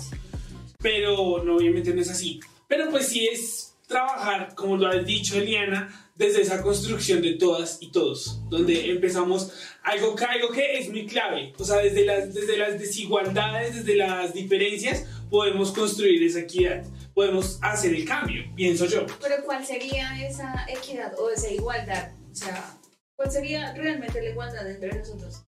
Pero 0.81 1.43
no, 1.43 1.57
obviamente 1.57 1.93
no 1.93 2.01
es 2.01 2.09
así. 2.09 2.39
Pero 2.67 2.89
pues 2.89 3.07
sí 3.07 3.27
es 3.27 3.75
trabajar, 3.87 4.55
como 4.55 4.77
lo 4.77 4.87
ha 4.87 4.95
dicho 4.95 5.37
Eliana, 5.37 6.11
desde 6.15 6.41
esa 6.41 6.61
construcción 6.61 7.21
de 7.21 7.33
todas 7.33 7.77
y 7.81 7.91
todos, 7.91 8.41
donde 8.49 8.91
empezamos 8.91 9.51
algo 9.83 10.15
que, 10.15 10.25
algo 10.25 10.49
que 10.49 10.77
es 10.77 10.89
muy 10.89 11.05
clave, 11.05 11.53
o 11.57 11.63
sea, 11.63 11.77
desde 11.77 12.05
las, 12.05 12.33
desde 12.33 12.57
las 12.57 12.79
desigualdades, 12.79 13.75
desde 13.75 13.95
las 13.95 14.33
diferencias, 14.33 15.05
podemos 15.29 15.71
construir 15.71 16.23
esa 16.23 16.41
equidad, 16.41 16.85
podemos 17.13 17.59
hacer 17.61 17.93
el 17.93 18.05
cambio, 18.05 18.43
pienso 18.55 18.85
yo. 18.85 19.05
Pero 19.21 19.43
¿cuál 19.43 19.65
sería 19.65 20.25
esa 20.27 20.65
equidad 20.69 21.17
o 21.19 21.29
esa 21.29 21.49
igualdad? 21.49 22.11
O 22.31 22.35
sea, 22.35 22.77
¿cuál 23.15 23.31
sería 23.31 23.73
realmente 23.73 24.21
la 24.21 24.29
igualdad 24.29 24.69
entre 24.69 24.99
nosotros? 24.99 25.43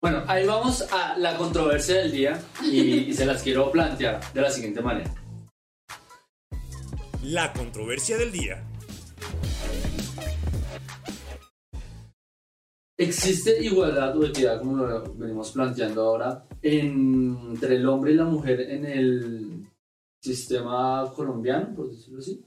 Bueno, 0.00 0.22
ahí 0.28 0.46
vamos 0.46 0.82
a 0.92 1.18
la 1.18 1.36
controversia 1.36 1.96
del 1.96 2.12
día 2.12 2.40
y, 2.62 2.80
y 3.10 3.14
se 3.14 3.26
las 3.26 3.42
quiero 3.42 3.70
plantear 3.72 4.20
de 4.32 4.40
la 4.40 4.50
siguiente 4.50 4.80
manera. 4.80 5.12
La 7.24 7.52
controversia 7.52 8.16
del 8.16 8.30
día. 8.30 8.64
¿Existe 12.96 13.62
igualdad 13.62 14.16
o 14.16 14.24
equidad, 14.26 14.58
como 14.60 14.76
lo 14.76 15.14
venimos 15.14 15.52
planteando 15.52 16.02
ahora, 16.02 16.46
en- 16.62 17.36
entre 17.50 17.76
el 17.76 17.88
hombre 17.88 18.12
y 18.12 18.16
la 18.16 18.24
mujer 18.24 18.60
en 18.60 18.84
el 18.86 19.66
sistema 20.20 21.12
colombiano, 21.14 21.74
por 21.74 21.90
decirlo 21.90 22.18
así? 22.20 22.44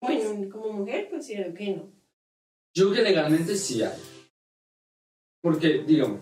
Bueno, 0.00 0.48
como 0.50 0.72
mujer 0.72 1.08
considero 1.10 1.52
que 1.54 1.76
no. 1.76 1.92
Yo 2.74 2.90
creo 2.90 2.94
que 3.04 3.10
legalmente 3.10 3.54
sí 3.56 3.82
hay. 3.82 3.98
Porque, 5.42 5.82
digamos, 5.86 6.20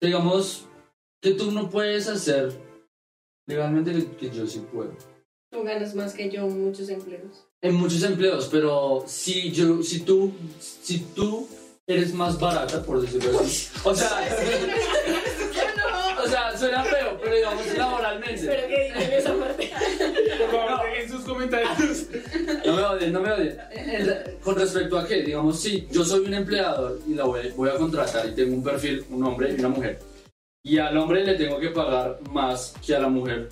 digamos 0.00 0.66
que 1.20 1.32
tú 1.32 1.50
no 1.52 1.68
puedes 1.68 2.08
hacer 2.08 2.52
legalmente 3.46 3.92
que, 3.92 4.16
que 4.16 4.30
yo 4.30 4.46
sí 4.46 4.64
puedo. 4.72 4.94
Tú 5.50 5.62
ganas 5.64 5.94
más 5.94 6.14
que 6.14 6.30
yo 6.30 6.42
en 6.42 6.64
muchos 6.64 6.88
empleos. 6.88 7.46
En 7.60 7.74
muchos 7.74 8.02
empleos, 8.02 8.48
pero 8.50 9.04
si 9.06 9.50
yo, 9.50 9.82
si 9.82 10.00
tú, 10.00 10.32
si 10.58 11.00
tú 11.00 11.48
eres 11.86 12.14
más 12.14 12.38
barata, 12.38 12.82
por 12.82 13.00
decirlo 13.00 13.40
así. 13.40 13.68
O 13.84 13.94
sea, 13.94 14.08
o 16.24 16.28
sea, 16.28 16.56
suena 16.56 16.84
feo, 16.84 17.18
pero 17.20 17.34
digamos 17.34 17.66
laboralmente. 17.76 18.34
Espero 18.34 18.68
que 18.68 18.84
digan 18.84 19.02
esa 19.02 19.34
parte. 19.34 19.72
Por 20.38 20.50
favor, 20.50 20.86
dejen 20.86 21.10
sus 21.10 21.19
comentarios. 21.30 22.06
No 22.66 22.76
me 22.76 22.82
odien, 22.82 23.12
no 23.12 23.20
me 23.20 23.32
odien. 23.32 23.58
En- 23.72 24.38
Con 24.42 24.54
respecto 24.56 24.98
a 24.98 25.06
qué, 25.06 25.22
digamos, 25.22 25.60
si 25.60 25.86
yo 25.90 26.04
soy 26.04 26.20
un 26.26 26.34
empleador 26.34 27.00
y 27.08 27.14
la 27.14 27.24
voy, 27.24 27.48
voy 27.56 27.70
a 27.70 27.76
contratar 27.76 28.28
y 28.28 28.34
tengo 28.34 28.54
un 28.56 28.62
perfil, 28.62 29.04
un 29.10 29.24
hombre 29.24 29.52
y 29.52 29.58
una 29.58 29.68
mujer, 29.68 29.98
y 30.62 30.78
al 30.78 30.96
hombre 30.98 31.24
le 31.24 31.34
tengo 31.36 31.58
que 31.58 31.70
pagar 31.70 32.18
más 32.30 32.74
que 32.84 32.94
a 32.94 33.00
la 33.00 33.08
mujer, 33.08 33.48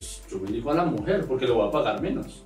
pues, 0.00 0.22
yo 0.30 0.38
me 0.38 0.50
digo 0.50 0.70
a 0.70 0.74
la 0.74 0.84
mujer 0.84 1.24
porque 1.26 1.46
le 1.46 1.52
voy 1.52 1.68
a 1.68 1.70
pagar 1.70 2.00
menos. 2.00 2.42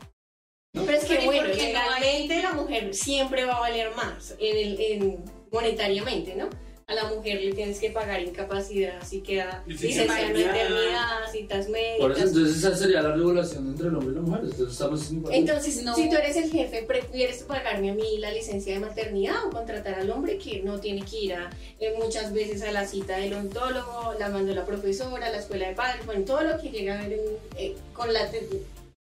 Pero 0.73 0.91
es 0.91 1.05
que 1.05 1.15
Pero 1.15 1.23
¿y 1.23 1.27
bueno, 1.27 1.45
qué 1.45 1.73
no 1.73 1.79
hay- 1.81 2.01
legalmente 2.01 2.43
la 2.43 2.53
mujer 2.53 2.95
siempre 2.95 3.45
va 3.47 3.57
a 3.57 3.61
valer 3.61 3.95
más 3.95 4.35
en 4.39 4.57
el, 4.59 4.81
en- 4.81 5.25
monetariamente, 5.53 6.35
¿no? 6.35 6.49
A 6.89 6.95
la 6.95 7.05
mujer 7.13 7.43
le 7.43 7.53
tienes 7.53 7.81
que 7.81 7.91
pagar 7.91 8.21
incapacidad, 8.23 9.03
si 9.05 9.21
queda 9.21 9.61
Licencia 9.67 10.03
licencia 10.05 10.29
de 10.29 10.35
maternidad. 10.35 10.71
maternidad, 10.71 11.33
citas 11.33 11.67
Por 11.67 11.77
eso, 11.77 11.99
médicas. 11.99 12.29
entonces 12.29 12.57
esa 12.59 12.77
sería 12.77 13.03
la 13.03 13.13
regulación 13.13 13.67
entre 13.67 13.89
el 13.89 13.95
hombre 13.97 14.13
y 14.13 14.15
la 14.15 14.21
mujer. 14.21 14.41
Entonces 14.45 14.69
estamos. 14.73 15.11
Entonces, 15.33 15.83
No. 15.83 15.97
si 15.97 16.09
tú 16.09 16.15
eres 16.17 16.37
el 16.37 16.49
jefe, 16.53 16.85
¿prefieres 16.85 17.43
pagarme 17.43 17.91
a 17.91 17.95
mí 17.95 18.19
la 18.19 18.31
licencia 18.31 18.73
de 18.75 18.79
maternidad 18.79 19.35
o 19.47 19.51
contratar 19.51 19.95
al 19.95 20.09
hombre 20.13 20.39
que 20.39 20.63
no 20.63 20.79
tiene 20.79 21.03
que 21.05 21.17
ir 21.25 21.35
a, 21.35 21.51
eh, 21.81 21.93
muchas 22.01 22.33
veces 22.33 22.63
a 22.63 22.71
la 22.71 22.87
cita 22.87 23.17
del 23.17 23.33
odontólogo, 23.35 24.15
la 24.21 24.29
mandó 24.29 24.55
la 24.55 24.65
profesora, 24.65 25.29
la 25.29 25.39
escuela 25.39 25.67
de 25.67 25.75
padres, 25.75 26.07
bueno, 26.07 26.25
todo 26.25 26.43
lo 26.43 26.57
que 26.61 26.71
llega 26.71 27.01
a 27.01 27.03
ver 27.03 27.15
en- 27.15 27.21
eh, 27.59 27.75
con 27.95 28.13
la 28.13 28.31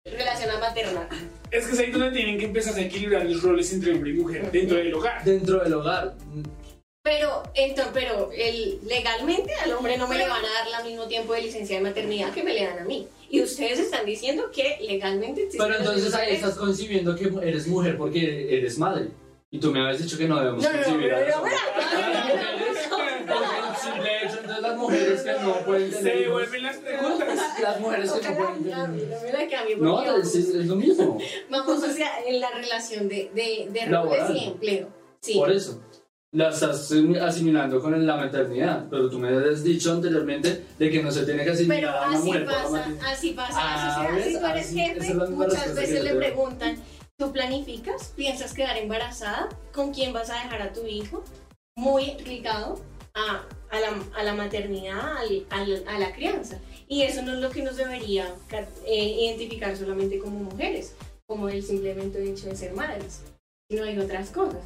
relación 0.04 0.50
a 0.52 0.60
maternal? 0.60 1.08
Es 1.50 1.66
que 1.66 1.72
es 1.76 1.80
ahí 1.80 1.92
donde 1.92 2.12
tienen 2.12 2.38
que 2.38 2.46
empezar 2.48 2.76
a 2.76 2.82
equilibrar 2.82 3.24
los 3.26 3.42
roles 3.42 3.72
entre 3.72 3.94
hombre 3.94 4.10
y 4.12 4.14
mujer 4.16 4.52
dentro 4.52 4.76
del 4.76 4.94
hogar. 4.94 5.24
Dentro 5.24 5.64
del 5.64 5.74
hogar. 5.76 6.14
Pero, 7.02 7.44
entonces, 7.54 7.94
pero 7.94 8.30
el, 8.34 8.80
legalmente 8.86 9.54
al 9.64 9.72
hombre 9.74 9.98
no 9.98 10.08
me 10.08 10.18
le 10.18 10.28
van 10.28 10.44
a 10.44 10.50
dar 10.50 10.82
el 10.82 10.90
mismo 10.90 11.08
tiempo 11.08 11.34
de 11.34 11.44
licencia 11.44 11.78
de 11.78 11.84
maternidad 11.84 12.34
que 12.34 12.44
me 12.44 12.54
le 12.54 12.66
dan 12.66 12.80
a 12.80 12.84
mí. 12.84 13.08
Y 13.30 13.42
ustedes 13.42 13.80
están 13.80 14.06
diciendo 14.06 14.52
que 14.52 14.78
legalmente 14.82 15.48
Pero 15.58 15.76
entonces 15.78 16.14
ahí 16.14 16.36
estás 16.36 16.56
concibiendo 16.56 17.16
que 17.16 17.32
eres 17.42 17.68
mujer 17.68 17.98
porque 17.98 18.58
eres 18.58 18.78
madre. 18.78 19.08
Y 19.52 19.60
tú 19.60 19.72
me 19.72 19.80
habías 19.80 20.02
dicho 20.04 20.18
que 20.18 20.28
no 20.28 20.40
debemos 20.40 20.62
No, 20.62 20.70
no, 20.72 20.78
no, 20.78 20.82
a 20.82 20.98
pero, 21.00 21.18
pero, 21.24 21.42
pero, 23.26 23.40
Las 23.40 23.88
mujeres, 23.96 24.34
entonces 24.34 24.62
las 24.62 24.78
mujeres 24.78 25.22
que 25.22 25.32
no 25.34 25.54
pueden 25.66 25.92
Se 25.92 25.98
tener 25.98 26.16
hijos, 26.16 26.26
devuelven 26.26 26.64
las 26.64 26.78
preguntas. 26.78 27.60
las 27.62 27.80
mujeres 27.80 28.12
que 28.12 28.30
no 28.30 28.38
pueden 28.38 28.70
la 28.70 28.86
tener 28.86 29.78
no 29.80 30.06
la 30.06 30.18
es, 30.18 30.36
es 30.36 30.66
lo 30.68 30.76
mismo. 30.76 31.18
vamos 31.50 31.84
hacia 31.84 32.20
en 32.28 32.40
la 32.40 32.52
relación 32.52 33.08
de, 33.08 33.32
de, 33.34 33.70
de 33.72 33.86
roles 33.86 34.30
y 34.36 34.44
empleo. 34.46 34.90
Sí. 35.22 35.34
Por 35.34 35.52
eso. 35.52 35.82
La 36.32 36.50
estás 36.50 36.92
asimilando 37.22 37.82
con 37.82 38.06
la 38.06 38.16
maternidad. 38.16 38.86
Pero 38.90 39.10
tú 39.10 39.18
me 39.18 39.30
has 39.30 39.64
dicho 39.64 39.92
anteriormente 39.94 40.64
de 40.78 40.90
que 40.92 41.02
no 41.02 41.12
se 41.12 41.26
tiene 41.26 41.44
que 41.44 41.52
asimilar 41.52 41.80
Pero 41.80 41.90
a 41.92 42.08
una 42.08 42.18
así 42.18 42.26
mujer 42.28 42.46
pasa, 42.46 42.86
así 43.08 43.32
pasa 43.32 43.58
Ah, 43.60 43.96
sociedad. 43.96 44.16
¿ves? 44.16 44.26
Si 44.26 44.40
tú 44.40 44.46
eres 44.46 44.66
Así- 44.68 44.80
jefe, 44.80 45.08
es 45.24 45.30
muchas 45.32 45.76
veces 45.76 46.04
le 46.04 46.14
preguntan, 46.16 46.78
¿tú 47.18 47.32
planificas? 47.32 48.14
¿Piensas 48.16 48.54
quedar 48.54 48.78
embarazada? 48.78 49.50
¿Con 49.74 49.92
quién 49.92 50.14
vas 50.14 50.30
a 50.30 50.36
dejar 50.36 50.62
a 50.62 50.72
tu 50.74 50.86
hijo? 50.86 51.24
Muy 51.76 52.14
ligado 52.26 52.80
a, 53.16 53.44
a, 53.72 53.80
la, 53.80 53.88
a 54.16 54.24
la 54.24 54.34
maternidad, 54.36 55.18
al- 55.18 55.46
al- 55.50 55.84
a 55.88 55.98
la 55.98 56.14
crianza. 56.14 56.60
Y 56.88 57.02
eso 57.04 57.24
no 57.24 57.34
es 57.34 57.40
lo 57.40 57.50
que 57.50 57.64
nos 57.64 57.76
debería 57.78 58.32
eh, 58.86 59.04
identificar 59.26 59.76
solamente 59.76 60.20
como 60.20 60.40
mujeres, 60.40 60.94
como 61.28 61.50
el 61.50 61.64
simplemente 61.64 62.24
hecho 62.24 62.48
de 62.50 62.56
ser 62.56 62.74
madres, 62.74 63.22
sino 63.70 63.84
hay 63.84 63.98
otras 63.98 64.30
cosas. 64.30 64.62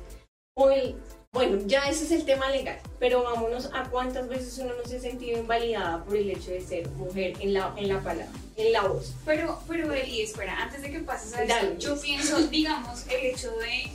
O 0.57 0.69
el, 0.69 0.95
bueno, 1.33 1.57
ya 1.65 1.89
ese 1.89 2.05
es 2.05 2.11
el 2.11 2.25
tema 2.25 2.51
legal, 2.51 2.79
pero 2.99 3.23
vámonos 3.23 3.67
a 3.73 3.89
cuántas 3.89 4.27
veces 4.29 4.55
uno 4.59 4.75
no 4.75 4.87
se 4.87 4.97
ha 4.97 4.99
sentido 4.99 5.39
invalidada 5.39 6.05
por 6.05 6.15
el 6.15 6.29
hecho 6.29 6.51
de 6.51 6.61
ser 6.61 6.87
mujer 6.89 7.33
en 7.39 7.53
la, 7.53 7.73
en 7.75 7.89
la 7.89 7.99
palabra, 8.01 8.31
en 8.55 8.71
la 8.71 8.83
voz. 8.83 9.13
Pero, 9.25 9.59
pero 9.67 9.91
Eli, 9.91 10.21
espera, 10.21 10.61
antes 10.61 10.83
de 10.83 10.91
que 10.91 10.99
pases 10.99 11.33
a 11.33 11.43
eso, 11.43 11.77
yo 11.79 11.99
pienso, 11.99 12.47
digamos, 12.49 13.07
el 13.07 13.25
hecho 13.25 13.49
de, 13.57 13.91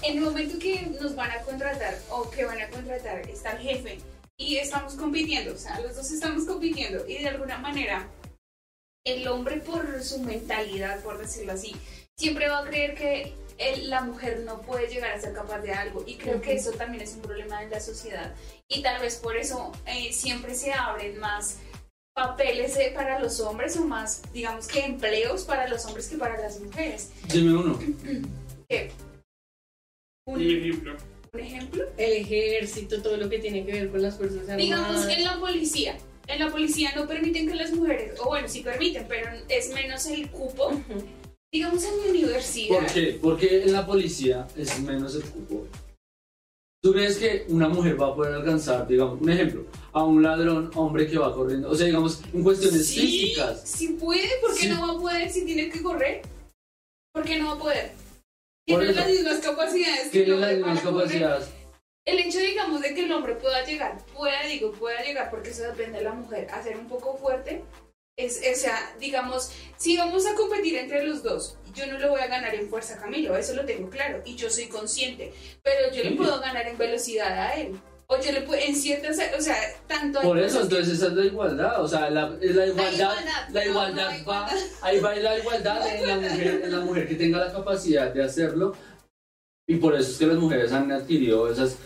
en 0.00 0.16
el 0.16 0.20
momento 0.20 0.58
que 0.58 0.80
nos 0.98 1.14
van 1.14 1.30
a 1.30 1.42
contratar 1.42 1.98
o 2.08 2.30
que 2.30 2.46
van 2.46 2.62
a 2.62 2.70
contratar, 2.70 3.28
está 3.28 3.52
el 3.52 3.58
jefe 3.58 3.98
y 4.38 4.56
estamos 4.56 4.94
compitiendo, 4.94 5.52
o 5.52 5.58
sea, 5.58 5.78
los 5.80 5.94
dos 5.94 6.10
estamos 6.10 6.46
compitiendo 6.46 7.06
y 7.06 7.18
de 7.18 7.28
alguna 7.28 7.58
manera 7.58 8.08
el 9.04 9.28
hombre 9.28 9.60
por 9.60 10.02
su 10.02 10.20
mentalidad, 10.20 11.00
por 11.00 11.18
decirlo 11.18 11.52
así, 11.52 11.76
siempre 12.16 12.48
va 12.48 12.60
a 12.60 12.64
creer 12.64 12.94
que 12.94 13.34
la 13.84 14.02
mujer 14.02 14.40
no 14.40 14.60
puede 14.62 14.88
llegar 14.88 15.12
a 15.12 15.20
ser 15.20 15.32
capaz 15.32 15.60
de 15.60 15.72
algo 15.72 16.04
y 16.06 16.16
creo 16.16 16.40
que 16.40 16.54
eso 16.54 16.72
también 16.72 17.02
es 17.02 17.14
un 17.14 17.22
problema 17.22 17.62
en 17.62 17.70
la 17.70 17.80
sociedad 17.80 18.34
y 18.68 18.82
tal 18.82 19.00
vez 19.00 19.16
por 19.16 19.36
eso 19.36 19.72
eh, 19.86 20.12
siempre 20.12 20.54
se 20.54 20.72
abren 20.72 21.18
más 21.18 21.58
papeles 22.14 22.76
eh, 22.76 22.92
para 22.94 23.18
los 23.18 23.40
hombres 23.40 23.76
o 23.76 23.84
más, 23.84 24.22
digamos 24.32 24.66
que 24.66 24.84
empleos 24.84 25.44
para 25.44 25.68
los 25.68 25.84
hombres 25.86 26.08
que 26.08 26.16
para 26.16 26.38
las 26.38 26.60
mujeres. 26.60 27.10
Dime 27.32 27.56
uno. 27.56 27.78
¿Qué? 28.68 28.90
Un, 30.26 30.36
Un 30.36 30.42
ejemplo. 30.42 30.96
un 31.32 31.40
ejemplo. 31.40 31.84
El 31.96 32.12
ejército, 32.12 33.02
todo 33.02 33.16
lo 33.16 33.28
que 33.28 33.38
tiene 33.38 33.64
que 33.64 33.72
ver 33.72 33.90
con 33.90 34.02
las 34.02 34.16
fuerzas 34.16 34.40
armadas. 34.40 34.58
Digamos, 34.58 35.06
en 35.06 35.24
la 35.24 35.40
policía. 35.40 35.96
En 36.28 36.38
la 36.38 36.50
policía 36.50 36.92
no 36.94 37.08
permiten 37.08 37.48
que 37.48 37.54
las 37.54 37.72
mujeres, 37.72 38.18
o 38.20 38.28
bueno, 38.28 38.48
sí 38.48 38.60
permiten, 38.60 39.06
pero 39.08 39.30
es 39.48 39.70
menos 39.70 40.06
el 40.06 40.30
cupo. 40.30 40.70
Digamos 41.52 41.84
en 41.84 42.02
mi 42.02 42.08
universidad. 42.18 42.78
¿Por 42.78 42.86
qué? 42.86 43.18
Porque 43.20 43.62
en 43.64 43.72
la 43.74 43.84
policía 43.84 44.48
es 44.56 44.80
menos 44.80 45.14
el 45.16 45.22
cupo. 45.24 45.66
¿Tú 46.82 46.92
crees 46.94 47.18
que 47.18 47.44
una 47.48 47.68
mujer 47.68 48.00
va 48.00 48.08
a 48.08 48.14
poder 48.14 48.34
alcanzar, 48.34 48.88
digamos, 48.88 49.20
un 49.20 49.30
ejemplo, 49.30 49.66
a 49.92 50.02
un 50.02 50.22
ladrón 50.22 50.70
hombre 50.74 51.06
que 51.06 51.18
va 51.18 51.32
corriendo? 51.34 51.68
O 51.70 51.74
sea, 51.74 51.86
digamos, 51.86 52.22
en 52.32 52.42
cuestiones 52.42 52.86
Sí, 52.88 53.00
físicas. 53.02 53.62
sí 53.68 53.88
puede, 54.00 54.28
¿por 54.40 54.52
qué 54.54 54.62
Sí. 54.62 54.68
no 54.70 54.80
va 54.88 54.94
a 54.94 54.98
poder 54.98 55.30
si 55.30 55.44
tiene 55.44 55.68
que 55.70 55.82
correr? 55.82 56.22
¿Por 57.12 57.22
qué 57.24 57.38
no 57.38 57.48
va 57.48 57.52
a 57.52 57.58
poder? 57.58 57.92
Tiene 58.66 58.92
las 58.92 59.06
mismas 59.06 59.38
capacidades 59.40 60.08
que 60.10 60.22
Tiene 60.24 60.40
las 60.40 60.52
mismas 60.56 60.80
correr. 60.80 60.96
capacidades. 61.02 61.48
El 62.06 62.18
hecho, 62.18 62.38
digamos, 62.38 62.80
de 62.80 62.94
que 62.94 63.04
el 63.04 63.12
hombre 63.12 63.34
pueda 63.36 63.64
llegar, 63.64 64.02
pueda, 64.16 64.42
digo, 64.46 64.72
pueda 64.72 65.04
llegar, 65.04 65.30
porque 65.30 65.50
eso 65.50 65.62
depende 65.64 65.98
de 65.98 66.04
la 66.04 66.14
mujer, 66.14 66.48
a 66.50 66.62
ser 66.64 66.76
un 66.78 66.88
poco 66.88 67.16
fuerte, 67.18 67.62
es, 68.16 68.40
o 68.40 68.58
sea, 68.58 68.94
digamos, 69.00 69.50
si 69.76 69.96
vamos 69.96 70.26
a 70.26 70.34
competir 70.34 70.76
entre 70.76 71.04
los 71.04 71.22
dos, 71.22 71.56
yo 71.74 71.86
no 71.86 71.98
lo 71.98 72.10
voy 72.10 72.20
a 72.20 72.26
ganar 72.26 72.54
en 72.54 72.68
fuerza 72.68 72.94
a 72.94 73.00
Camilo, 73.00 73.36
eso 73.36 73.54
lo 73.54 73.64
tengo 73.64 73.88
claro, 73.88 74.22
y 74.24 74.36
yo 74.36 74.50
soy 74.50 74.66
consciente, 74.66 75.32
pero 75.62 75.92
yo 75.92 76.04
le 76.04 76.16
puedo 76.16 76.40
ganar 76.40 76.66
en 76.66 76.76
velocidad 76.76 77.32
a 77.32 77.54
él, 77.54 77.78
o 78.06 78.20
yo 78.20 78.32
le 78.32 78.42
puedo, 78.42 78.60
en 78.60 78.76
ciertas, 78.76 79.18
o 79.38 79.40
sea, 79.40 79.56
tanto 79.86 80.20
Por 80.20 80.38
eso, 80.38 80.60
entonces 80.60 80.94
esa 80.94 81.06
es 81.06 81.12
la 81.14 81.24
igualdad. 81.24 81.82
O 81.82 81.88
sea, 81.88 82.10
la, 82.10 82.36
es 82.42 82.54
la 82.54 82.66
igualdad, 82.66 83.14
la 83.50 83.64
igualdad 83.64 84.04
no 84.04 84.10
va, 84.10 84.16
igualdad. 84.18 84.56
ahí 84.82 85.00
va 85.00 85.14
la 85.14 85.38
igualdad 85.38 85.94
en 85.94 86.06
la, 86.06 86.16
mujer, 86.16 86.60
en 86.64 86.72
la 86.72 86.80
mujer 86.80 87.08
que 87.08 87.14
tenga 87.14 87.38
la 87.38 87.52
capacidad 87.52 88.12
de 88.12 88.22
hacerlo. 88.22 88.74
Y 89.66 89.76
por 89.76 89.94
eso 89.94 90.10
es 90.10 90.18
que 90.18 90.26
las 90.26 90.36
mujeres 90.36 90.72
han 90.72 90.92
adquirido 90.92 91.50
esas, 91.50 91.76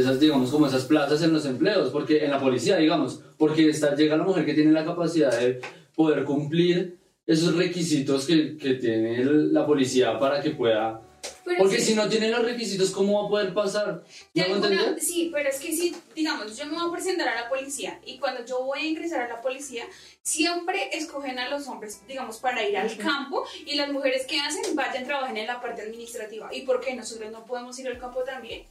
esas 0.00 0.20
digamos, 0.20 0.50
como 0.50 0.66
esas 0.66 0.84
plazas 0.84 1.22
en 1.22 1.32
los 1.32 1.44
empleos, 1.46 1.90
porque 1.90 2.24
en 2.24 2.30
la 2.30 2.40
policía, 2.40 2.76
digamos, 2.76 3.20
porque 3.36 3.68
está, 3.70 3.94
llega 3.94 4.16
la 4.16 4.24
mujer 4.24 4.44
que 4.46 4.54
tiene 4.54 4.72
la 4.72 4.84
capacidad 4.84 5.38
de 5.38 5.60
poder 5.94 6.24
cumplir 6.24 6.98
esos 7.26 7.54
requisitos 7.56 8.26
que, 8.26 8.56
que 8.56 8.74
tiene 8.74 9.24
la 9.24 9.66
policía 9.66 10.18
para 10.18 10.40
que 10.40 10.50
pueda... 10.50 11.02
pero 11.44 11.58
Porque 11.58 11.78
sí. 11.78 11.88
si 11.88 11.94
no 11.94 12.08
tiene 12.08 12.30
los 12.30 12.42
requisitos, 12.42 12.90
¿cómo 12.90 13.20
va 13.20 13.26
a 13.26 13.28
poder 13.30 13.52
pasar? 13.54 14.02
De 14.32 14.40
¿Me 14.40 14.42
hago 14.42 14.54
alguna- 14.64 14.98
sí, 14.98 15.30
pero 15.32 15.48
es 15.50 15.58
que 15.60 15.72
si, 15.72 15.94
digamos, 16.14 16.56
yo 16.56 16.64
me 16.66 16.78
voy 16.78 16.88
a 16.88 16.92
presentar 16.92 17.28
a 17.28 17.42
la 17.42 17.48
policía 17.50 18.00
y 18.06 18.18
cuando 18.18 18.44
yo 18.46 18.64
voy 18.64 18.78
a 18.80 18.86
ingresar 18.86 19.20
a 19.22 19.28
la 19.28 19.42
policía, 19.42 19.84
siempre 20.22 20.88
escogen 20.96 21.38
a 21.38 21.48
los 21.50 21.66
hombres, 21.68 22.00
digamos, 22.08 22.38
para 22.38 22.66
ir 22.66 22.76
al 22.78 22.96
campo 22.96 23.44
y 23.66 23.74
las 23.74 23.92
mujeres 23.92 24.24
que 24.26 24.38
hacen, 24.40 24.74
vayan, 24.74 25.04
trabajen 25.04 25.36
en 25.36 25.46
la 25.46 25.60
parte 25.60 25.82
administrativa. 25.82 26.48
¿Y 26.54 26.62
por 26.62 26.80
qué 26.80 26.94
nosotros 26.94 27.30
no 27.30 27.44
podemos 27.44 27.78
ir 27.78 27.88
al 27.88 27.98
campo 27.98 28.22
también? 28.24 28.62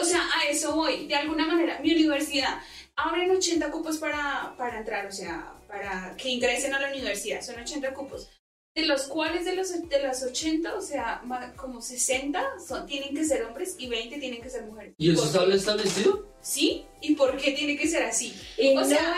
O 0.00 0.04
sea, 0.04 0.20
a 0.38 0.48
eso 0.50 0.74
voy. 0.74 1.06
De 1.06 1.14
alguna 1.14 1.46
manera, 1.46 1.78
mi 1.82 1.92
universidad 1.94 2.58
abren 2.96 3.30
80 3.30 3.70
cupos 3.70 3.98
para, 3.98 4.54
para 4.58 4.78
entrar, 4.78 5.06
o 5.06 5.12
sea, 5.12 5.54
para 5.66 6.14
que 6.16 6.28
ingresen 6.30 6.74
a 6.74 6.80
la 6.80 6.88
universidad. 6.90 7.40
Son 7.42 7.58
80 7.58 7.92
cupos. 7.94 8.28
De 8.74 8.84
los 8.84 9.04
cuales 9.04 9.46
de 9.46 9.56
los, 9.56 9.88
de 9.88 10.02
las 10.02 10.22
80, 10.22 10.74
o 10.74 10.82
sea, 10.82 11.22
como 11.56 11.80
60 11.80 12.44
son, 12.66 12.86
tienen 12.86 13.14
que 13.14 13.24
ser 13.24 13.42
hombres 13.44 13.74
y 13.78 13.86
20 13.88 14.18
tienen 14.18 14.42
que 14.42 14.50
ser 14.50 14.64
mujeres. 14.66 14.92
¿Y 14.98 15.12
eso 15.12 15.20
¿Por 15.20 15.28
está 15.28 15.46
qué? 15.46 15.54
establecido? 15.56 16.28
¿Sí? 16.42 16.84
¿Y 17.00 17.14
por 17.14 17.34
qué 17.38 17.52
tiene 17.52 17.74
que 17.78 17.88
ser 17.88 18.02
así? 18.04 18.34
O 18.76 18.84
sea, 18.84 19.16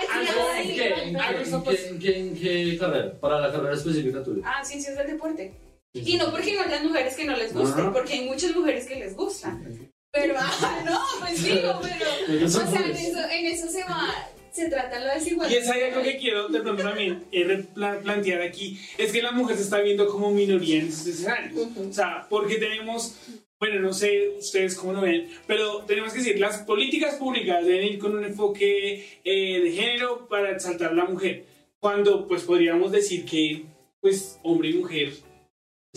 ¿En 0.63 0.75
qué? 0.77 0.87
¿En 1.03 1.09
igualdad. 1.09 1.31
qué, 1.35 1.89
en 1.89 1.99
qué- 1.99 2.19
en 2.29 2.35
qué- 2.39 2.61
en 2.61 2.71
qué 2.71 2.79
carrera? 2.79 3.19
Para 3.19 3.41
la 3.41 3.51
carrera 3.53 3.75
específica 3.75 4.23
tuya. 4.23 4.43
Ah, 4.47 4.65
ciencias 4.65 4.97
del 4.97 5.09
deporte. 5.09 5.53
Y 5.93 6.17
no 6.17 6.31
porque 6.31 6.55
no 6.55 6.63
hayan 6.63 6.87
mujeres 6.87 7.17
que 7.17 7.25
no 7.25 7.37
les 7.37 7.53
guste, 7.53 7.81
Ajá. 7.81 7.93
porque 7.93 8.13
hay 8.13 8.27
muchas 8.27 8.55
mujeres 8.55 8.87
que 8.87 8.95
les 8.95 9.17
gustan. 9.17 9.91
Pero, 10.13 10.35
ah, 10.39 10.83
no, 10.85 11.01
pues 11.21 11.43
digo, 11.45 11.81
pero. 11.83 12.47
O 12.47 12.49
sea, 12.49 12.87
en 12.87 12.97
eso, 12.97 13.19
en 13.31 13.47
eso 13.47 13.69
se 13.69 13.83
va, 13.85 14.15
se 14.51 14.69
trata 14.69 14.99
la 15.01 15.17
Y 15.17 15.19
desigualdad. 15.21 15.57
es 15.57 15.69
ahí 15.69 15.83
algo 15.83 16.03
que 16.03 16.17
quiero 16.17 16.49
de 16.49 16.61
pronto 16.61 16.83
también 16.83 17.25
eh, 17.31 17.65
plantear 17.75 18.43
aquí, 18.43 18.79
es 18.97 19.13
que 19.13 19.23
la 19.23 19.33
mujer 19.33 19.57
se 19.57 19.63
está 19.63 19.81
viendo 19.81 20.09
como 20.09 20.31
minoría 20.31 20.81
en 20.81 20.89
estos 20.89 21.07
escenarios. 21.09 21.69
O 21.77 21.93
sea, 21.93 22.27
porque 22.29 22.57
tenemos, 22.57 23.17
bueno, 23.61 23.81
no 23.81 23.93
sé 23.93 24.31
ustedes 24.39 24.75
cómo 24.77 24.95
lo 24.95 25.03
ven, 25.03 25.29
pero 25.47 25.85
tenemos 25.85 26.13
que 26.13 26.21
decir, 26.21 26.41
las 26.41 26.59
políticas 26.59 27.17
públicas 27.17 27.65
deben 27.65 27.87
ir 27.87 27.99
con 27.99 28.17
un 28.17 28.25
enfoque 28.25 29.21
eh, 29.25 29.61
de 29.63 29.73
género 29.73 30.27
para 30.29 30.53
exaltar 30.53 30.93
a 30.93 30.95
la 30.95 31.05
mujer. 31.05 31.45
Cuando, 31.81 32.27
pues, 32.27 32.43
podríamos 32.43 32.91
decir 32.91 33.25
que, 33.25 33.67
pues, 34.01 34.39
hombre 34.43 34.71
y 34.71 34.75
mujer 34.75 35.13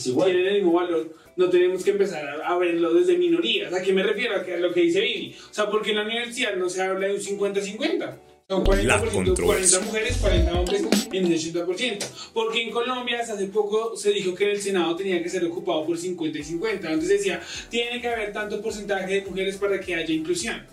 Es 0.02 0.08
igual. 0.08 0.32
tienen 0.32 0.48
el 0.48 0.54
mismo 0.56 0.74
valor, 0.74 1.16
no 1.36 1.50
tenemos 1.50 1.84
que 1.84 1.92
empezar 1.92 2.42
a, 2.44 2.58
verlo 2.58 2.94
desde 2.94 3.18
minorías. 3.18 3.74
¿A 3.74 3.82
qué 3.82 3.94
me 3.94 4.04
refiero? 4.04 4.36
A, 4.36 4.58
lo 4.58 4.74
que 4.74 4.82
dice 4.82 5.02
Vivi. 5.02 5.36
O 5.50 5.54
sea, 5.54 5.70
porque 5.70 5.92
en 5.92 5.98
la 5.98 6.04
universidad 6.04 6.56
no 6.56 6.70
se 6.70 6.82
habla 6.82 7.08
de 7.08 7.14
un 7.14 7.20
50-50. 7.20 8.18
Son 8.50 8.66
40%, 8.66 8.84
La 8.84 9.00
40 9.00 9.24
controversia. 9.26 9.80
mujeres, 9.80 10.18
40 10.18 10.60
hombres 10.60 10.82
en 11.14 11.26
un 11.26 11.32
80%. 11.32 12.06
Porque 12.34 12.64
en 12.64 12.72
Colombia 12.72 13.20
hasta 13.22 13.34
hace 13.36 13.46
poco 13.46 13.96
se 13.96 14.12
dijo 14.12 14.36
que 14.36 14.44
en 14.44 14.50
el 14.52 14.62
Senado 14.62 14.96
tenía 14.96 15.24
que 15.24 15.30
ser 15.30 15.46
ocupado 15.46 15.86
por 15.86 15.98
50 15.98 16.38
y 16.38 16.44
50. 16.44 16.88
Entonces 16.92 17.20
decía, 17.20 17.42
tiene 17.70 18.02
que 18.02 18.08
haber 18.10 18.34
tanto 18.34 18.62
porcentaje 18.62 19.22
de 19.22 19.26
mujeres 19.26 19.56
para 19.56 19.80
que 19.80 19.96
haya 19.96 20.14
inclusión. 20.14 20.66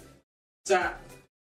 sea, 0.67 1.01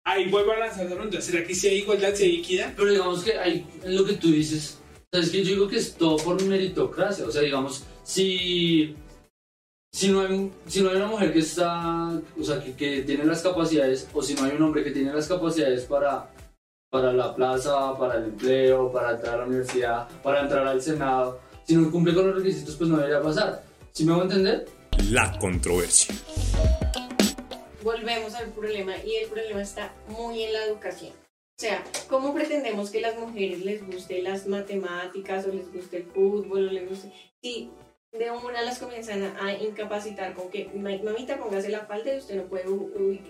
ahí 0.04 0.30
vuelvo 0.30 0.52
a 0.52 0.60
lanzar 0.60 0.86
la 0.86 0.96
pregunta, 0.96 1.22
¿será 1.22 1.44
que 1.44 1.56
si 1.56 1.68
hay 1.68 1.78
igualdad, 1.80 2.14
si 2.14 2.24
hay 2.24 2.40
equidad? 2.40 2.74
Pero 2.76 2.92
digamos 2.92 3.24
que 3.24 3.34
hay, 3.34 3.66
en 3.84 3.96
lo 3.96 4.06
que 4.06 4.14
tú 4.14 4.32
dices, 4.32 4.81
es 5.20 5.30
que 5.30 5.44
yo 5.44 5.50
digo 5.56 5.68
que 5.68 5.78
es 5.78 5.96
todo 5.96 6.18
por 6.18 6.42
meritocracia. 6.44 7.26
O 7.26 7.32
sea, 7.32 7.42
digamos, 7.42 7.84
si, 8.04 8.96
si, 9.92 10.10
no, 10.10 10.22
hay, 10.22 10.52
si 10.68 10.82
no 10.82 10.90
hay 10.90 10.96
una 10.96 11.08
mujer 11.08 11.34
que 11.34 11.40
está, 11.40 12.22
o 12.40 12.44
sea, 12.44 12.64
que, 12.64 12.74
que 12.76 13.02
tiene 13.02 13.26
las 13.26 13.42
capacidades, 13.42 14.08
o 14.14 14.22
si 14.22 14.36
no 14.36 14.44
hay 14.44 14.56
un 14.56 14.64
hombre 14.64 14.84
que 14.84 14.92
tiene 14.92 15.14
las 15.14 15.28
capacidades 15.28 15.84
para, 15.84 16.30
para 16.90 17.12
la 17.12 17.36
plaza, 17.36 17.98
para 17.98 18.18
el 18.18 18.26
empleo, 18.26 18.92
para 18.92 19.12
entrar 19.12 19.36
a 19.36 19.38
la 19.40 19.46
universidad, 19.46 20.08
para 20.22 20.42
entrar 20.42 20.66
al 20.66 20.82
Senado, 20.82 21.40
si 21.68 21.76
no 21.76 21.92
cumple 21.92 22.14
con 22.14 22.28
los 22.28 22.38
requisitos, 22.38 22.76
pues 22.76 22.90
no 22.90 22.98
debería 22.98 23.22
pasar. 23.22 23.64
¿Sí 23.92 24.06
me 24.06 24.14
voy 24.14 24.22
a 24.22 24.24
entender? 24.24 24.68
La 25.10 25.38
controversia. 25.40 26.16
volvemos 27.84 28.34
al 28.36 28.48
problema 28.52 28.94
y 29.04 29.16
el 29.16 29.30
problema 29.30 29.62
está 29.62 29.94
muy 30.08 30.44
en 30.44 30.54
la 30.54 30.66
educación. 30.66 31.12
O 31.62 31.64
sea, 31.64 31.84
¿cómo 32.10 32.34
pretendemos 32.34 32.90
que 32.90 33.02
las 33.02 33.20
mujeres 33.20 33.64
les 33.64 33.86
guste 33.86 34.24
las 34.24 34.48
matemáticas 34.48 35.46
o 35.46 35.52
les 35.54 35.72
guste 35.72 35.98
el 35.98 36.04
fútbol 36.06 36.70
o 36.70 36.72
les 36.72 36.90
guste... 36.90 37.12
Si 37.40 37.70
de 38.12 38.32
una 38.32 38.64
las 38.64 38.80
comienzan 38.80 39.22
a, 39.40 39.54
incapacitar 39.54 40.34
con 40.34 40.50
que, 40.50 40.72
"Ma- 40.74 40.98
mamita, 41.04 41.38
póngase 41.38 41.70
la 41.70 41.86
falda 41.86 42.16
y 42.16 42.18
usted 42.18 42.38
no 42.38 42.46
puede 42.46 42.64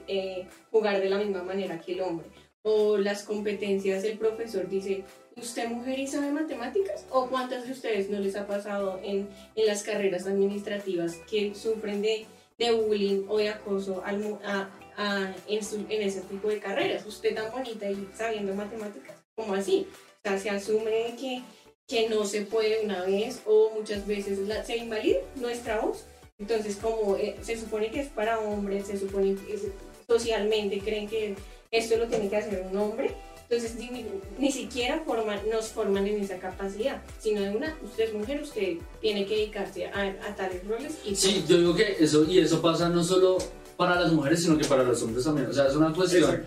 eh, 0.07 0.47
jugar 0.71 1.01
de 1.01 1.09
la 1.09 1.17
misma 1.17 1.43
manera 1.43 1.81
que 1.81 1.91
el 1.91 1.99
hombre. 2.03 2.25
O 2.63 2.95
las 2.95 3.23
competencias, 3.23 4.05
el 4.05 4.17
profesor 4.17 4.69
dice, 4.69 5.03
¿usted 5.35 5.67
mujer 5.67 5.99
y 5.99 6.07
sabe 6.07 6.31
matemáticas? 6.31 7.05
¿O 7.09 7.27
cuántas 7.27 7.65
de 7.65 7.73
ustedes 7.73 8.09
no 8.09 8.17
les 8.19 8.37
ha 8.37 8.47
pasado 8.47 9.01
en, 9.03 9.27
en 9.57 9.65
las 9.67 9.83
carreras 9.83 10.25
administrativas 10.25 11.17
que 11.29 11.53
sufren 11.53 12.01
de 12.01 12.27
de 12.57 12.71
bullying 12.71 13.25
o 13.27 13.39
de 13.39 13.49
acoso 13.49 14.03
al 14.05 14.37
a- 14.45 14.69
en, 15.47 15.63
su- 15.63 15.86
en 15.89 16.01
ese 16.01 16.21
tipo 16.21 16.47
de 16.49 16.60
carreras. 16.60 17.06
Usted 17.06 17.36
tan 17.36 17.51
bonita 17.51 17.89
y 17.89 18.08
sabiendo 18.15 18.54
matemáticas, 18.54 19.15
como 19.36 19.54
así? 19.54 19.88
O 20.23 20.30
sea, 20.30 20.38
se 20.39 20.49
asume 20.49 21.15
que, 21.19 21.41
que 21.88 22.10
no 22.10 22.25
se 22.25 22.41
puede 22.41 22.84
una 22.86 23.04
vez 23.04 23.41
o 23.45 23.71
muchas 23.75 24.06
veces 24.08 24.39
la- 24.39 24.63
se 24.63 24.77
invalida 24.77 25.19
nuestra 25.36 25.80
voz. 25.82 26.06
Entonces, 26.39 26.75
como 26.77 27.17
eh, 27.17 27.36
se 27.41 27.56
supone 27.60 27.91
que 27.91 27.99
es 28.01 28.08
para 28.10 28.39
hombres, 28.39 28.88
se 28.88 28.97
supone 28.97 29.36
que 29.36 29.54
es- 29.54 29.67
socialmente 30.08 30.80
creen 30.80 31.08
que 31.08 31.36
esto 31.71 31.97
lo 31.97 32.08
tiene 32.08 32.30
que 32.30 32.36
hacer 32.38 32.65
un 32.69 32.75
hombre, 32.77 33.12
entonces 33.43 33.75
ni, 33.75 34.06
ni 34.38 34.51
siquiera 34.51 35.01
forman, 35.06 35.39
nos 35.49 35.67
forman 35.69 36.08
en 36.08 36.21
esa 36.21 36.38
capacidad, 36.38 37.01
sino 37.19 37.41
de 37.41 37.49
una, 37.51 37.77
usted 37.84 38.06
es 38.06 38.13
mujer, 38.13 38.41
usted 38.41 38.77
tiene 39.01 39.25
que 39.25 39.36
dedicarse 39.38 39.86
a, 39.88 40.01
a 40.27 40.36
tales 40.36 40.65
roles 40.67 40.99
y 41.06 41.15
Sí, 41.15 41.43
yo 41.47 41.58
digo 41.58 41.75
que 41.75 41.95
eso, 41.99 42.25
y 42.25 42.39
eso 42.39 42.62
pasa 42.62 42.89
no 42.89 43.04
solo 43.04 43.38
para 43.81 43.99
las 43.99 44.13
mujeres, 44.13 44.43
sino 44.43 44.59
que 44.59 44.65
para 44.65 44.83
los 44.83 45.01
hombres 45.01 45.25
también. 45.25 45.47
O 45.47 45.53
sea, 45.53 45.65
es 45.65 45.75
una 45.75 45.91
cuestión 45.91 46.43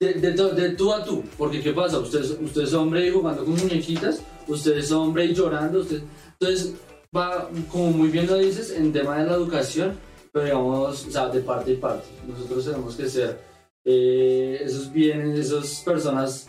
de, 0.00 0.14
de, 0.14 0.30
de 0.30 0.68
tú 0.76 0.92
a 0.92 1.04
tú. 1.04 1.24
Porque, 1.36 1.60
¿qué 1.60 1.72
pasa? 1.72 1.98
Usted, 1.98 2.40
usted 2.40 2.62
es 2.62 2.72
hombre 2.72 3.04
y 3.04 3.10
jugando 3.10 3.44
con 3.44 3.56
muñequitas, 3.56 4.22
usted 4.46 4.78
es 4.78 4.92
hombre 4.92 5.24
y 5.24 5.34
llorando, 5.34 5.80
usted... 5.80 6.04
Entonces, 6.38 6.74
va, 7.14 7.50
como 7.68 7.90
muy 7.90 8.10
bien 8.10 8.28
lo 8.28 8.36
dices, 8.36 8.70
en 8.70 8.92
tema 8.92 9.18
de 9.18 9.26
la 9.26 9.34
educación, 9.34 9.98
pero 10.32 10.44
digamos, 10.44 11.04
o 11.04 11.10
sea, 11.10 11.28
de 11.30 11.40
parte 11.40 11.72
y 11.72 11.76
parte. 11.78 12.06
Nosotros 12.28 12.64
tenemos 12.64 12.94
que 12.94 13.08
ser 13.08 13.40
eh, 13.84 14.60
esos 14.62 14.92
bienes, 14.92 15.40
esas 15.40 15.82
personas 15.84 16.48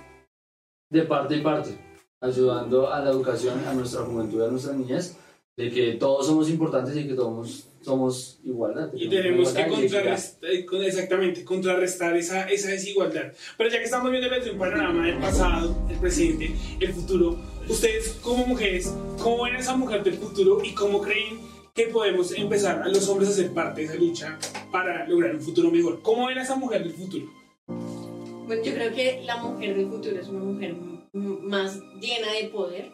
de 0.92 1.02
parte 1.06 1.38
y 1.38 1.42
parte, 1.42 1.76
ayudando 2.22 2.94
a 2.94 3.00
la 3.00 3.10
educación, 3.10 3.66
a 3.68 3.74
nuestra 3.74 4.02
juventud, 4.04 4.44
a 4.44 4.52
nuestra 4.52 4.74
niñez, 4.74 5.18
de 5.56 5.70
que 5.70 5.94
todos 5.94 6.26
somos 6.28 6.50
importantes 6.50 6.96
y 6.98 7.08
que 7.08 7.14
todos 7.14 7.68
somos 7.82 8.40
igualdad. 8.44 8.90
Y 8.94 9.10
tenemos 9.10 9.52
que 9.52 9.62
igualdad 9.62 9.82
contrarrestar, 9.82 10.50
eh, 10.50 10.88
exactamente, 10.88 11.44
contrarrestar 11.44 12.16
esa, 12.18 12.50
esa 12.50 12.70
desigualdad. 12.70 13.34
Pero 13.58 13.70
ya 13.70 13.78
que 13.78 13.84
estamos 13.84 14.10
viendo 14.10 14.30
desde 14.30 14.52
un 14.52 14.58
panorama 14.58 15.06
del 15.06 15.20
pasado, 15.20 15.76
el 15.90 15.98
presente, 15.98 16.56
el 16.80 16.94
futuro, 16.94 17.38
ustedes 17.68 18.20
como 18.24 18.48
mujeres, 18.48 18.94
¿cómo 19.22 19.44
ven 19.44 19.56
a 19.56 19.60
esa 19.60 19.76
mujer 19.76 20.04
del 20.04 20.16
futuro 20.16 20.64
y 20.64 20.74
cómo 20.74 21.02
creen 21.02 21.40
que 21.74 21.88
podemos 21.88 22.32
empezar 22.32 22.82
a 22.82 22.88
los 22.88 23.08
hombres 23.10 23.30
a 23.30 23.34
ser 23.34 23.52
parte 23.52 23.82
de 23.82 23.88
esa 23.88 23.96
lucha 23.96 24.40
para 24.72 25.08
lograr 25.08 25.36
un 25.36 25.42
futuro 25.42 25.70
mejor? 25.70 26.02
¿Cómo 26.02 26.28
ven 26.28 26.38
a 26.40 26.44
esa 26.44 26.56
mujer 26.56 26.84
del 26.84 26.94
futuro? 26.94 27.26
Bueno, 27.68 28.64
yo 28.64 28.74
creo 28.74 28.94
que 28.94 29.22
la 29.24 29.38
mujer 29.38 29.76
del 29.76 29.88
futuro 29.88 30.20
es 30.20 30.28
una 30.28 30.44
mujer 30.44 30.76
más 31.14 31.80
llena 32.00 32.32
de 32.34 32.50
poder, 32.50 32.92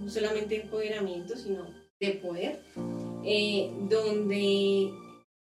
no 0.00 0.10
solamente 0.10 0.56
de 0.56 0.62
empoderamiento, 0.62 1.36
sino 1.36 1.66
de 2.00 2.10
poder, 2.12 2.62
eh, 3.24 3.70
donde 3.88 4.92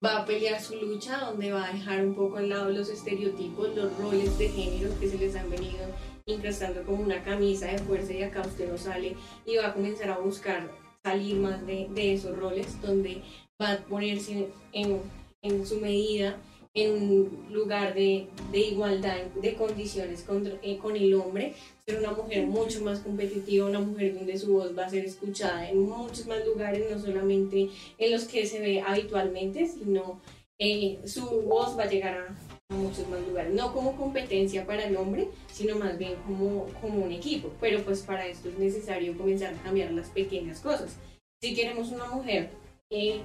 va 0.04 0.18
a 0.18 0.26
pelear 0.26 0.60
su 0.60 0.76
lucha, 0.76 1.18
donde 1.20 1.52
va 1.52 1.68
a 1.68 1.72
dejar 1.72 2.04
un 2.04 2.14
poco 2.14 2.36
al 2.36 2.50
lado 2.50 2.70
los 2.70 2.90
estereotipos, 2.90 3.74
los 3.74 3.96
roles 3.98 4.38
de 4.38 4.48
género 4.48 4.98
que 5.00 5.08
se 5.08 5.18
les 5.18 5.34
han 5.34 5.48
venido 5.48 5.78
incrustando 6.26 6.82
como 6.84 7.02
una 7.02 7.22
camisa 7.22 7.66
de 7.66 7.78
fuerza 7.78 8.12
y 8.12 8.22
acá 8.22 8.42
usted 8.42 8.70
no 8.70 8.78
sale 8.78 9.16
y 9.46 9.56
va 9.56 9.68
a 9.68 9.74
comenzar 9.74 10.10
a 10.10 10.18
buscar 10.18 10.70
salir 11.02 11.36
más 11.36 11.66
de, 11.66 11.88
de 11.94 12.14
esos 12.14 12.36
roles, 12.36 12.80
donde 12.80 13.22
va 13.60 13.72
a 13.72 13.78
ponerse 13.78 14.48
en, 14.72 15.00
en 15.42 15.66
su 15.66 15.80
medida 15.80 16.38
en 16.74 16.92
un 16.92 17.46
lugar 17.50 17.94
de, 17.94 18.26
de 18.50 18.58
igualdad 18.58 19.16
de 19.40 19.54
condiciones 19.54 20.22
con, 20.22 20.46
eh, 20.62 20.78
con 20.78 20.96
el 20.96 21.14
hombre, 21.14 21.54
ser 21.86 21.98
una 21.98 22.12
mujer 22.12 22.46
mucho 22.46 22.80
más 22.82 23.00
competitiva, 23.00 23.66
una 23.66 23.80
mujer 23.80 24.14
donde 24.14 24.38
su 24.38 24.54
voz 24.54 24.76
va 24.76 24.86
a 24.86 24.90
ser 24.90 25.04
escuchada 25.04 25.68
en 25.68 25.80
muchos 25.80 26.26
más 26.26 26.44
lugares, 26.46 26.90
no 26.90 26.98
solamente 26.98 27.68
en 27.98 28.12
los 28.12 28.24
que 28.24 28.46
se 28.46 28.58
ve 28.60 28.80
habitualmente, 28.80 29.66
sino 29.66 30.20
eh, 30.58 30.98
su 31.04 31.42
voz 31.42 31.78
va 31.78 31.82
a 31.82 31.90
llegar 31.90 32.16
a, 32.16 32.74
muchos 32.74 33.06
más 33.08 33.20
lugares, 33.20 33.52
no 33.52 33.72
como 33.72 33.94
competencia 33.94 34.66
para 34.66 34.86
el 34.86 34.96
hombre, 34.96 35.28
sino 35.52 35.76
más 35.76 35.96
bien 35.98 36.14
como, 36.26 36.66
como 36.80 37.04
un 37.04 37.12
equipo, 37.12 37.52
pero 37.60 37.84
pues 37.84 38.00
para 38.00 38.26
esto 38.26 38.48
es 38.48 38.58
necesario 38.58 39.16
comenzar 39.16 39.54
a 39.54 39.62
cambiar 39.62 39.92
las 39.92 40.08
pequeñas 40.08 40.60
cosas. 40.60 40.96
Si 41.40 41.54
queremos 41.54 41.92
una 41.92 42.06
mujer 42.06 42.50
eh, 42.90 43.20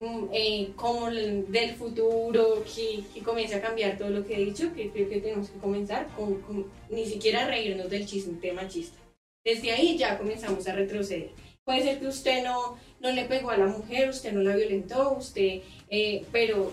eh, 0.00 0.70
como 0.76 1.08
el 1.08 1.50
del 1.50 1.74
futuro, 1.74 2.64
que, 2.64 3.02
que 3.12 3.20
comience 3.22 3.56
a 3.56 3.60
cambiar 3.60 3.98
todo 3.98 4.10
lo 4.10 4.24
que 4.24 4.36
he 4.36 4.44
dicho, 4.44 4.72
que 4.74 4.90
creo 4.90 5.08
que 5.08 5.20
tenemos 5.20 5.48
que 5.50 5.58
comenzar 5.58 6.06
con, 6.16 6.40
con 6.42 6.66
ni 6.90 7.04
siquiera 7.06 7.46
reírnos 7.48 7.90
del 7.90 8.06
chiste 8.06 8.52
machista. 8.52 8.98
Desde 9.44 9.72
ahí 9.72 9.96
ya 9.96 10.18
comenzamos 10.18 10.66
a 10.68 10.72
retroceder. 10.74 11.30
Puede 11.64 11.82
ser 11.82 12.00
que 12.00 12.06
usted 12.06 12.44
no, 12.44 12.78
no 13.00 13.10
le 13.10 13.24
pegó 13.24 13.50
a 13.50 13.56
la 13.56 13.66
mujer, 13.66 14.08
usted 14.08 14.32
no 14.32 14.40
la 14.42 14.56
violentó, 14.56 15.14
usted, 15.18 15.60
eh, 15.90 16.24
pero 16.32 16.72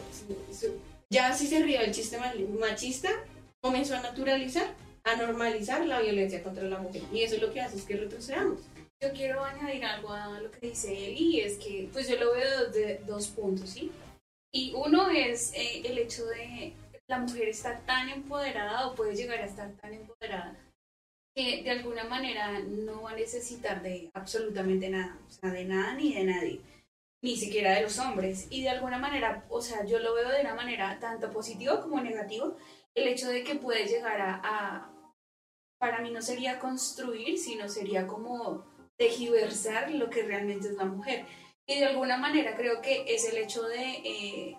ya 1.10 1.34
si 1.34 1.48
se 1.48 1.64
rió 1.64 1.80
del 1.80 1.92
chiste 1.94 2.18
ma- 2.18 2.34
machista, 2.60 3.10
comenzó 3.60 3.96
a 3.96 4.02
naturalizar, 4.02 4.74
a 5.04 5.16
normalizar 5.16 5.86
la 5.86 6.00
violencia 6.00 6.44
contra 6.44 6.64
la 6.64 6.80
mujer. 6.80 7.02
Y 7.12 7.22
eso 7.22 7.38
lo 7.42 7.52
que 7.52 7.62
hace 7.62 7.78
es 7.78 7.84
que 7.84 7.96
retrocedamos. 7.98 8.60
Yo 9.06 9.14
quiero 9.14 9.44
añadir 9.44 9.86
algo 9.86 10.12
a 10.12 10.40
lo 10.40 10.50
que 10.50 10.70
dice 10.70 10.92
Eli, 10.92 11.36
y 11.36 11.40
es 11.42 11.60
que 11.60 11.88
pues 11.94 12.10
yo 12.10 12.16
lo 12.16 12.34
veo 12.34 12.72
desde 12.72 13.04
dos 13.06 13.28
puntos, 13.28 13.70
¿sí? 13.70 13.92
Y 14.52 14.74
uno 14.74 15.10
es 15.12 15.54
eh, 15.54 15.84
el 15.86 16.00
hecho 16.00 16.26
de 16.26 16.74
la 17.06 17.20
mujer 17.20 17.50
está 17.50 17.80
tan 17.82 18.10
empoderada 18.10 18.88
o 18.88 18.96
puede 18.96 19.16
llegar 19.16 19.42
a 19.42 19.46
estar 19.46 19.72
tan 19.74 19.94
empoderada 19.94 20.58
que 21.36 21.62
de 21.62 21.70
alguna 21.70 22.06
manera 22.06 22.58
no 22.60 23.04
va 23.04 23.12
a 23.12 23.16
necesitar 23.16 23.84
de 23.84 24.10
absolutamente 24.16 24.90
nada, 24.90 25.20
o 25.28 25.32
sea, 25.32 25.52
de 25.52 25.66
nada 25.66 25.94
ni 25.94 26.16
de 26.16 26.24
nadie, 26.24 26.62
ni 27.22 27.36
siquiera 27.36 27.76
de 27.76 27.84
los 27.84 28.00
hombres. 28.00 28.48
Y 28.50 28.64
de 28.64 28.70
alguna 28.70 28.98
manera, 28.98 29.46
o 29.50 29.62
sea, 29.62 29.86
yo 29.86 30.00
lo 30.00 30.16
veo 30.16 30.30
de 30.30 30.42
una 30.42 30.56
manera 30.56 30.98
tanto 31.00 31.30
positiva 31.32 31.80
como 31.80 32.02
negativa, 32.02 32.52
el 32.96 33.08
hecho 33.08 33.30
de 33.30 33.44
que 33.44 33.54
puede 33.54 33.86
llegar 33.86 34.20
a 34.20 34.92
para 35.78 36.00
mí 36.00 36.10
no 36.10 36.22
sería 36.22 36.58
construir, 36.58 37.38
sino 37.38 37.70
sería 37.70 38.08
como 38.08 38.75
tejiversar 38.98 39.92
lo 39.92 40.10
que 40.10 40.24
realmente 40.24 40.68
es 40.70 40.74
la 40.76 40.86
mujer. 40.86 41.26
Y 41.68 41.80
de 41.80 41.86
alguna 41.86 42.18
manera 42.18 42.56
creo 42.56 42.82
que 42.82 43.06
es 43.08 43.26
el 43.28 43.38
hecho 43.38 43.64
de 43.64 43.84
eh, 44.04 44.58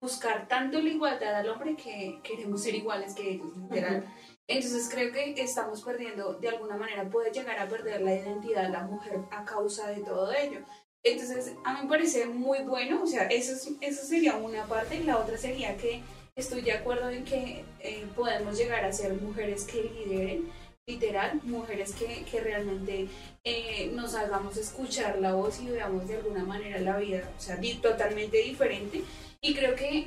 buscar 0.00 0.48
tanto 0.48 0.80
la 0.80 0.88
igualdad 0.88 1.34
al 1.34 1.48
hombre 1.48 1.76
que 1.76 2.18
queremos 2.22 2.62
ser 2.62 2.74
iguales 2.74 3.14
que 3.14 3.32
ellos, 3.32 3.56
literal. 3.56 4.04
Entonces 4.48 4.88
creo 4.90 5.12
que 5.12 5.34
estamos 5.42 5.82
perdiendo, 5.82 6.34
de 6.34 6.48
alguna 6.48 6.76
manera 6.76 7.08
puede 7.10 7.32
llegar 7.32 7.58
a 7.58 7.68
perder 7.68 8.00
la 8.02 8.14
identidad 8.14 8.62
de 8.62 8.68
la 8.70 8.82
mujer 8.84 9.18
a 9.30 9.44
causa 9.44 9.88
de 9.88 10.00
todo 10.02 10.32
ello. 10.32 10.60
Entonces 11.02 11.52
a 11.64 11.72
mí 11.74 11.80
me 11.82 11.88
parece 11.88 12.26
muy 12.26 12.60
bueno, 12.60 13.02
o 13.02 13.06
sea, 13.06 13.24
eso, 13.24 13.52
es- 13.52 13.70
eso 13.80 14.04
sería 14.06 14.36
una 14.36 14.64
parte 14.66 14.96
y 14.96 15.02
la 15.04 15.18
otra 15.18 15.36
sería 15.36 15.76
que 15.76 16.00
estoy 16.36 16.60
de 16.62 16.72
acuerdo 16.72 17.10
en 17.10 17.24
que 17.24 17.64
eh, 17.80 18.06
podemos 18.14 18.56
llegar 18.58 18.84
a 18.84 18.92
ser 18.92 19.14
mujeres 19.14 19.64
que 19.64 19.82
lideren, 19.82 20.50
literal, 20.86 21.40
mujeres 21.42 21.94
que, 21.94 22.24
que 22.30 22.40
realmente 22.40 23.08
eh, 23.42 23.90
nos 23.92 24.14
hagamos 24.14 24.56
escuchar 24.56 25.18
la 25.18 25.34
voz 25.34 25.60
y 25.60 25.66
veamos 25.66 26.06
de 26.06 26.14
alguna 26.14 26.44
manera 26.44 26.78
la 26.78 26.96
vida, 26.96 27.28
o 27.36 27.40
sea, 27.40 27.58
totalmente 27.82 28.38
diferente. 28.38 29.02
Y 29.40 29.54
creo 29.54 29.74
que 29.74 30.06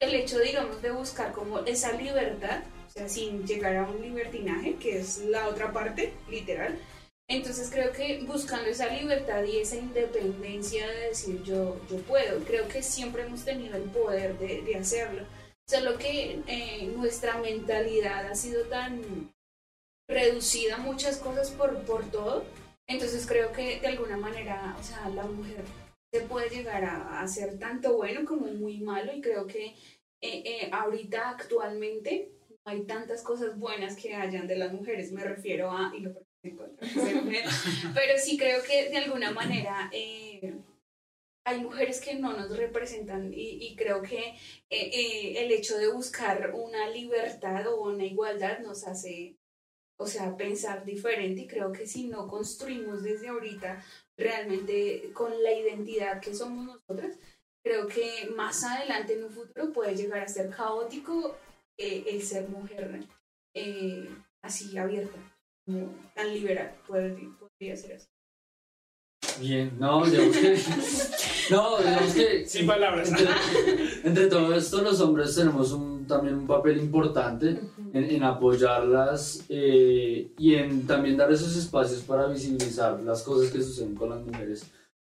el 0.00 0.14
hecho, 0.14 0.40
digamos, 0.40 0.82
de 0.82 0.90
buscar 0.90 1.32
como 1.32 1.60
esa 1.60 1.92
libertad, 1.92 2.62
o 2.88 2.90
sea, 2.90 3.08
sin 3.08 3.46
llegar 3.46 3.76
a 3.76 3.88
un 3.88 4.02
libertinaje, 4.02 4.74
que 4.74 4.98
es 4.98 5.18
la 5.18 5.46
otra 5.46 5.72
parte, 5.72 6.12
literal. 6.28 6.76
Entonces 7.30 7.70
creo 7.70 7.92
que 7.92 8.20
buscando 8.26 8.68
esa 8.70 8.88
libertad 8.88 9.44
y 9.44 9.58
esa 9.58 9.76
independencia 9.76 10.88
de 10.88 11.08
decir 11.10 11.42
yo, 11.44 11.78
yo 11.88 11.98
puedo, 11.98 12.42
creo 12.44 12.66
que 12.66 12.82
siempre 12.82 13.22
hemos 13.22 13.44
tenido 13.44 13.76
el 13.76 13.84
poder 13.84 14.36
de, 14.38 14.62
de 14.62 14.76
hacerlo. 14.76 15.22
Solo 15.68 15.98
que 15.98 16.40
eh, 16.46 16.90
nuestra 16.96 17.36
mentalidad 17.38 18.26
ha 18.26 18.34
sido 18.34 18.64
tan 18.64 19.30
reducida 20.08 20.78
muchas 20.78 21.18
cosas 21.18 21.50
por, 21.50 21.82
por 21.82 22.10
todo. 22.10 22.44
Entonces 22.86 23.26
creo 23.26 23.52
que 23.52 23.78
de 23.80 23.86
alguna 23.86 24.16
manera, 24.16 24.74
o 24.78 24.82
sea, 24.82 25.08
la 25.10 25.24
mujer 25.24 25.62
se 26.10 26.22
puede 26.22 26.48
llegar 26.48 26.84
a, 26.84 27.20
a 27.20 27.28
ser 27.28 27.58
tanto 27.58 27.96
bueno 27.96 28.24
como 28.24 28.46
muy 28.46 28.78
malo 28.80 29.12
y 29.14 29.20
creo 29.20 29.46
que 29.46 29.74
eh, 30.20 30.42
eh, 30.44 30.68
ahorita 30.72 31.30
actualmente 31.30 32.32
no 32.50 32.56
hay 32.64 32.82
tantas 32.84 33.22
cosas 33.22 33.56
buenas 33.56 33.94
que 33.94 34.14
hayan 34.14 34.48
de 34.48 34.56
las 34.56 34.72
mujeres, 34.72 35.12
me 35.12 35.22
refiero 35.22 35.70
a, 35.70 35.92
y 35.96 36.00
lo 36.00 36.26
pero 36.42 38.18
sí 38.18 38.38
creo 38.38 38.62
que 38.62 38.88
de 38.90 38.96
alguna 38.96 39.32
manera 39.32 39.90
eh, 39.92 40.54
hay 41.44 41.60
mujeres 41.60 42.00
que 42.00 42.14
no 42.14 42.32
nos 42.32 42.56
representan 42.56 43.32
y, 43.34 43.66
y 43.66 43.76
creo 43.76 44.02
que 44.02 44.34
el 44.70 45.50
hecho 45.50 45.76
de 45.76 45.92
buscar 45.92 46.52
una 46.54 46.88
libertad 46.90 47.66
o 47.66 47.82
una 47.82 48.04
igualdad 48.04 48.60
nos 48.60 48.86
hace, 48.86 49.36
o 50.00 50.06
sea, 50.06 50.36
pensar 50.36 50.84
diferente 50.84 51.42
y 51.42 51.46
creo 51.46 51.72
que 51.72 51.86
si 51.86 52.06
no 52.08 52.28
construimos 52.28 53.02
desde 53.02 53.28
ahorita 53.28 53.82
realmente 54.16 55.10
con 55.12 55.42
la 55.42 55.52
identidad 55.52 56.20
que 56.20 56.34
somos 56.34 56.64
nosotras, 56.66 57.16
creo 57.64 57.86
que 57.88 58.30
más 58.36 58.62
adelante 58.64 59.14
en 59.14 59.24
un 59.24 59.30
futuro 59.30 59.72
puede 59.72 59.96
llegar 59.96 60.20
a 60.22 60.28
ser 60.28 60.50
caótico 60.50 61.36
eh, 61.76 62.04
el 62.08 62.22
ser 62.22 62.48
mujer 62.48 63.04
eh, 63.54 64.08
así 64.42 64.76
abierta, 64.78 65.18
como 65.66 65.94
tan 66.14 66.32
liberal, 66.32 66.74
puede- 66.86 67.28
podría 67.38 67.76
ser 67.76 67.94
así. 67.96 68.06
Bien, 69.40 69.72
no, 69.78 70.04
digamos 70.06 70.36
que. 70.36 70.58
No, 71.50 71.78
digamos 71.78 72.12
que. 72.12 72.46
Sin 72.46 72.66
palabras. 72.66 73.08
Entre, 73.10 73.26
entre 74.04 74.26
todo 74.26 74.54
esto, 74.54 74.82
los 74.82 75.00
hombres 75.00 75.34
tenemos 75.34 75.72
un, 75.72 75.97
también 76.08 76.34
un 76.36 76.46
papel 76.46 76.78
importante 76.78 77.60
en, 77.92 78.04
en 78.04 78.22
apoyarlas 78.24 79.44
eh, 79.48 80.32
y 80.38 80.54
en 80.54 80.86
también 80.86 81.16
dar 81.16 81.30
esos 81.30 81.54
espacios 81.56 82.00
para 82.02 82.26
visibilizar 82.26 82.98
las 83.00 83.22
cosas 83.22 83.50
que 83.52 83.62
suceden 83.62 83.94
con 83.94 84.10
las 84.10 84.20
mujeres, 84.24 84.64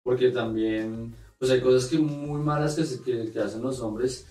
porque 0.02 0.30
también 0.30 1.12
pues 1.38 1.50
hay 1.50 1.60
cosas 1.60 1.90
que 1.90 1.98
muy 1.98 2.40
malas 2.40 2.74
que, 2.76 2.84
se- 2.84 3.02
que, 3.02 3.30
que 3.30 3.40
hacen 3.40 3.60
los 3.60 3.80
hombres 3.80 4.26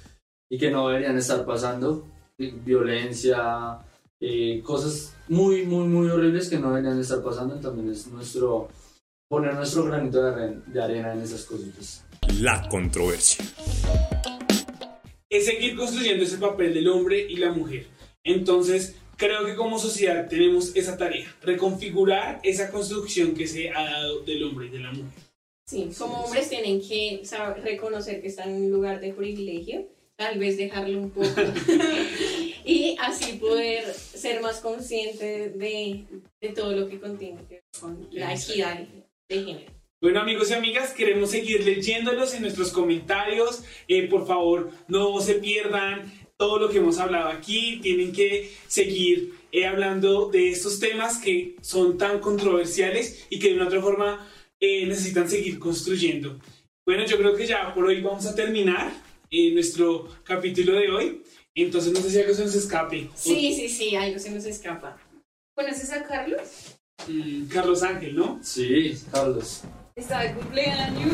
y 0.49 0.57
que 0.57 0.71
no 0.71 0.87
deberían 0.87 1.17
estar 1.17 1.45
pasando, 1.45 2.05
vi- 2.37 2.51
violencia, 2.65 3.77
eh, 4.19 4.61
cosas 4.65 5.13
muy, 5.27 5.65
muy, 5.65 5.87
muy 5.87 6.07
horribles 6.09 6.49
que 6.49 6.57
no 6.57 6.69
deberían 6.69 6.99
estar 6.99 7.21
pasando, 7.21 7.55
también 7.59 7.91
es 7.91 8.07
nuestro 8.07 8.69
poner 9.29 9.53
nuestro 9.55 9.83
granito 9.85 10.23
de 10.23 10.31
arena, 10.31 10.61
de 10.67 10.81
arena 10.81 11.13
en 11.13 11.21
esas 11.21 11.43
cositas. 11.43 12.03
La 12.39 12.67
controversia. 12.69 13.43
Es 15.33 15.45
seguir 15.45 15.75
construyendo 15.75 16.23
ese 16.23 16.37
papel 16.37 16.73
del 16.73 16.87
hombre 16.87 17.25
y 17.27 17.37
la 17.37 17.51
mujer. 17.51 17.87
Entonces, 18.23 18.95
creo 19.17 19.45
que 19.45 19.55
como 19.55 19.79
sociedad 19.79 20.27
tenemos 20.29 20.75
esa 20.75 20.95
tarea, 20.95 21.35
reconfigurar 21.41 22.39
esa 22.43 22.69
construcción 22.71 23.33
que 23.33 23.47
se 23.47 23.69
ha 23.69 23.83
dado 23.83 24.21
del 24.21 24.43
hombre 24.43 24.67
y 24.67 24.69
de 24.69 24.79
la 24.79 24.91
mujer. 24.91 25.23
Sí, 25.65 25.89
como 25.97 26.25
hombres 26.25 26.49
tienen 26.49 26.81
que 26.81 27.21
saber 27.23 27.63
reconocer 27.63 28.21
que 28.21 28.27
están 28.27 28.49
en 28.49 28.65
un 28.65 28.71
lugar 28.71 28.99
de 28.99 29.13
privilegio, 29.13 29.87
tal 30.15 30.37
vez 30.37 30.57
dejarlo 30.57 30.99
un 30.99 31.09
poco 31.09 31.29
y 32.65 32.95
así 32.99 33.33
poder 33.37 33.91
ser 33.93 34.41
más 34.41 34.59
conscientes 34.59 35.57
de, 35.57 36.05
de 36.41 36.49
todo 36.49 36.73
lo 36.73 36.87
que 36.87 36.99
contiene 36.99 37.41
que 37.47 37.55
ver 37.55 37.63
con 37.79 38.07
la 38.11 38.33
equidad 38.35 38.79
de 39.29 39.43
género. 39.43 39.82
Bueno 40.03 40.19
amigos 40.19 40.49
y 40.49 40.53
amigas, 40.53 40.91
queremos 40.91 41.31
seguir 41.31 41.63
leyéndolos 41.63 42.33
en 42.33 42.41
nuestros 42.41 42.73
comentarios. 42.73 43.63
Eh, 43.87 44.09
por 44.09 44.27
favor, 44.27 44.69
no 44.89 45.21
se 45.21 45.35
pierdan 45.35 46.11
todo 46.35 46.59
lo 46.59 46.69
que 46.69 46.79
hemos 46.79 46.99
hablado 46.99 47.29
aquí. 47.29 47.79
Tienen 47.81 48.11
que 48.11 48.51
seguir 48.67 49.33
eh, 49.53 49.65
hablando 49.65 50.29
de 50.29 50.49
estos 50.49 50.81
temas 50.81 51.19
que 51.19 51.55
son 51.61 51.97
tan 51.97 52.19
controversiales 52.19 53.25
y 53.29 53.39
que 53.39 53.47
de 53.47 53.55
una 53.55 53.67
otra 53.67 53.81
forma 53.81 54.29
eh, 54.59 54.85
necesitan 54.85 55.29
seguir 55.29 55.57
construyendo. 55.57 56.37
Bueno, 56.85 57.05
yo 57.05 57.17
creo 57.17 57.33
que 57.33 57.47
ya 57.47 57.73
por 57.73 57.85
hoy 57.85 58.01
vamos 58.01 58.25
a 58.25 58.35
terminar 58.35 58.91
eh, 59.31 59.51
nuestro 59.53 60.09
capítulo 60.25 60.73
de 60.73 60.91
hoy. 60.91 61.23
Entonces 61.55 61.93
no 61.93 62.01
sé 62.01 62.09
si 62.09 62.19
algo 62.19 62.33
se 62.33 62.43
nos 62.43 62.55
escape. 62.55 63.09
Sí, 63.15 63.53
sí, 63.53 63.69
sí, 63.69 63.95
algo 63.95 64.19
se 64.19 64.31
nos 64.31 64.43
escapa. 64.43 64.99
¿Conoces 65.55 65.93
a 65.93 66.03
Carlos? 66.03 66.75
Mm, 67.07 67.45
Carlos 67.45 67.81
Ángel, 67.83 68.17
¿no? 68.17 68.41
Sí, 68.43 68.97
Carlos. 69.09 69.63
Está 69.95 70.21
de 70.21 70.33
cumpleaños. 70.33 71.11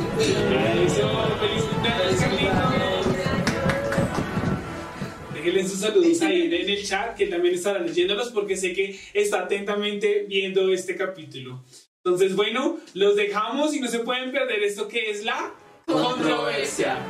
Déjenle 5.34 5.68
sus 5.68 5.80
saludos 5.80 6.22
ahí 6.22 6.44
en 6.44 6.70
el 6.70 6.86
chat, 6.86 7.18
que 7.18 7.28
también 7.28 7.56
estará 7.56 7.80
leyéndolos 7.80 8.32
porque 8.32 8.56
sé 8.56 8.74
que 8.74 8.98
está 9.14 9.42
atentamente 9.42 10.26
viendo 10.30 10.72
este 10.72 10.96
capítulo. 10.96 11.62
Entonces, 12.06 12.34
bueno, 12.38 12.80
los 12.94 13.18
dejamos 13.18 13.76
y 13.76 13.82
no 13.82 13.90
se 13.90 14.00
pueden 14.00 14.32
perder 14.32 14.64
esto 14.64 14.88
que 14.88 15.12
es 15.12 15.26
la 15.26 15.54
controversia. 15.86 17.06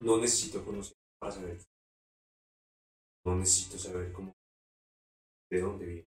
No 0.00 0.16
necesito 0.16 0.64
conocer 0.64 0.96
para 1.18 1.32
saber. 1.32 1.58
No 3.26 3.36
necesito 3.36 3.76
saber 3.76 4.10
cómo. 4.12 4.32
de 5.50 5.60
dónde 5.60 5.84
viene. 5.84 6.15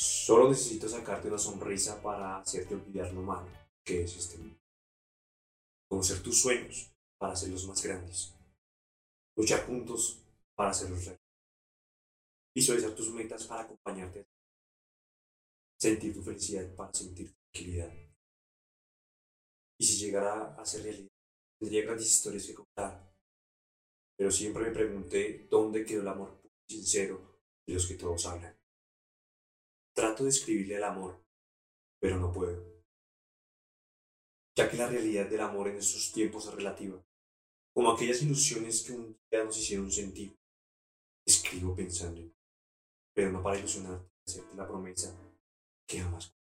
Solo 0.00 0.48
necesito 0.48 0.88
sacarte 0.88 1.26
una 1.26 1.38
sonrisa 1.38 2.00
para 2.00 2.38
hacerte 2.38 2.76
olvidar 2.76 3.12
lo 3.12 3.20
malo 3.20 3.50
que 3.82 4.04
es 4.04 4.16
este 4.16 4.38
mundo. 4.38 4.56
Conocer 5.88 6.22
tus 6.22 6.40
sueños 6.40 6.92
para 7.18 7.32
hacerlos 7.32 7.66
más 7.66 7.82
grandes. 7.82 8.32
Luchar 9.34 9.66
juntos 9.66 10.22
para 10.54 10.70
hacerlos 10.70 11.04
reales. 11.04 11.20
Visualizar 12.54 12.94
tus 12.94 13.12
metas 13.12 13.44
para 13.48 13.62
acompañarte. 13.62 14.28
Sentir 15.80 16.14
tu 16.14 16.22
felicidad 16.22 16.72
para 16.76 16.94
sentir 16.94 17.34
tranquilidad. 17.34 17.92
Y 19.80 19.84
si 19.84 19.96
llegara 19.96 20.54
a 20.54 20.64
ser 20.64 20.84
realidad, 20.84 21.10
tendría 21.58 21.82
grandes 21.82 22.06
historias 22.06 22.46
que 22.46 22.54
contar. 22.54 23.12
Pero 24.16 24.30
siempre 24.30 24.62
me 24.62 24.70
pregunté 24.70 25.48
dónde 25.50 25.84
quedó 25.84 26.02
el 26.02 26.08
amor 26.08 26.40
sincero 26.68 27.40
de 27.66 27.74
los 27.74 27.84
que 27.88 27.94
todos 27.94 28.24
hablan. 28.26 28.57
Trato 29.98 30.22
de 30.22 30.30
escribirle 30.30 30.76
al 30.76 30.84
amor, 30.84 31.20
pero 32.00 32.20
no 32.20 32.30
puedo. 32.30 32.64
Ya 34.56 34.70
que 34.70 34.76
la 34.76 34.86
realidad 34.86 35.28
del 35.28 35.40
amor 35.40 35.66
en 35.66 35.78
estos 35.78 36.12
tiempos 36.12 36.46
es 36.46 36.54
relativa, 36.54 37.04
como 37.74 37.90
aquellas 37.90 38.22
ilusiones 38.22 38.84
que 38.84 38.92
un 38.92 39.18
día 39.28 39.42
nos 39.42 39.58
hicieron 39.58 39.90
sentir. 39.90 40.38
Escribo 41.26 41.74
pensando 41.74 42.30
pero 43.12 43.32
no 43.32 43.42
para 43.42 43.58
ilusionarte 43.58 44.08
hacerte 44.24 44.54
la 44.54 44.68
promesa 44.68 45.12
que 45.84 45.98
jamás. 45.98 46.32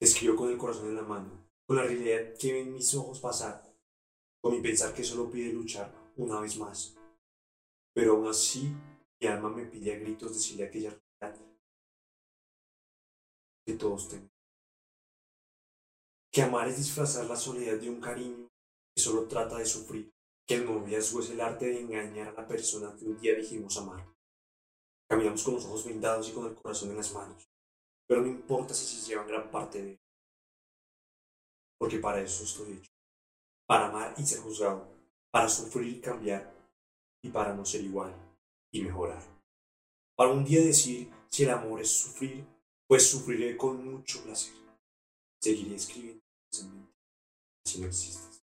Escribo 0.00 0.36
con 0.36 0.52
el 0.52 0.56
corazón 0.56 0.90
en 0.90 0.94
la 0.94 1.02
mano, 1.02 1.50
con 1.66 1.78
la 1.78 1.82
realidad 1.82 2.32
que 2.38 2.52
ven 2.52 2.72
mis 2.72 2.94
ojos 2.94 3.18
pasar, 3.18 3.60
con 4.40 4.52
mi 4.52 4.60
pensar 4.60 4.94
que 4.94 5.02
solo 5.02 5.28
pide 5.28 5.52
luchar 5.52 5.92
una 6.14 6.38
vez 6.38 6.56
más. 6.58 6.96
Pero 7.92 8.12
aún 8.12 8.28
así, 8.28 8.72
mi 9.20 9.26
alma 9.26 9.48
me 9.48 9.66
pide 9.66 9.96
a 9.96 9.98
gritos 9.98 10.32
decirle 10.32 10.66
aquella 10.66 10.90
realidad 10.90 11.07
que 13.68 13.74
todos 13.74 14.08
tenemos. 14.08 14.32
Que 16.32 16.40
amar 16.40 16.68
es 16.68 16.78
disfrazar 16.78 17.26
la 17.26 17.36
soledad 17.36 17.76
de 17.76 17.90
un 17.90 18.00
cariño 18.00 18.48
que 18.94 19.02
solo 19.02 19.28
trata 19.28 19.58
de 19.58 19.66
sufrir, 19.66 20.10
que 20.46 20.54
el 20.54 20.64
noviazgo 20.64 21.20
es 21.20 21.28
el 21.28 21.42
arte 21.42 21.66
de 21.66 21.80
engañar 21.80 22.28
a 22.28 22.40
la 22.40 22.48
persona 22.48 22.96
que 22.96 23.04
un 23.04 23.20
día 23.20 23.34
dijimos 23.34 23.76
amar. 23.76 24.06
Caminamos 25.06 25.42
con 25.42 25.54
los 25.54 25.66
ojos 25.66 25.84
vendados 25.84 26.30
y 26.30 26.32
con 26.32 26.46
el 26.46 26.54
corazón 26.54 26.88
en 26.92 26.96
las 26.96 27.12
manos, 27.12 27.46
pero 28.06 28.22
no 28.22 28.28
importa 28.28 28.72
si 28.72 28.86
se 28.86 29.06
llevan 29.06 29.28
gran 29.28 29.50
parte 29.50 29.82
de 29.82 29.90
él 29.90 30.00
porque 31.78 31.98
para 31.98 32.22
eso 32.22 32.44
estoy 32.44 32.72
hecho. 32.72 32.90
Para 33.66 33.88
amar 33.88 34.14
y 34.16 34.24
ser 34.24 34.40
juzgado, 34.40 34.88
para 35.30 35.48
sufrir 35.48 35.98
y 35.98 36.00
cambiar, 36.00 36.52
y 37.22 37.28
para 37.28 37.54
no 37.54 37.66
ser 37.66 37.82
igual 37.82 38.14
y 38.72 38.82
mejorar. 38.82 39.22
Para 40.16 40.30
un 40.30 40.44
día 40.44 40.64
decir 40.64 41.12
si 41.28 41.44
el 41.44 41.50
amor 41.50 41.82
es 41.82 41.90
sufrir, 41.90 42.44
pues 42.88 43.10
sufriré 43.10 43.54
con 43.56 43.86
mucho 43.86 44.22
placer. 44.22 44.54
Seguiré 45.42 45.76
escribiendo 45.76 46.22
si 47.64 47.80
no 47.80 47.86
existes. 47.86 48.42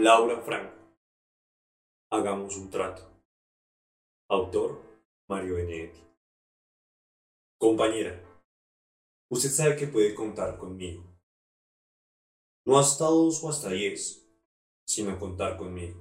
Laura 0.00 0.40
Franco. 0.42 0.74
Hagamos 2.10 2.56
un 2.56 2.68
trato. 2.68 3.08
Autor 4.28 4.82
Mario 5.28 5.54
Benedetti. 5.54 6.00
Compañera. 7.58 8.20
Usted 9.30 9.50
sabe 9.50 9.76
que 9.76 9.86
puede 9.86 10.14
contar 10.14 10.58
conmigo. 10.58 11.04
No 12.66 12.78
hasta 12.78 13.04
dos 13.04 13.42
o 13.44 13.48
hasta 13.48 13.70
diez, 13.70 14.26
sino 14.84 15.18
contar 15.18 15.56
conmigo. 15.56 15.98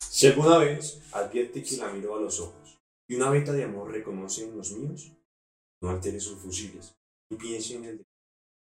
Si 0.00 0.26
alguna 0.26 0.58
vez 0.58 1.00
advierte 1.12 1.62
que 1.62 1.76
la 1.76 1.88
miro 1.92 2.16
a 2.16 2.20
los 2.20 2.38
ojos 2.40 2.61
y 3.12 3.14
una 3.14 3.28
veta 3.28 3.52
de 3.52 3.64
amor 3.64 3.90
reconoce 3.90 4.42
en 4.42 4.56
los 4.56 4.72
míos, 4.72 5.12
No 5.82 5.90
altere 5.90 6.18
sus 6.18 6.38
fusiles 6.38 6.96
y 7.30 7.36
piense 7.36 7.74
en 7.74 7.84
el 7.84 7.98
de 7.98 8.04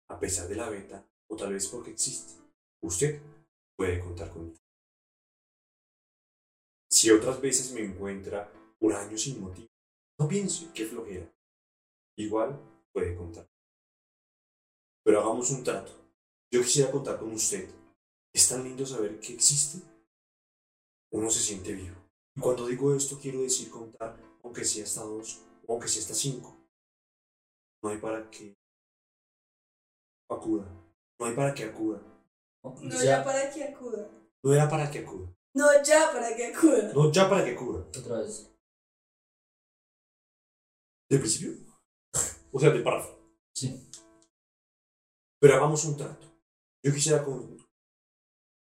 a 0.08 0.20
pesar 0.20 0.46
de 0.46 0.54
la 0.54 0.70
beta 0.70 1.04
o 1.28 1.34
tal 1.34 1.52
vez 1.52 1.66
porque 1.66 1.90
existe. 1.90 2.34
Usted 2.80 3.20
puede 3.76 3.98
contar 3.98 4.30
conmigo. 4.30 4.56
Si 6.88 7.10
otras 7.10 7.40
veces 7.40 7.72
me 7.72 7.80
encuentra 7.80 8.48
por 8.78 8.92
años 8.92 9.22
sin 9.22 9.40
motivo, 9.40 9.66
no 10.20 10.28
piense 10.28 10.72
que 10.72 10.86
flojera. 10.86 11.28
Igual 12.16 12.56
puede 12.92 13.16
contar. 13.16 13.48
Pero 15.02 15.22
hagamos 15.22 15.50
un 15.50 15.64
trato. 15.64 15.90
Yo 16.52 16.62
quisiera 16.62 16.92
contar 16.92 17.18
con 17.18 17.32
usted. 17.32 17.68
Es 18.32 18.48
tan 18.48 18.62
lindo 18.62 18.86
saber 18.86 19.18
que 19.18 19.32
existe. 19.34 19.84
Uno 21.10 21.30
se 21.30 21.40
siente 21.40 21.72
vivo. 21.72 21.96
Y 22.36 22.40
cuando 22.40 22.68
digo 22.68 22.94
esto 22.94 23.18
quiero 23.18 23.40
decir 23.42 23.70
contar, 23.70 24.25
aunque 24.46 24.64
sea 24.64 24.84
hasta 24.84 25.02
dos, 25.02 25.40
o 25.66 25.72
aunque 25.72 25.88
sea 25.88 26.02
hasta 26.02 26.14
cinco. 26.14 26.56
No 27.82 27.90
hay 27.90 27.98
para 27.98 28.30
que 28.30 28.56
acuda. 30.30 30.64
No 31.18 31.26
hay 31.26 31.34
para 31.34 31.52
que 31.52 31.64
acuda. 31.64 32.00
No 32.62 33.02
ya 33.02 33.24
para 33.24 33.50
que 33.50 33.64
acuda. 33.64 34.08
No 34.42 34.54
era 34.54 34.68
para 34.68 34.88
que 34.88 35.00
acuda. 35.00 35.34
No 35.54 35.82
ya 35.82 36.12
para 36.12 36.36
que 36.36 36.46
acuda. 36.46 36.92
No 36.94 37.10
ya 37.10 37.28
para 37.28 37.44
que 37.44 37.50
acuda. 37.52 37.80
Otra 37.98 38.18
vez. 38.20 38.48
¿Del 41.10 41.20
principio? 41.20 41.52
O 42.52 42.60
sea, 42.60 42.70
del 42.70 42.84
párrafo. 42.84 43.18
Sí. 43.54 43.90
Pero 45.40 45.54
hagamos 45.56 45.84
un 45.84 45.96
trato. 45.96 46.26
Yo 46.82 46.94
quisiera 46.94 47.22
con... 47.22 47.58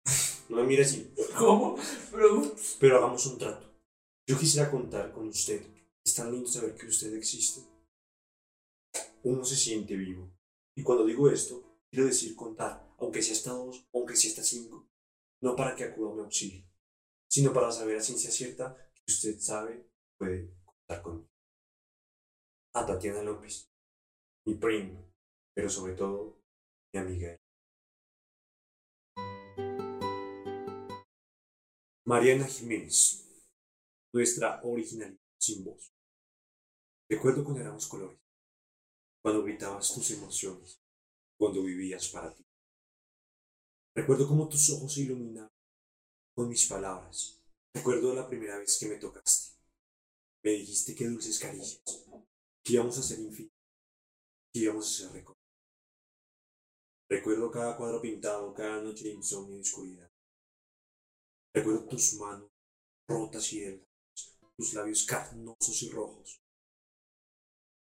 No 0.49 0.57
me 0.57 0.63
mire 0.63 0.83
así. 0.83 1.13
¿Cómo? 1.37 1.75
Pero, 2.11 2.41
Pero 2.79 2.97
hagamos 2.97 3.25
un 3.25 3.37
trato. 3.37 3.70
Yo 4.31 4.39
quisiera 4.39 4.71
contar 4.71 5.11
con 5.11 5.27
usted. 5.27 5.61
Es 6.05 6.15
tan 6.15 6.31
lindo 6.31 6.47
saber 6.47 6.73
que 6.75 6.85
usted 6.85 7.13
existe. 7.15 7.59
Uno 9.23 9.43
se 9.43 9.57
siente 9.57 9.93
vivo. 9.93 10.31
Y 10.73 10.83
cuando 10.83 11.05
digo 11.05 11.29
esto, 11.29 11.81
quiero 11.89 12.05
decir 12.05 12.33
contar, 12.33 12.95
aunque 12.97 13.21
sea 13.21 13.33
hasta 13.33 13.51
dos, 13.51 13.85
aunque 13.93 14.15
sea 14.15 14.29
hasta 14.29 14.43
cinco. 14.43 14.89
No 15.41 15.53
para 15.53 15.75
que 15.75 15.83
acuda 15.83 16.11
a 16.11 16.15
mi 16.15 16.21
auxilio, 16.21 16.63
sino 17.29 17.51
para 17.51 17.73
saber 17.73 17.97
a 17.97 18.01
ciencia 18.01 18.31
cierta 18.31 18.73
que 18.93 19.11
usted 19.11 19.37
sabe 19.37 19.91
puede 20.17 20.55
contar 20.63 21.01
conmigo. 21.01 21.29
A 22.73 22.85
Tatiana 22.85 23.23
López, 23.23 23.69
mi 24.45 24.55
primo, 24.55 25.13
pero 25.53 25.69
sobre 25.69 25.91
todo 25.91 26.41
mi 26.93 27.01
amiga. 27.01 27.37
Mariana 32.05 32.47
Jiménez, 32.47 33.30
nuestra 34.13 34.61
originalidad 34.63 35.21
sin 35.39 35.63
voz. 35.63 35.93
Recuerdo 37.09 37.43
cuando 37.43 37.61
éramos 37.61 37.87
colores, 37.87 38.19
cuando 39.21 39.43
gritabas 39.43 39.93
tus 39.93 40.11
emociones, 40.11 40.81
cuando 41.37 41.63
vivías 41.63 42.07
para 42.09 42.33
ti. 42.33 42.45
Recuerdo 43.95 44.27
cómo 44.27 44.47
tus 44.47 44.69
ojos 44.69 44.93
se 44.93 45.01
iluminaban 45.01 45.51
con 46.35 46.47
mis 46.47 46.67
palabras. 46.67 47.41
Recuerdo 47.73 48.13
la 48.13 48.27
primera 48.27 48.57
vez 48.57 48.77
que 48.79 48.87
me 48.87 48.95
tocaste. 48.95 49.57
Me 50.43 50.51
dijiste 50.51 50.95
que 50.95 51.07
dulces 51.07 51.39
caricias, 51.39 51.83
que 52.63 52.73
íbamos 52.73 52.97
a 52.97 53.03
ser 53.03 53.19
infinitos, 53.19 53.57
que 54.53 54.59
íbamos 54.59 54.87
a 54.87 55.03
ser 55.03 55.11
recordados. 55.11 55.41
Recuerdo 57.09 57.51
cada 57.51 57.75
cuadro 57.75 58.01
pintado, 58.01 58.53
cada 58.53 58.81
noche 58.81 59.03
de 59.03 59.13
insomnio 59.13 59.57
y 59.57 59.61
oscuridad. 59.61 60.09
Recuerdo 61.53 61.85
tus 61.87 62.13
manos 62.13 62.49
rotas 63.07 63.51
y 63.51 63.59
delgadas, 63.59 63.90
tus 64.61 64.75
labios 64.75 65.05
carnosos 65.05 65.81
y 65.81 65.89
rojos, 65.89 66.39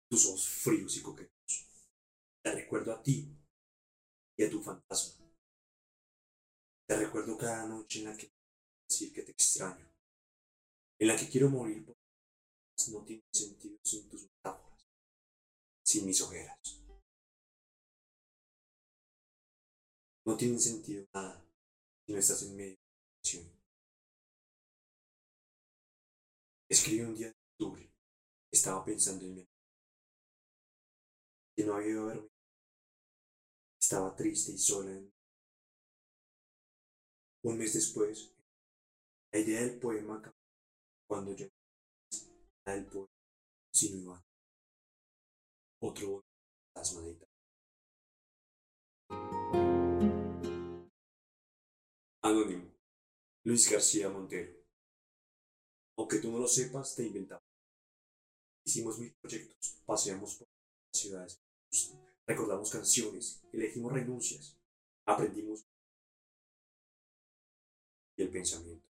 tus 0.09 0.27
ojos 0.27 0.49
fríos 0.49 0.97
y 0.97 1.03
coquetos. 1.03 1.69
Te 2.41 2.53
recuerdo 2.53 2.93
a 2.93 3.03
ti 3.03 3.37
y 4.37 4.45
a 4.45 4.49
tu 4.49 4.63
fantasma. 4.63 5.29
Te 6.87 6.97
recuerdo 6.97 7.37
cada 7.37 7.67
noche 7.67 7.99
en 7.99 8.05
la 8.05 8.17
que 8.17 8.33
decir 8.89 9.13
que 9.13 9.23
te 9.23 9.33
extraño, 9.33 9.93
en 11.01 11.09
la 11.09 11.17
que 11.17 11.29
quiero 11.29 11.51
morir 11.51 11.85
porque 11.85 12.93
no 12.93 13.05
tiene 13.05 13.25
sentido 13.33 13.77
sin 13.83 14.09
tus 14.09 14.23
metáforas, 14.23 14.89
sin 15.85 16.07
mis 16.07 16.21
ojeras. 16.21 16.61
No 20.25 20.37
tiene 20.37 20.61
sentido 20.61 21.05
nada 21.13 21.45
si 22.07 22.13
no 22.13 22.19
estás 22.21 22.43
en 22.45 22.57
medio 22.57 22.77
de 23.25 23.43
la 23.43 23.58
Escribí 26.69 27.01
un 27.01 27.15
día 27.15 27.29
de 27.29 27.35
octubre. 27.53 27.91
Estaba 28.53 28.85
pensando 28.85 29.25
en 29.25 29.35
mí. 29.37 29.49
Que 31.57 31.65
no 31.65 31.75
había 31.75 31.89
ido 31.91 32.03
a 32.05 32.07
verme. 32.15 32.29
Estaba 33.81 34.15
triste 34.15 34.53
y 34.53 34.59
sola. 34.59 34.91
en- 34.93 35.13
Un 37.45 37.57
mes 37.57 37.73
después, 37.73 38.35
la 39.33 39.39
idea 39.39 39.61
del 39.61 39.79
poema 39.79 40.21
cambió 40.21 40.43
cuando 41.09 41.35
yo 41.35 41.47
la 42.67 42.75
del 42.75 42.87
poema 42.87 43.09
sino 43.73 43.97
Iván. 43.97 44.23
Otro 45.81 46.25
fantasma 46.75 47.03
de 47.03 47.11
Italia. 47.13 47.35
Anónimo. 52.23 52.75
Luis 53.45 53.71
García 53.71 54.11
Montero. 54.11 54.58
Aunque 55.99 56.21
tú 56.21 56.31
no 56.31 56.39
lo 56.39 56.47
sepas, 56.47 56.95
te 56.95 57.05
inventamos. 57.05 57.43
Hicimos 58.65 58.99
mil 58.99 59.13
proyectos, 59.21 59.83
paseamos 59.85 60.37
por 60.37 60.47
las 60.47 61.01
ciudades, 61.01 61.41
recordamos 62.25 62.71
canciones, 62.71 63.43
elegimos 63.53 63.93
renuncias, 63.93 64.57
aprendimos 65.07 65.67
y 68.17 68.23
el 68.23 68.31
pensamiento. 68.31 68.87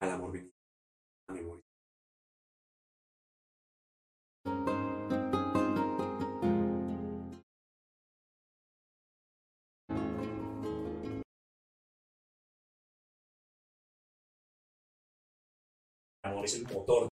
Al 0.00 0.10
amor 0.12 0.32
venía 0.32 0.52
la 1.28 1.34
memoria. 1.34 1.64
Es 16.44 16.54
el 16.54 16.64
motor. 16.64 17.08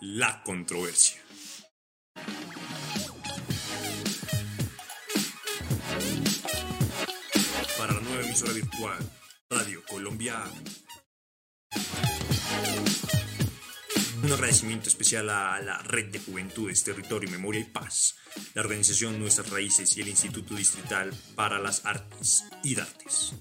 La 0.00 0.42
controversia. 0.42 1.22
Para 7.76 7.92
la 7.92 8.00
nueva 8.00 8.22
emisora 8.24 8.52
virtual, 8.52 8.98
Radio 9.50 9.82
Colombia. 9.88 10.44
Un 14.28 14.34
agradecimiento 14.34 14.90
especial 14.90 15.30
a 15.30 15.58
la 15.62 15.78
Red 15.78 16.10
de 16.10 16.18
Juventudes, 16.18 16.84
Territorio, 16.84 17.30
Memoria 17.30 17.62
y 17.62 17.64
Paz, 17.64 18.14
la 18.52 18.60
organización 18.60 19.18
Nuestras 19.18 19.48
Raíces 19.48 19.96
y 19.96 20.02
el 20.02 20.08
Instituto 20.08 20.54
Distrital 20.54 21.14
para 21.34 21.58
las 21.58 21.86
Artes 21.86 22.44
y 22.62 22.78
Artes. 22.78 23.32